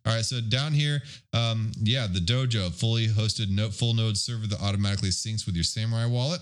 all 0.07 0.15
right. 0.15 0.25
So 0.25 0.41
down 0.41 0.73
here, 0.73 1.01
um, 1.33 1.73
yeah, 1.83 2.07
the 2.07 2.21
Dojo 2.21 2.73
fully 2.73 3.07
hosted 3.07 3.51
full 3.75 3.95
node 3.95 4.17
server 4.17 4.47
that 4.47 4.63
automatically 4.63 5.11
syncs 5.11 5.45
with 5.45 5.55
your 5.55 5.65
Samurai 5.65 6.07
wallet. 6.07 6.41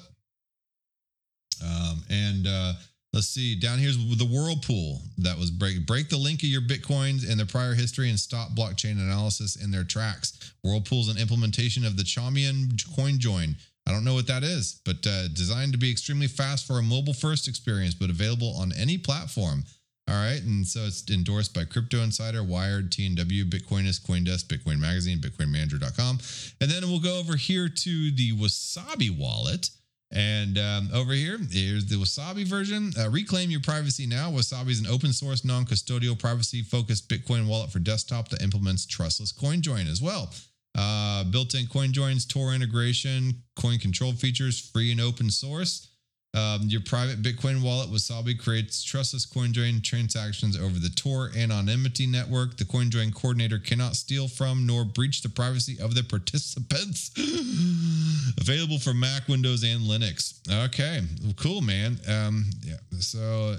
Um, 1.65 2.03
and 2.11 2.47
uh, 2.47 2.73
Let's 3.19 3.27
see. 3.27 3.57
Down 3.57 3.81
here's 3.81 3.97
the 3.97 4.25
Whirlpool 4.25 5.01
that 5.19 5.37
was 5.37 5.51
break 5.51 5.85
break 5.85 6.09
the 6.09 6.17
link 6.17 6.45
of 6.45 6.51
your 6.51 6.61
bitcoins 6.61 7.29
and 7.29 7.37
their 7.37 7.47
prior 7.47 7.75
history 7.75 8.11
and 8.11 8.21
stop 8.21 8.51
blockchain 8.53 8.93
analysis 8.93 9.57
in 9.57 9.73
their 9.73 9.83
tracks. 9.83 10.55
Whirlpool's 10.63 11.09
an 11.09 11.19
implementation 11.19 11.85
of 11.85 11.97
the 11.97 12.05
Chaumian 12.05 12.81
coin 12.95 13.19
join. 13.19 13.57
I 13.89 13.91
don't 13.91 14.05
know 14.05 14.15
what 14.15 14.29
that 14.29 14.45
is, 14.45 14.81
but 14.85 15.05
uh, 15.05 15.27
designed 15.33 15.73
to 15.73 15.79
be 15.79 15.91
extremely 15.91 16.29
fast 16.29 16.65
for 16.65 16.79
a 16.79 16.83
mobile 16.83 17.13
first 17.13 17.49
experience, 17.49 17.93
but 17.93 18.09
available 18.09 18.55
on 18.57 18.71
any 18.79 18.99
platform. 18.99 19.65
All 20.09 20.15
right, 20.15 20.41
and 20.41 20.65
so 20.65 20.85
it's 20.85 21.11
endorsed 21.11 21.53
by 21.53 21.65
Crypto 21.65 21.99
Insider, 21.99 22.45
Wired, 22.45 22.93
TNW, 22.93 23.51
Bitcoinist, 23.51 24.07
CoinDesk, 24.07 24.45
Bitcoin 24.45 24.79
Magazine, 24.79 25.19
BitcoinManager.com, 25.19 26.21
and 26.61 26.71
then 26.71 26.89
we'll 26.89 27.01
go 27.01 27.19
over 27.19 27.35
here 27.35 27.69
to 27.69 28.11
the 28.13 28.33
Wasabi 28.35 29.11
wallet. 29.11 29.71
And 30.11 30.57
um, 30.57 30.89
over 30.95 31.13
here, 31.13 31.39
here's 31.51 31.87
the 31.87 31.97
Wasabi 31.97 32.47
version. 32.47 32.93
Uh, 32.99 33.11
reclaim 33.11 33.51
your 33.51 33.61
privacy 33.61 34.07
now. 34.07 34.31
Wasabi 34.31 34.71
is 34.71 34.81
an 34.81 34.87
open 34.87 35.13
source, 35.13 35.45
non 35.45 35.67
custodial, 35.67 36.19
privacy 36.19 36.63
focused 36.63 37.09
Bitcoin 37.09 37.47
wallet 37.47 37.71
for 37.71 37.79
desktop 37.79 38.29
that 38.29 38.43
implements 38.43 38.87
trustless 38.87 39.33
CoinJoin 39.33 39.91
as 39.91 40.01
well. 40.01 40.33
Uh, 40.77 41.25
built 41.25 41.55
in 41.55 41.67
CoinJoin's 41.67 42.25
Tor 42.25 42.55
integration, 42.55 43.43
coin 43.57 43.79
control 43.79 44.13
features, 44.13 44.59
free 44.59 44.93
and 44.93 45.01
open 45.01 45.31
source. 45.31 45.89
Um, 46.35 46.63
your 46.65 46.83
private 46.83 47.23
Bitcoin 47.23 47.63
wallet, 47.63 47.91
Wasabi, 47.91 48.39
creates 48.39 48.85
trustless 48.85 49.25
CoinJoin 49.27 49.83
transactions 49.83 50.59
over 50.59 50.79
the 50.79 50.91
Tor 50.91 51.31
anonymity 51.35 52.07
network. 52.07 52.59
The 52.59 52.65
CoinJoin 52.65 53.15
coordinator 53.15 53.59
cannot 53.59 53.97
steal 53.97 54.29
from 54.29 54.67
nor 54.67 54.85
breach 54.85 55.23
the 55.23 55.31
privacy 55.31 55.79
of 55.81 55.95
the 55.95 56.03
participants. 56.03 57.11
Available 58.41 58.79
for 58.79 58.93
Mac, 58.93 59.27
Windows, 59.27 59.65
and 59.65 59.81
Linux. 59.81 60.39
Okay, 60.67 61.01
cool, 61.37 61.63
man. 61.63 61.99
Um, 62.07 62.45
yeah. 62.63 62.77
So, 63.01 63.57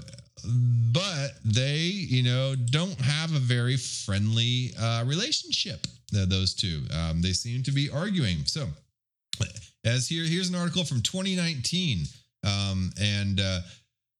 but 0.92 1.32
they, 1.44 1.78
you 1.78 2.22
know, 2.22 2.54
don't 2.54 3.00
have 3.00 3.34
a 3.34 3.40
very 3.40 3.76
friendly 3.76 4.70
uh, 4.80 5.04
relationship. 5.06 5.86
Uh, 6.16 6.24
those 6.26 6.54
two, 6.54 6.82
um, 6.94 7.20
they 7.20 7.32
seem 7.32 7.64
to 7.64 7.72
be 7.72 7.90
arguing. 7.90 8.44
So, 8.46 8.68
as 9.84 10.08
here, 10.08 10.24
here's 10.24 10.48
an 10.48 10.54
article 10.54 10.84
from 10.84 11.00
2019. 11.02 12.06
Um, 12.44 12.90
and 13.00 13.40
uh, 13.40 13.60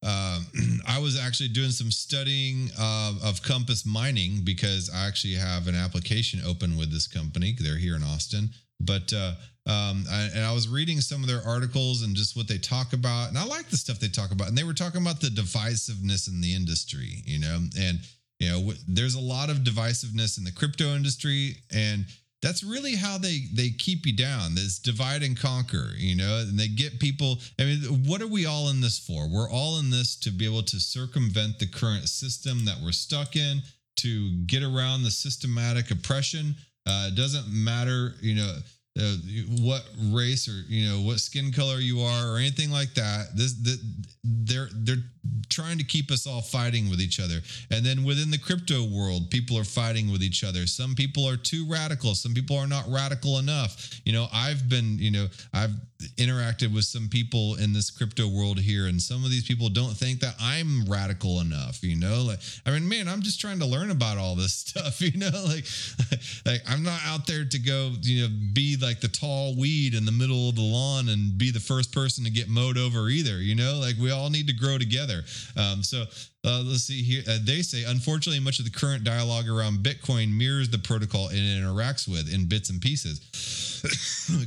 uh, 0.05 0.41
I 0.89 0.99
was 0.99 1.19
actually 1.19 1.49
doing 1.49 1.71
some 1.71 1.91
studying 1.91 2.71
of, 2.79 3.23
of, 3.23 3.43
Compass 3.43 3.85
Mining 3.87 4.41
because 4.45 4.91
I 4.95 5.07
actually 5.07 5.35
have 5.35 5.69
an 5.69 5.75
application 5.75 6.41
open 6.47 6.77
with 6.77 6.93
this 6.93 7.07
company. 7.07 7.55
They're 7.59 7.79
here 7.79 7.97
in 7.97 8.03
Austin. 8.03 8.51
But 8.81 9.13
uh, 9.13 9.35
um, 9.67 10.05
I, 10.11 10.31
and 10.35 10.45
I 10.45 10.53
was 10.53 10.69
reading 10.69 11.01
some 11.01 11.23
of 11.23 11.29
their 11.29 11.43
articles 11.47 12.03
and 12.03 12.17
just 12.17 12.37
what 12.37 12.49
they 12.49 12.59
talk 12.59 12.93
about, 12.93 13.29
and 13.29 13.39
I 13.39 13.45
like 13.45 13.69
the 13.69 13.77
stuff 13.77 13.99
they 13.99 14.09
talk 14.09 14.33
about. 14.33 14.49
And 14.49 14.57
they 14.57 14.65
were 14.65 14.75
talking 14.75 15.03
about 15.03 15.21
the 15.21 15.29
divisiveness 15.29 16.29
in 16.29 16.41
the 16.41 16.55
industry, 16.55 17.23
you 17.27 17.39
know, 17.39 17.59
and 17.79 18.01
you 18.39 18.49
know, 18.49 18.59
w- 18.61 18.79
there's 18.89 19.17
a 19.17 19.21
lot 19.21 19.51
of 19.51 19.59
divisiveness 19.59 20.39
in 20.39 20.45
the 20.45 20.53
crypto 20.53 20.95
industry, 20.97 21.57
and 21.73 22.07
that's 22.43 22.65
really 22.65 22.97
how 22.97 23.19
they 23.19 23.43
they 23.55 23.71
keep 23.71 24.07
you 24.07 24.17
down 24.17 24.55
this 24.55 24.79
divide 24.79 25.23
and 25.23 25.39
conquer 25.39 25.91
you 25.97 26.17
know 26.17 26.39
and 26.39 26.59
they 26.59 26.69
get 26.69 26.99
people 26.99 27.39
i 27.59 27.65
mean 27.65 27.81
what 28.07 28.23
are 28.23 28.27
we 28.27 28.47
all 28.47 28.69
in 28.69 28.81
this 28.81 28.99
for? 28.99 29.29
We're 29.29 29.51
all 29.51 29.79
in 29.79 29.91
this 29.91 30.17
to 30.17 30.31
be 30.31 30.45
able 30.45 30.63
to 30.65 30.81
circumvent 30.81 31.59
the 31.59 31.67
current 31.67 32.09
system 32.09 32.65
that 32.65 32.77
we're 32.83 32.93
stuck 32.93 33.37
in 33.37 33.61
to 33.97 34.31
get 34.47 34.63
around 34.63 35.03
the 35.03 35.11
systematic 35.11 35.91
oppression. 35.91 36.55
Uh, 36.87 37.09
it 37.09 37.15
doesn't 37.15 37.49
matter 37.49 38.15
you 38.21 38.35
know 38.35 38.57
uh, 38.99 39.15
what 39.61 39.83
race 40.11 40.49
or 40.49 40.65
you 40.69 40.89
know 40.89 41.01
what 41.01 41.21
skin 41.21 41.53
color 41.53 41.79
you 41.79 42.01
are 42.01 42.35
or 42.35 42.39
anything 42.39 42.71
like 42.71 42.93
that 42.95 43.27
this 43.37 43.55
the, 43.55 43.79
they're 44.25 44.69
they're 44.73 45.05
trying 45.49 45.79
to 45.79 45.85
keep 45.85 46.11
us 46.11 46.27
all 46.27 46.41
fighting 46.41 46.89
with 46.89 47.01
each 47.01 47.21
other. 47.21 47.41
And 47.71 47.85
then 47.85 48.05
within 48.05 48.31
the 48.31 48.39
crypto 48.39 48.85
world, 48.85 49.31
people 49.31 49.59
are 49.59 49.65
fighting 49.65 50.11
with 50.11 50.23
each 50.23 50.45
other. 50.45 50.67
Some 50.67 50.95
people 50.95 51.29
are 51.29 51.37
too 51.37 51.67
radical. 51.69 52.15
Some 52.15 52.33
people 52.33 52.57
are 52.57 52.67
not 52.67 52.85
radical 52.89 53.39
enough. 53.39 54.01
You 54.05 54.13
know, 54.13 54.29
I've 54.33 54.69
been, 54.69 54.99
you 54.99 55.11
know, 55.11 55.27
I've 55.53 55.73
interacted 56.17 56.75
with 56.75 56.85
some 56.85 57.09
people 57.09 57.57
in 57.57 57.73
this 57.73 57.91
crypto 57.91 58.29
world 58.29 58.59
here, 58.59 58.87
and 58.87 59.01
some 59.01 59.25
of 59.25 59.31
these 59.31 59.47
people 59.47 59.69
don't 59.69 59.95
think 59.95 60.21
that 60.21 60.35
I'm 60.41 60.85
radical 60.87 61.41
enough. 61.41 61.83
You 61.83 61.97
know, 61.97 62.23
like 62.23 62.39
I 62.67 62.71
mean, 62.71 62.89
man, 62.89 63.09
I'm 63.09 63.23
just 63.23 63.41
trying 63.41 63.59
to 63.61 63.67
learn 63.67 63.91
about 63.91 64.19
all 64.19 64.35
this 64.35 64.55
stuff. 64.67 65.01
You 65.01 65.19
know, 65.19 65.31
like 65.47 65.65
like 66.47 66.63
I'm 66.69 66.83
not 66.83 67.01
out 67.07 67.27
there 67.27 67.45
to 67.45 67.59
go, 67.59 67.93
you 68.03 68.23
know, 68.23 68.35
be 68.53 68.77
like 68.81 69.01
the 69.01 69.09
tall 69.09 69.57
weed 69.57 69.95
in 69.95 70.05
the 70.05 70.13
middle 70.13 70.49
of 70.49 70.57
the 70.57 70.63
lawn 70.63 71.09
and 71.09 71.37
be 71.37 71.51
the 71.51 71.61
first 71.61 71.93
person 71.93 72.25
to 72.25 72.31
get 72.31 72.49
mowed 72.49 72.79
over 72.79 73.09
either. 73.09 73.41
You 73.41 73.55
know, 73.55 73.79
like 73.81 73.97
we 74.01 74.11
all 74.11 74.31
need 74.31 74.47
to 74.49 74.55
grow 74.55 74.79
together. 74.79 75.23
Um, 75.57 75.83
so 75.83 76.05
uh, 76.43 76.63
let's 76.65 76.85
see 76.85 77.03
here. 77.03 77.23
Uh, 77.29 77.39
they 77.45 77.61
say, 77.61 77.85
unfortunately, 77.85 78.41
much 78.41 78.59
of 78.59 78.65
the 78.65 78.71
current 78.71 79.05
dialogue 79.05 79.47
around 79.47 79.79
Bitcoin 79.81 80.35
mirrors 80.35 80.71
the 80.71 80.79
protocol 80.79 81.29
it 81.29 81.35
interacts 81.35 82.09
with 82.09 82.33
in 82.33 82.47
bits 82.47 82.71
and 82.71 82.81
pieces. 82.81 83.21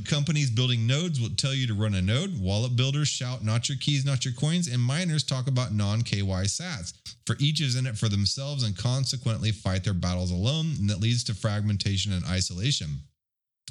Companies 0.08 0.50
building 0.50 0.88
nodes 0.88 1.20
will 1.20 1.30
tell 1.36 1.54
you 1.54 1.68
to 1.68 1.74
run 1.74 1.94
a 1.94 2.02
node. 2.02 2.40
Wallet 2.40 2.74
builders 2.74 3.06
shout, 3.06 3.44
not 3.44 3.68
your 3.68 3.78
keys, 3.78 4.04
not 4.04 4.24
your 4.24 4.34
coins. 4.34 4.66
And 4.66 4.82
miners 4.82 5.22
talk 5.22 5.46
about 5.46 5.72
non 5.72 6.02
KYC 6.02 6.60
sats. 6.60 6.94
For 7.26 7.36
each 7.38 7.60
is 7.60 7.76
in 7.76 7.86
it 7.86 7.96
for 7.96 8.08
themselves 8.08 8.64
and 8.64 8.76
consequently 8.76 9.52
fight 9.52 9.84
their 9.84 9.94
battles 9.94 10.32
alone. 10.32 10.74
And 10.80 10.90
that 10.90 11.00
leads 11.00 11.22
to 11.24 11.34
fragmentation 11.34 12.12
and 12.12 12.24
isolation. 12.26 12.88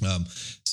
Um, 0.02 0.24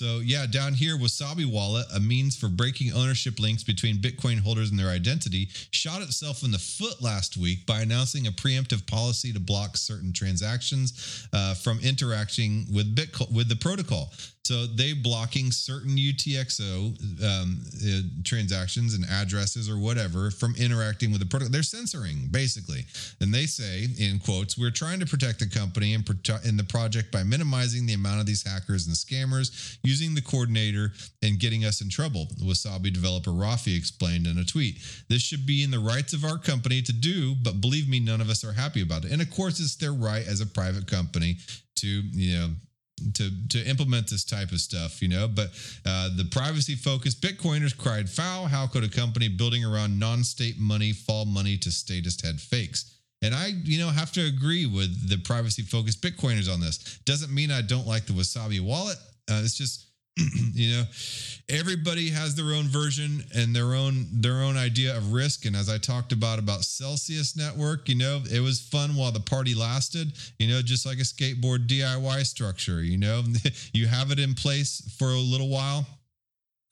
so 0.01 0.17
yeah, 0.17 0.47
down 0.47 0.73
here, 0.73 0.97
Wasabi 0.97 1.45
Wallet, 1.45 1.85
a 1.93 1.99
means 1.99 2.35
for 2.35 2.47
breaking 2.47 2.91
ownership 2.91 3.39
links 3.39 3.63
between 3.63 3.97
Bitcoin 3.97 4.39
holders 4.39 4.71
and 4.71 4.79
their 4.79 4.89
identity, 4.89 5.47
shot 5.69 6.01
itself 6.01 6.43
in 6.43 6.49
the 6.49 6.57
foot 6.57 7.03
last 7.03 7.37
week 7.37 7.67
by 7.67 7.81
announcing 7.81 8.25
a 8.25 8.31
preemptive 8.31 8.87
policy 8.87 9.31
to 9.31 9.39
block 9.39 9.77
certain 9.77 10.11
transactions 10.11 11.27
uh, 11.33 11.53
from 11.53 11.79
interacting 11.81 12.65
with 12.73 12.95
Bitcoin 12.95 13.31
with 13.31 13.47
the 13.47 13.55
protocol. 13.55 14.11
So 14.43 14.65
they 14.65 14.93
blocking 14.93 15.51
certain 15.51 15.95
UTXO 15.95 17.23
um, 17.23 17.61
uh, 17.61 18.23
transactions 18.23 18.95
and 18.95 19.05
addresses 19.05 19.69
or 19.69 19.77
whatever 19.77 20.31
from 20.31 20.55
interacting 20.57 21.11
with 21.11 21.21
the 21.21 21.27
protocol. 21.27 21.51
They're 21.51 21.63
censoring 21.63 22.27
basically, 22.31 22.85
and 23.19 23.31
they 23.31 23.45
say 23.45 23.87
in 23.99 24.19
quotes, 24.19 24.57
"We're 24.57 24.71
trying 24.71 24.99
to 24.99 25.05
protect 25.05 25.39
the 25.39 25.47
company 25.47 25.93
and 25.93 26.03
prote- 26.03 26.43
in 26.43 26.57
the 26.57 26.63
project 26.63 27.11
by 27.11 27.23
minimizing 27.23 27.85
the 27.85 27.93
amount 27.93 28.19
of 28.19 28.25
these 28.25 28.43
hackers 28.43 28.87
and 28.87 28.95
scammers 28.95 29.77
using 29.91 30.15
the 30.15 30.21
coordinator 30.31 30.85
and 31.21 31.39
getting 31.39 31.63
us 31.65 31.81
in 31.81 31.89
trouble." 31.89 32.23
Wasabi 32.49 32.91
developer 32.93 33.31
Rafi 33.31 33.73
explained 33.77 34.25
in 34.27 34.37
a 34.37 34.45
tweet. 34.45 34.75
This 35.09 35.21
should 35.21 35.45
be 35.45 35.63
in 35.63 35.71
the 35.71 35.85
rights 35.93 36.13
of 36.13 36.23
our 36.23 36.37
company 36.37 36.81
to 36.81 36.93
do, 36.93 37.35
but 37.45 37.61
believe 37.65 37.87
me, 37.87 37.99
none 37.99 38.21
of 38.21 38.29
us 38.29 38.43
are 38.43 38.53
happy 38.53 38.81
about 38.81 39.05
it. 39.05 39.11
And 39.11 39.21
of 39.21 39.29
course, 39.29 39.59
it's 39.59 39.75
their 39.75 39.93
right 39.93 40.25
as 40.33 40.41
a 40.41 40.45
private 40.59 40.87
company 40.87 41.31
to 41.81 41.87
you 41.87 42.37
know 42.37 42.49
to 43.13 43.31
to 43.49 43.59
implement 43.67 44.09
this 44.09 44.23
type 44.23 44.51
of 44.51 44.59
stuff, 44.59 45.01
you 45.01 45.07
know. 45.07 45.27
But 45.27 45.49
uh, 45.85 46.09
the 46.15 46.27
privacy 46.31 46.75
focused 46.75 47.21
Bitcoiners 47.21 47.75
cried 47.75 48.09
foul. 48.09 48.45
How 48.45 48.67
could 48.67 48.83
a 48.83 48.89
company 48.89 49.27
building 49.27 49.65
around 49.65 49.99
non-state 49.99 50.59
money 50.59 50.93
fall 50.93 51.25
money 51.25 51.57
to 51.57 51.71
statist 51.71 52.25
head 52.25 52.39
fakes? 52.39 52.97
And 53.23 53.35
I, 53.35 53.51
you 53.63 53.77
know, 53.77 53.89
have 53.89 54.11
to 54.13 54.25
agree 54.25 54.65
with 54.65 55.09
the 55.09 55.17
privacy 55.17 55.61
focused 55.61 56.01
Bitcoiners 56.01 56.51
on 56.51 56.59
this. 56.59 56.99
Doesn't 57.05 57.33
mean 57.33 57.51
I 57.51 57.61
don't 57.61 57.87
like 57.87 58.05
the 58.05 58.13
Wasabi 58.13 58.59
wallet. 58.59 58.97
Uh, 59.29 59.41
it's 59.43 59.55
just 59.55 59.87
you 60.53 60.75
know 60.75 60.83
everybody 61.49 62.09
has 62.09 62.35
their 62.35 62.53
own 62.53 62.65
version 62.65 63.23
and 63.33 63.55
their 63.55 63.73
own 63.73 64.07
their 64.11 64.41
own 64.41 64.57
idea 64.57 64.95
of 64.95 65.13
risk. 65.13 65.45
And 65.45 65.55
as 65.55 65.69
i 65.69 65.77
talked 65.77 66.11
about 66.11 66.37
about 66.39 66.63
celsius 66.63 67.37
network 67.37 67.87
you 67.87 67.95
know 67.95 68.21
it 68.31 68.41
was 68.41 68.59
fun 68.59 68.95
while 68.95 69.11
the 69.11 69.21
party 69.21 69.55
lasted 69.55 70.11
you 70.37 70.47
know 70.47 70.61
just 70.61 70.85
like 70.85 70.97
a 70.97 71.01
skateboard 71.01 71.67
diy 71.67 72.25
structure 72.25 72.83
you 72.83 72.97
know 72.97 73.23
you 73.73 73.87
have 73.87 74.11
it 74.11 74.19
in 74.19 74.33
place 74.33 74.81
for 74.97 75.07
a 75.07 75.19
little 75.19 75.49
while. 75.49 75.85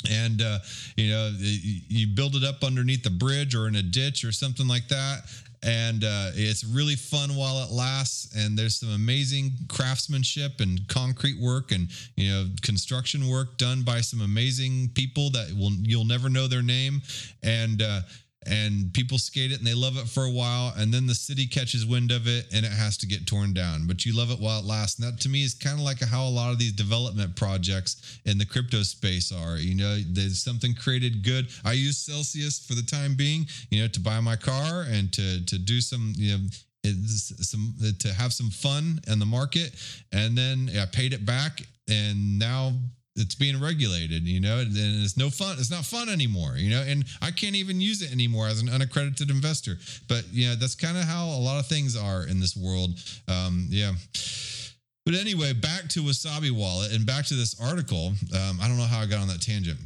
And 0.10 0.42
uh, 0.42 0.60
you 0.96 1.10
know 1.10 1.34
you 1.38 2.08
build 2.08 2.36
it 2.36 2.44
up 2.44 2.64
underneath 2.64 3.04
the 3.04 3.10
bridge 3.10 3.54
or 3.54 3.68
in 3.68 3.76
a 3.76 3.82
ditch 3.84 4.24
or 4.24 4.32
something 4.32 4.68
like 4.68 4.88
that 4.88 5.24
and 5.64 6.04
uh, 6.04 6.32
it's 6.34 6.64
really 6.64 6.96
fun 6.96 7.36
while 7.36 7.64
it 7.64 7.72
lasts. 7.72 8.36
And 8.36 8.58
there's 8.58 8.80
some 8.80 8.92
amazing 8.92 9.52
craftsmanship 9.68 10.60
and 10.60 10.80
concrete 10.88 11.40
work 11.40 11.72
and 11.72 11.90
you 12.16 12.30
know 12.30 12.48
construction 12.62 13.28
work 13.28 13.58
done 13.58 13.84
by 13.84 14.02
some 14.02 14.22
amazing 14.22 14.92
people 14.94 15.30
that 15.32 15.54
will 15.58 15.74
you'll 15.82 16.06
never 16.06 16.30
know 16.30 16.48
their 16.48 16.64
name. 16.64 17.02
And 17.44 17.82
uh, 17.82 18.02
and 18.50 18.92
people 18.94 19.18
skate 19.18 19.52
it 19.52 19.60
and 19.60 19.68
they 19.68 19.74
love 19.74 19.98
it 19.98 20.08
for 20.08 20.26
a 20.26 20.32
while 20.32 20.74
and 20.78 20.94
then 20.94 21.06
the 21.06 21.14
city 21.14 21.46
catches 21.46 21.86
wind 21.86 22.12
of 22.12 22.28
it 22.28 22.48
and 22.54 22.66
it 22.66 22.72
has 22.72 22.98
to 22.98 23.08
get 23.08 23.28
torn 23.28 23.54
down. 23.54 23.86
But 23.88 24.06
you 24.06 24.16
love 24.16 24.32
it 24.32 24.40
while 24.40 24.60
it 24.60 24.66
lasts. 24.66 25.00
And 25.00 25.08
that 25.08 25.22
to 25.22 25.30
me 25.30 25.44
is 25.44 25.54
kind 25.54 25.78
of 25.78 25.86
like 25.86 26.02
how 26.02 26.28
a 26.28 26.30
lot 26.30 26.52
of 26.52 26.60
these 26.60 26.74
development 26.74 27.36
projects 27.36 28.20
in 28.26 28.38
the 28.38 28.46
crypto 28.46 28.82
space 28.84 29.32
are. 29.32 29.58
You 29.58 29.76
know 29.76 30.00
there's 30.08 30.42
something 30.42 30.74
created 30.74 31.24
good. 31.24 31.50
I 31.64 31.74
use 31.74 31.98
celsius 31.98 32.60
for 32.60 32.74
the 32.74 32.84
time 32.84 33.16
being 33.16 33.46
you 33.70 33.82
know 33.82 33.88
to 33.88 34.00
buy 34.00 34.20
my 34.20 34.36
car 34.36 34.86
and 34.90 35.14
to 35.14 35.46
to 35.46 35.58
do 35.58 35.82
some 35.82 36.14
you 36.16 36.38
know 36.38 36.44
some 37.42 37.76
to 38.00 38.14
have 38.14 38.34
some 38.34 38.50
fun 38.50 39.00
in 39.08 39.20
the 39.20 39.26
market. 39.26 39.76
And 40.12 40.38
then 40.38 40.70
i 40.80 40.86
paid 40.86 41.14
it 41.14 41.26
back 41.26 41.62
and 41.90 42.40
now 42.40 42.74
it's 43.20 43.36
being 43.36 43.60
regulated, 43.60 44.24
you 44.24 44.40
know, 44.40 44.60
and 44.60 44.72
it's 44.74 45.18
no 45.18 45.30
fun. 45.30 45.58
It's 45.60 45.72
not 45.72 45.86
fun 45.86 46.10
anymore, 46.10 46.54
you 46.56 46.70
know, 46.70 46.82
and 46.82 47.06
I 47.22 47.32
can't 47.32 47.56
even 47.56 47.82
use 47.82 48.02
it 48.02 48.12
anymore 48.12 48.48
as 48.48 48.62
an 48.62 48.70
unaccredited 48.70 49.30
investor. 49.30 49.78
But 50.08 50.26
yeah, 50.32 50.56
that's 50.58 50.76
kind 50.76 50.98
of 50.98 51.04
how 51.04 51.26
a 51.26 51.40
lot 51.40 51.60
of 51.60 51.68
things 51.68 51.96
are 51.96 52.26
in 52.26 52.40
this 52.40 52.56
world. 52.56 52.92
Um, 53.28 53.68
yeah. 53.70 53.94
But 55.06 55.16
anyway, 55.16 55.54
back 55.54 55.90
to 55.90 56.02
Wasabi 56.02 56.52
Wallet 56.52 56.94
and 56.94 57.06
back 57.06 57.26
to 57.26 57.34
this 57.34 57.60
article. 57.60 58.14
Um, 58.34 58.60
I 58.62 58.68
don't 58.68 58.78
know 58.78 58.84
how 58.84 59.00
I 59.00 59.06
got 59.06 59.22
on 59.22 59.28
that 59.30 59.42
tangent. 59.42 59.80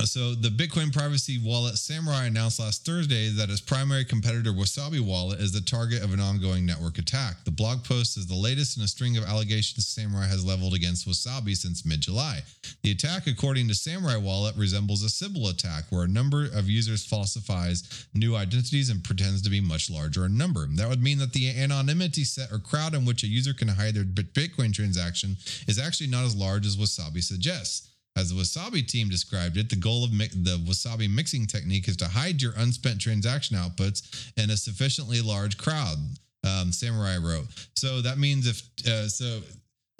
Uh, 0.00 0.04
so, 0.04 0.34
the 0.34 0.48
Bitcoin 0.48 0.90
privacy 0.90 1.38
wallet 1.44 1.76
Samurai 1.76 2.24
announced 2.24 2.58
last 2.58 2.86
Thursday 2.86 3.28
that 3.28 3.50
its 3.50 3.60
primary 3.60 4.06
competitor, 4.06 4.50
Wasabi 4.50 5.00
Wallet, 5.00 5.38
is 5.38 5.52
the 5.52 5.60
target 5.60 6.02
of 6.02 6.14
an 6.14 6.20
ongoing 6.20 6.64
network 6.64 6.96
attack. 6.96 7.44
The 7.44 7.50
blog 7.50 7.84
post 7.84 8.16
is 8.16 8.26
the 8.26 8.34
latest 8.34 8.78
in 8.78 8.84
a 8.84 8.88
string 8.88 9.18
of 9.18 9.24
allegations 9.24 9.86
Samurai 9.86 10.26
has 10.28 10.46
leveled 10.46 10.72
against 10.72 11.06
Wasabi 11.06 11.54
since 11.54 11.84
mid 11.84 12.00
July. 12.00 12.40
The 12.82 12.92
attack, 12.92 13.26
according 13.26 13.68
to 13.68 13.74
Samurai 13.74 14.16
Wallet, 14.16 14.56
resembles 14.56 15.02
a 15.02 15.10
Sybil 15.10 15.48
attack 15.48 15.84
where 15.90 16.04
a 16.04 16.08
number 16.08 16.46
of 16.46 16.70
users 16.70 17.04
falsifies 17.04 18.06
new 18.14 18.34
identities 18.34 18.88
and 18.88 19.04
pretends 19.04 19.42
to 19.42 19.50
be 19.50 19.60
much 19.60 19.90
larger 19.90 20.24
in 20.24 20.38
number. 20.38 20.66
That 20.74 20.88
would 20.88 21.02
mean 21.02 21.18
that 21.18 21.34
the 21.34 21.50
anonymity 21.50 22.24
set 22.24 22.50
or 22.50 22.58
crowd 22.58 22.94
in 22.94 23.04
which 23.04 23.24
a 23.24 23.26
user 23.26 23.52
can 23.52 23.68
hide 23.68 23.94
their 23.94 24.04
Bitcoin 24.04 24.72
transaction 24.72 25.36
is 25.68 25.78
actually 25.78 26.06
not 26.06 26.24
as 26.24 26.34
large 26.34 26.64
as 26.64 26.78
Wasabi 26.78 27.22
suggests. 27.22 27.91
As 28.14 28.28
the 28.28 28.34
Wasabi 28.34 28.86
team 28.86 29.08
described 29.08 29.56
it, 29.56 29.70
the 29.70 29.76
goal 29.76 30.04
of 30.04 30.12
mi- 30.12 30.28
the 30.28 30.58
Wasabi 30.58 31.12
mixing 31.12 31.46
technique 31.46 31.88
is 31.88 31.96
to 31.98 32.08
hide 32.08 32.42
your 32.42 32.52
unspent 32.56 33.00
transaction 33.00 33.56
outputs 33.56 34.32
in 34.36 34.50
a 34.50 34.56
sufficiently 34.56 35.20
large 35.22 35.56
crowd. 35.56 35.96
Um, 36.44 36.72
Samurai 36.72 37.16
wrote. 37.16 37.46
So 37.74 38.02
that 38.02 38.18
means 38.18 38.46
if 38.46 38.62
uh, 38.86 39.08
so, 39.08 39.40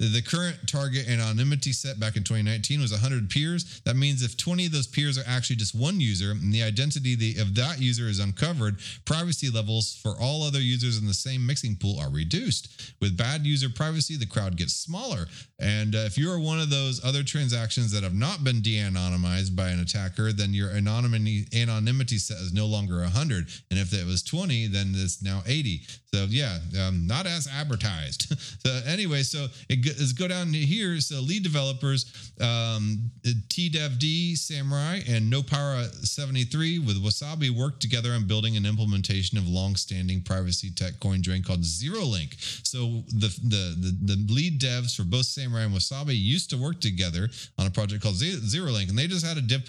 the 0.07 0.21
current 0.21 0.57
target 0.67 1.07
anonymity 1.07 1.71
set 1.71 1.99
back 1.99 2.15
in 2.15 2.23
2019 2.23 2.81
was 2.81 2.91
100 2.91 3.29
peers. 3.29 3.81
That 3.85 3.95
means 3.95 4.23
if 4.23 4.37
20 4.37 4.67
of 4.67 4.71
those 4.71 4.87
peers 4.87 5.17
are 5.17 5.23
actually 5.27 5.57
just 5.57 5.75
one 5.75 5.99
user 5.99 6.31
and 6.31 6.53
the 6.53 6.63
identity 6.63 7.39
of 7.39 7.55
that 7.55 7.79
user 7.79 8.07
is 8.07 8.19
uncovered, 8.19 8.79
privacy 9.05 9.49
levels 9.49 9.99
for 10.01 10.15
all 10.19 10.43
other 10.43 10.59
users 10.59 10.97
in 10.97 11.07
the 11.07 11.13
same 11.13 11.45
mixing 11.45 11.75
pool 11.75 11.99
are 11.99 12.09
reduced. 12.09 12.93
With 12.99 13.17
bad 13.17 13.45
user 13.45 13.69
privacy, 13.69 14.17
the 14.17 14.25
crowd 14.25 14.57
gets 14.57 14.73
smaller. 14.73 15.27
And 15.59 15.95
uh, 15.95 15.99
if 15.99 16.17
you 16.17 16.31
are 16.31 16.39
one 16.39 16.59
of 16.59 16.69
those 16.69 17.03
other 17.05 17.23
transactions 17.23 17.91
that 17.91 18.03
have 18.03 18.13
not 18.13 18.43
been 18.43 18.61
de 18.61 18.77
anonymized 18.77 19.55
by 19.55 19.69
an 19.69 19.79
attacker, 19.79 20.33
then 20.33 20.53
your 20.53 20.71
anonymity, 20.71 21.47
anonymity 21.55 22.17
set 22.17 22.37
is 22.37 22.53
no 22.53 22.65
longer 22.65 22.99
100. 23.01 23.47
And 23.69 23.79
if 23.79 23.93
it 23.93 24.05
was 24.05 24.23
20, 24.23 24.67
then 24.67 24.93
it's 24.95 25.21
now 25.21 25.41
80. 25.45 25.81
So, 26.13 26.27
yeah, 26.29 26.59
um, 26.81 27.07
not 27.07 27.25
as 27.25 27.47
advertised. 27.47 28.37
so, 28.65 28.81
anyway, 28.85 29.23
so 29.23 29.47
it 29.69 29.92
let's 29.99 30.13
go 30.13 30.27
down 30.27 30.53
here. 30.53 30.99
So 30.99 31.19
lead 31.19 31.43
developers, 31.43 32.05
um, 32.39 33.11
TDevD, 33.23 34.37
Samurai, 34.37 34.99
and 35.07 35.31
NoPower 35.31 35.89
73 36.05 36.79
with 36.79 37.03
Wasabi 37.03 37.49
worked 37.49 37.81
together 37.81 38.11
on 38.11 38.27
building 38.27 38.57
an 38.57 38.65
implementation 38.65 39.37
of 39.37 39.47
long-standing 39.47 40.21
privacy 40.21 40.71
tech 40.71 40.93
CoinJoin 40.93 41.45
called 41.45 41.61
ZeroLink. 41.61 42.35
So 42.65 43.03
the, 43.07 43.27
the 43.43 43.75
the 43.79 44.15
the 44.15 44.33
lead 44.33 44.59
devs 44.59 44.95
for 44.95 45.03
both 45.03 45.25
Samurai 45.25 45.63
and 45.63 45.73
Wasabi 45.73 46.19
used 46.19 46.49
to 46.51 46.57
work 46.57 46.79
together 46.79 47.29
on 47.57 47.67
a 47.67 47.71
project 47.71 48.03
called 48.03 48.15
ZeroLink, 48.15 48.89
and 48.89 48.97
they 48.97 49.07
just 49.07 49.25
had 49.25 49.37
a 49.37 49.41
dip. 49.41 49.67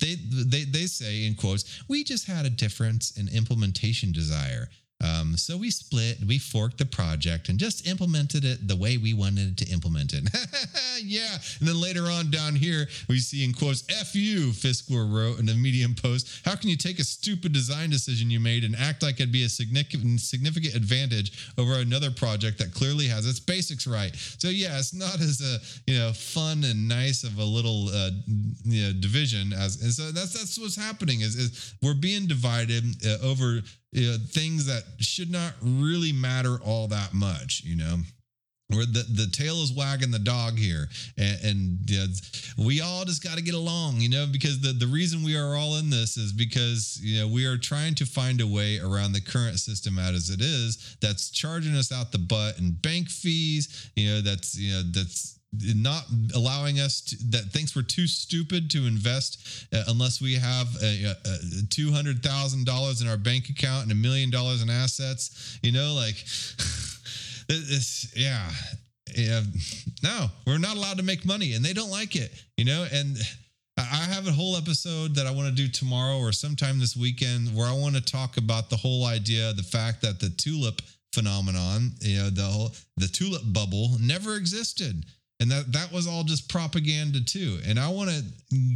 They 0.00 0.14
they 0.14 0.64
they 0.64 0.86
say 0.86 1.26
in 1.26 1.34
quotes, 1.34 1.82
we 1.88 2.04
just 2.04 2.26
had 2.26 2.46
a 2.46 2.50
difference 2.50 3.16
in 3.18 3.28
implementation 3.28 4.12
desire. 4.12 4.68
Um, 5.00 5.36
so 5.36 5.56
we 5.56 5.70
split, 5.70 6.18
we 6.26 6.38
forked 6.38 6.78
the 6.78 6.84
project 6.84 7.48
and 7.48 7.58
just 7.58 7.86
implemented 7.86 8.44
it 8.44 8.66
the 8.66 8.74
way 8.74 8.96
we 8.96 9.14
wanted 9.14 9.56
to 9.58 9.68
implement 9.70 10.12
it. 10.12 10.28
yeah. 11.04 11.38
And 11.60 11.68
then 11.68 11.80
later 11.80 12.06
on 12.06 12.30
down 12.30 12.56
here, 12.56 12.88
we 13.08 13.20
see 13.20 13.44
in 13.44 13.52
quotes, 13.52 13.84
F 14.00 14.16
you, 14.16 14.48
Fiskler 14.48 15.08
wrote 15.10 15.38
in 15.38 15.48
a 15.48 15.54
Medium 15.54 15.94
post. 15.94 16.40
How 16.44 16.56
can 16.56 16.68
you 16.68 16.76
take 16.76 16.98
a 16.98 17.04
stupid 17.04 17.52
design 17.52 17.90
decision 17.90 18.28
you 18.28 18.40
made 18.40 18.64
and 18.64 18.74
act 18.74 19.04
like 19.04 19.20
it'd 19.20 19.30
be 19.30 19.44
a 19.44 19.48
significant, 19.48 20.20
significant 20.20 20.74
advantage 20.74 21.52
over 21.56 21.74
another 21.74 22.10
project 22.10 22.58
that 22.58 22.74
clearly 22.74 23.06
has 23.06 23.24
its 23.24 23.38
basics 23.38 23.86
right? 23.86 24.14
So 24.16 24.48
yeah, 24.48 24.78
it's 24.78 24.94
not 24.94 25.20
as 25.20 25.40
a, 25.40 25.90
you 25.90 25.98
know, 25.98 26.12
fun 26.12 26.64
and 26.64 26.88
nice 26.88 27.22
of 27.22 27.38
a 27.38 27.44
little 27.44 27.88
uh, 27.90 28.10
you 28.64 28.86
know, 28.86 28.92
division 28.98 29.52
as, 29.52 29.80
and 29.80 29.92
so 29.92 30.10
that's, 30.10 30.32
that's 30.32 30.58
what's 30.58 30.76
happening 30.76 31.20
is, 31.20 31.36
is 31.36 31.74
we're 31.82 31.94
being 31.94 32.26
divided 32.26 32.84
uh, 33.06 33.18
over 33.24 33.60
you 33.92 34.10
know, 34.10 34.16
things 34.30 34.66
that 34.66 34.82
should 34.98 35.30
not 35.30 35.54
really 35.62 36.12
matter 36.12 36.58
all 36.64 36.88
that 36.88 37.14
much, 37.14 37.62
you 37.64 37.76
know? 37.76 37.96
Where 38.70 38.84
the, 38.84 39.02
the 39.08 39.30
tail 39.32 39.62
is 39.62 39.72
wagging 39.72 40.10
the 40.10 40.18
dog 40.18 40.58
here 40.58 40.90
and, 41.16 41.38
and 41.42 41.90
you 41.90 41.98
know, 42.00 42.06
we 42.58 42.82
all 42.82 43.06
just 43.06 43.24
got 43.24 43.38
to 43.38 43.42
get 43.42 43.54
along 43.54 44.02
you 44.02 44.10
know? 44.10 44.26
Because 44.30 44.60
the, 44.60 44.74
the 44.74 44.86
reason 44.86 45.22
we 45.22 45.38
are 45.38 45.56
all 45.56 45.76
in 45.76 45.88
this 45.88 46.18
is 46.18 46.34
because 46.34 47.00
you 47.02 47.18
know 47.18 47.28
we 47.28 47.46
are 47.46 47.56
trying 47.56 47.94
to 47.94 48.04
find 48.04 48.42
a 48.42 48.46
way 48.46 48.78
around 48.78 49.12
the 49.12 49.22
current 49.22 49.58
system 49.58 49.98
as 49.98 50.28
it 50.28 50.42
is 50.42 50.98
that's 51.00 51.30
charging 51.30 51.74
us 51.74 51.90
out 51.90 52.12
the 52.12 52.18
butt 52.18 52.58
and 52.58 52.82
bank 52.82 53.08
fees 53.08 53.90
you 53.96 54.10
know 54.10 54.20
that's 54.20 54.54
you 54.54 54.74
know 54.74 54.82
that's 54.92 55.37
not 55.52 56.04
allowing 56.34 56.78
us 56.78 57.00
to, 57.00 57.16
that 57.30 57.44
thinks 57.52 57.74
we're 57.74 57.82
too 57.82 58.06
stupid 58.06 58.70
to 58.70 58.86
invest 58.86 59.66
uh, 59.72 59.82
unless 59.88 60.20
we 60.20 60.34
have 60.34 60.68
two 61.70 61.90
hundred 61.90 62.22
thousand 62.22 62.66
dollars 62.66 63.00
in 63.00 63.08
our 63.08 63.16
bank 63.16 63.48
account 63.48 63.84
and 63.84 63.92
a 63.92 63.94
million 63.94 64.30
dollars 64.30 64.62
in 64.62 64.68
assets. 64.68 65.58
You 65.62 65.72
know, 65.72 65.94
like 65.94 66.16
this, 67.48 68.12
yeah, 68.14 68.50
yeah. 69.16 69.42
No, 70.02 70.26
we're 70.46 70.58
not 70.58 70.76
allowed 70.76 70.98
to 70.98 71.04
make 71.04 71.24
money, 71.24 71.54
and 71.54 71.64
they 71.64 71.72
don't 71.72 71.90
like 71.90 72.16
it. 72.16 72.32
You 72.56 72.64
know, 72.64 72.86
and. 72.92 73.16
I 73.80 74.08
have 74.12 74.26
a 74.26 74.32
whole 74.32 74.56
episode 74.56 75.14
that 75.14 75.28
I 75.28 75.30
want 75.30 75.50
to 75.50 75.54
do 75.54 75.68
tomorrow 75.68 76.18
or 76.18 76.32
sometime 76.32 76.80
this 76.80 76.96
weekend 76.96 77.54
where 77.54 77.68
I 77.68 77.72
want 77.72 77.94
to 77.94 78.00
talk 78.00 78.36
about 78.36 78.70
the 78.70 78.76
whole 78.76 79.04
idea, 79.04 79.52
the 79.52 79.62
fact 79.62 80.02
that 80.02 80.18
the 80.18 80.30
tulip 80.30 80.82
phenomenon, 81.12 81.92
you 82.00 82.18
know, 82.18 82.28
the 82.28 82.42
whole 82.42 82.72
the 82.96 83.06
tulip 83.06 83.42
bubble 83.52 83.90
never 84.00 84.34
existed 84.34 85.04
and 85.40 85.50
that 85.50 85.72
that 85.72 85.92
was 85.92 86.06
all 86.06 86.24
just 86.24 86.48
propaganda 86.48 87.24
too 87.24 87.58
and 87.66 87.78
i 87.78 87.88
want 87.88 88.10
to 88.10 88.22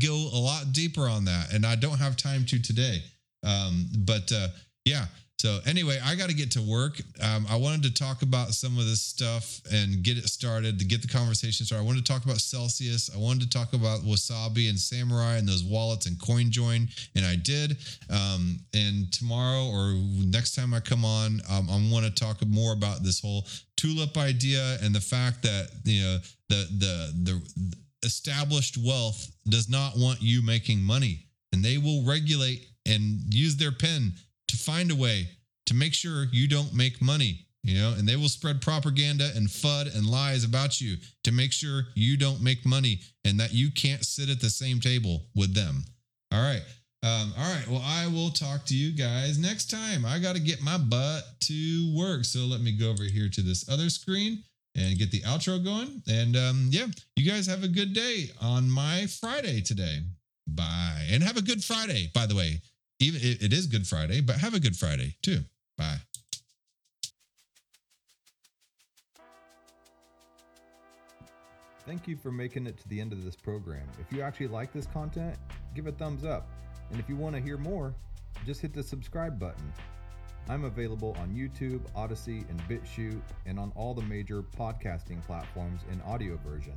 go 0.06 0.14
a 0.14 0.38
lot 0.38 0.72
deeper 0.72 1.08
on 1.08 1.24
that 1.24 1.52
and 1.52 1.66
i 1.66 1.74
don't 1.74 1.98
have 1.98 2.16
time 2.16 2.44
to 2.44 2.60
today 2.60 3.02
um, 3.44 3.86
but 4.04 4.30
uh, 4.32 4.48
yeah 4.84 5.06
so 5.42 5.58
anyway, 5.66 5.98
I 6.04 6.14
got 6.14 6.28
to 6.28 6.36
get 6.36 6.52
to 6.52 6.62
work. 6.62 7.00
Um, 7.20 7.46
I 7.50 7.56
wanted 7.56 7.82
to 7.82 7.92
talk 7.92 8.22
about 8.22 8.50
some 8.50 8.78
of 8.78 8.84
this 8.86 9.02
stuff 9.02 9.60
and 9.72 10.00
get 10.00 10.16
it 10.16 10.28
started 10.28 10.78
to 10.78 10.84
get 10.84 11.02
the 11.02 11.08
conversation 11.08 11.66
started. 11.66 11.82
I 11.82 11.84
wanted 11.84 12.06
to 12.06 12.12
talk 12.12 12.24
about 12.24 12.36
Celsius. 12.36 13.10
I 13.12 13.18
wanted 13.18 13.50
to 13.50 13.58
talk 13.58 13.72
about 13.72 14.02
Wasabi 14.02 14.68
and 14.68 14.78
Samurai 14.78 15.38
and 15.38 15.48
those 15.48 15.64
wallets 15.64 16.06
and 16.06 16.16
CoinJoin, 16.16 16.88
and 17.16 17.26
I 17.26 17.34
did. 17.34 17.76
Um, 18.08 18.60
and 18.72 19.12
tomorrow 19.12 19.66
or 19.66 19.94
next 20.24 20.54
time 20.54 20.72
I 20.74 20.78
come 20.78 21.04
on, 21.04 21.40
um, 21.50 21.68
I 21.68 21.90
want 21.92 22.04
to 22.06 22.12
talk 22.12 22.36
more 22.46 22.72
about 22.72 23.02
this 23.02 23.18
whole 23.20 23.44
tulip 23.82 24.16
idea 24.16 24.78
and 24.82 24.94
the 24.94 25.00
fact 25.00 25.42
that 25.42 25.68
you 25.84 26.02
know 26.02 26.18
the 26.48 26.66
the 26.78 27.12
the 27.24 27.76
established 28.04 28.78
wealth 28.78 29.30
does 29.48 29.68
not 29.68 29.94
want 29.96 30.22
you 30.22 30.42
making 30.42 30.80
money, 30.82 31.26
and 31.52 31.64
they 31.64 31.78
will 31.78 32.04
regulate 32.04 32.66
and 32.86 33.20
use 33.34 33.56
their 33.56 33.72
pen 33.72 34.12
to 34.48 34.56
find 34.56 34.90
a 34.90 34.96
way 34.96 35.28
to 35.66 35.74
make 35.74 35.94
sure 35.94 36.26
you 36.32 36.48
don't 36.48 36.74
make 36.74 37.00
money, 37.00 37.46
you 37.62 37.78
know, 37.78 37.94
and 37.96 38.08
they 38.08 38.16
will 38.16 38.28
spread 38.28 38.60
propaganda 38.60 39.30
and 39.34 39.48
FUD 39.48 39.96
and 39.96 40.06
lies 40.06 40.44
about 40.44 40.80
you 40.80 40.96
to 41.24 41.32
make 41.32 41.52
sure 41.52 41.82
you 41.94 42.16
don't 42.16 42.42
make 42.42 42.66
money 42.66 43.00
and 43.24 43.38
that 43.38 43.52
you 43.52 43.70
can't 43.70 44.04
sit 44.04 44.28
at 44.28 44.40
the 44.40 44.50
same 44.50 44.80
table 44.80 45.22
with 45.34 45.54
them. 45.54 45.84
All 46.32 46.42
right. 46.42 46.62
Um, 47.05 47.32
all 47.36 47.53
right. 47.53 47.66
Well, 47.68 47.82
I 47.84 48.07
will 48.07 48.30
talk 48.30 48.64
to 48.66 48.76
you 48.76 48.92
guys 48.92 49.38
next 49.38 49.70
time. 49.70 50.05
I 50.05 50.18
got 50.18 50.36
to 50.36 50.40
get 50.40 50.62
my 50.62 50.78
butt 50.78 51.24
to 51.40 51.94
work. 51.96 52.24
So 52.24 52.40
let 52.40 52.61
me 52.61 52.72
go 52.72 52.90
over 52.90 53.05
here 53.05 53.28
to 53.28 53.42
this 53.42 53.68
other 53.68 53.90
screen 53.90 54.44
and 54.76 54.98
get 54.98 55.11
the 55.11 55.20
outro 55.22 55.62
going. 55.62 56.03
And 56.09 56.36
um, 56.36 56.68
yeah, 56.70 56.86
you 57.16 57.28
guys 57.28 57.46
have 57.46 57.64
a 57.64 57.68
good 57.68 57.92
day 57.92 58.30
on 58.40 58.70
my 58.70 59.07
Friday 59.07 59.61
today. 59.61 60.00
Bye. 60.46 61.07
And 61.11 61.22
have 61.22 61.36
a 61.36 61.42
good 61.42 61.64
Friday, 61.64 62.11
by 62.14 62.26
the 62.26 62.36
way 62.36 62.61
even 63.03 63.20
it, 63.20 63.42
it 63.42 63.53
is 63.53 63.66
Good 63.66 63.86
Friday, 63.86 64.20
but 64.20 64.36
have 64.36 64.55
a 64.55 64.61
good 64.61 64.76
Friday 64.76 65.16
too. 65.22 65.40
Bye. 65.76 65.96
Thank 71.84 72.07
you 72.07 72.16
for 72.16 72.30
making 72.30 72.68
it 72.68 72.78
to 72.78 72.88
the 72.88 73.00
end 73.00 73.12
of 73.12 73.24
this 73.24 73.34
program. 73.34 73.82
If 74.00 74.16
you 74.16 74.22
actually 74.22 74.46
like 74.46 74.72
this 74.72 74.86
content, 74.86 75.36
give 75.74 75.88
a 75.88 75.92
thumbs 75.92 76.24
up. 76.24 76.48
And 76.93 77.01
if 77.01 77.09
you 77.09 77.16
want 77.16 77.34
to 77.34 77.40
hear 77.40 77.57
more, 77.57 77.95
just 78.45 78.61
hit 78.61 78.74
the 78.74 78.82
subscribe 78.82 79.38
button. 79.38 79.72
I'm 80.49 80.64
available 80.64 81.16
on 81.18 81.30
YouTube, 81.30 81.80
Odysee, 81.97 82.45
and 82.51 82.61
BitChute, 82.68 83.22
and 83.47 83.59
on 83.59 83.72
all 83.74 83.95
the 83.95 84.03
major 84.03 84.43
podcasting 84.43 85.24
platforms 85.24 85.80
in 85.90 86.03
audio 86.03 86.38
version. 86.47 86.74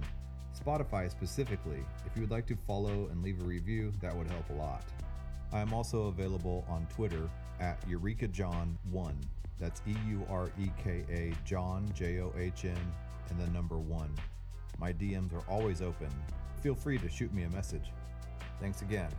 Spotify 0.58 1.12
specifically. 1.12 1.84
If 2.06 2.16
you 2.16 2.22
would 2.22 2.32
like 2.32 2.48
to 2.48 2.56
follow 2.56 3.10
and 3.12 3.22
leave 3.22 3.42
a 3.42 3.44
review, 3.44 3.92
that 4.02 4.16
would 4.16 4.28
help 4.28 4.50
a 4.52 4.54
lot. 4.54 4.84
I 5.52 5.60
am 5.60 5.74
also 5.74 6.08
available 6.08 6.66
on 6.70 6.88
Twitter 6.88 7.30
at 7.60 7.86
EurekaJohn1. 7.90 9.14
That's 9.60 9.82
E 9.88 9.96
U 10.10 10.26
R 10.30 10.50
E 10.60 10.70
K 10.82 11.04
A 11.10 11.34
John, 11.46 11.90
J 11.94 12.20
O 12.22 12.32
H 12.38 12.66
N, 12.66 12.78
and 13.30 13.40
the 13.40 13.48
number 13.52 13.78
1. 13.78 14.10
My 14.80 14.94
DMs 14.94 15.34
are 15.34 15.50
always 15.50 15.82
open. 15.82 16.10
Feel 16.62 16.76
free 16.76 16.98
to 17.00 17.10
shoot 17.10 17.34
me 17.34 17.44
a 17.44 17.50
message. 17.50 17.92
Thanks 18.62 18.82
again. 18.82 19.10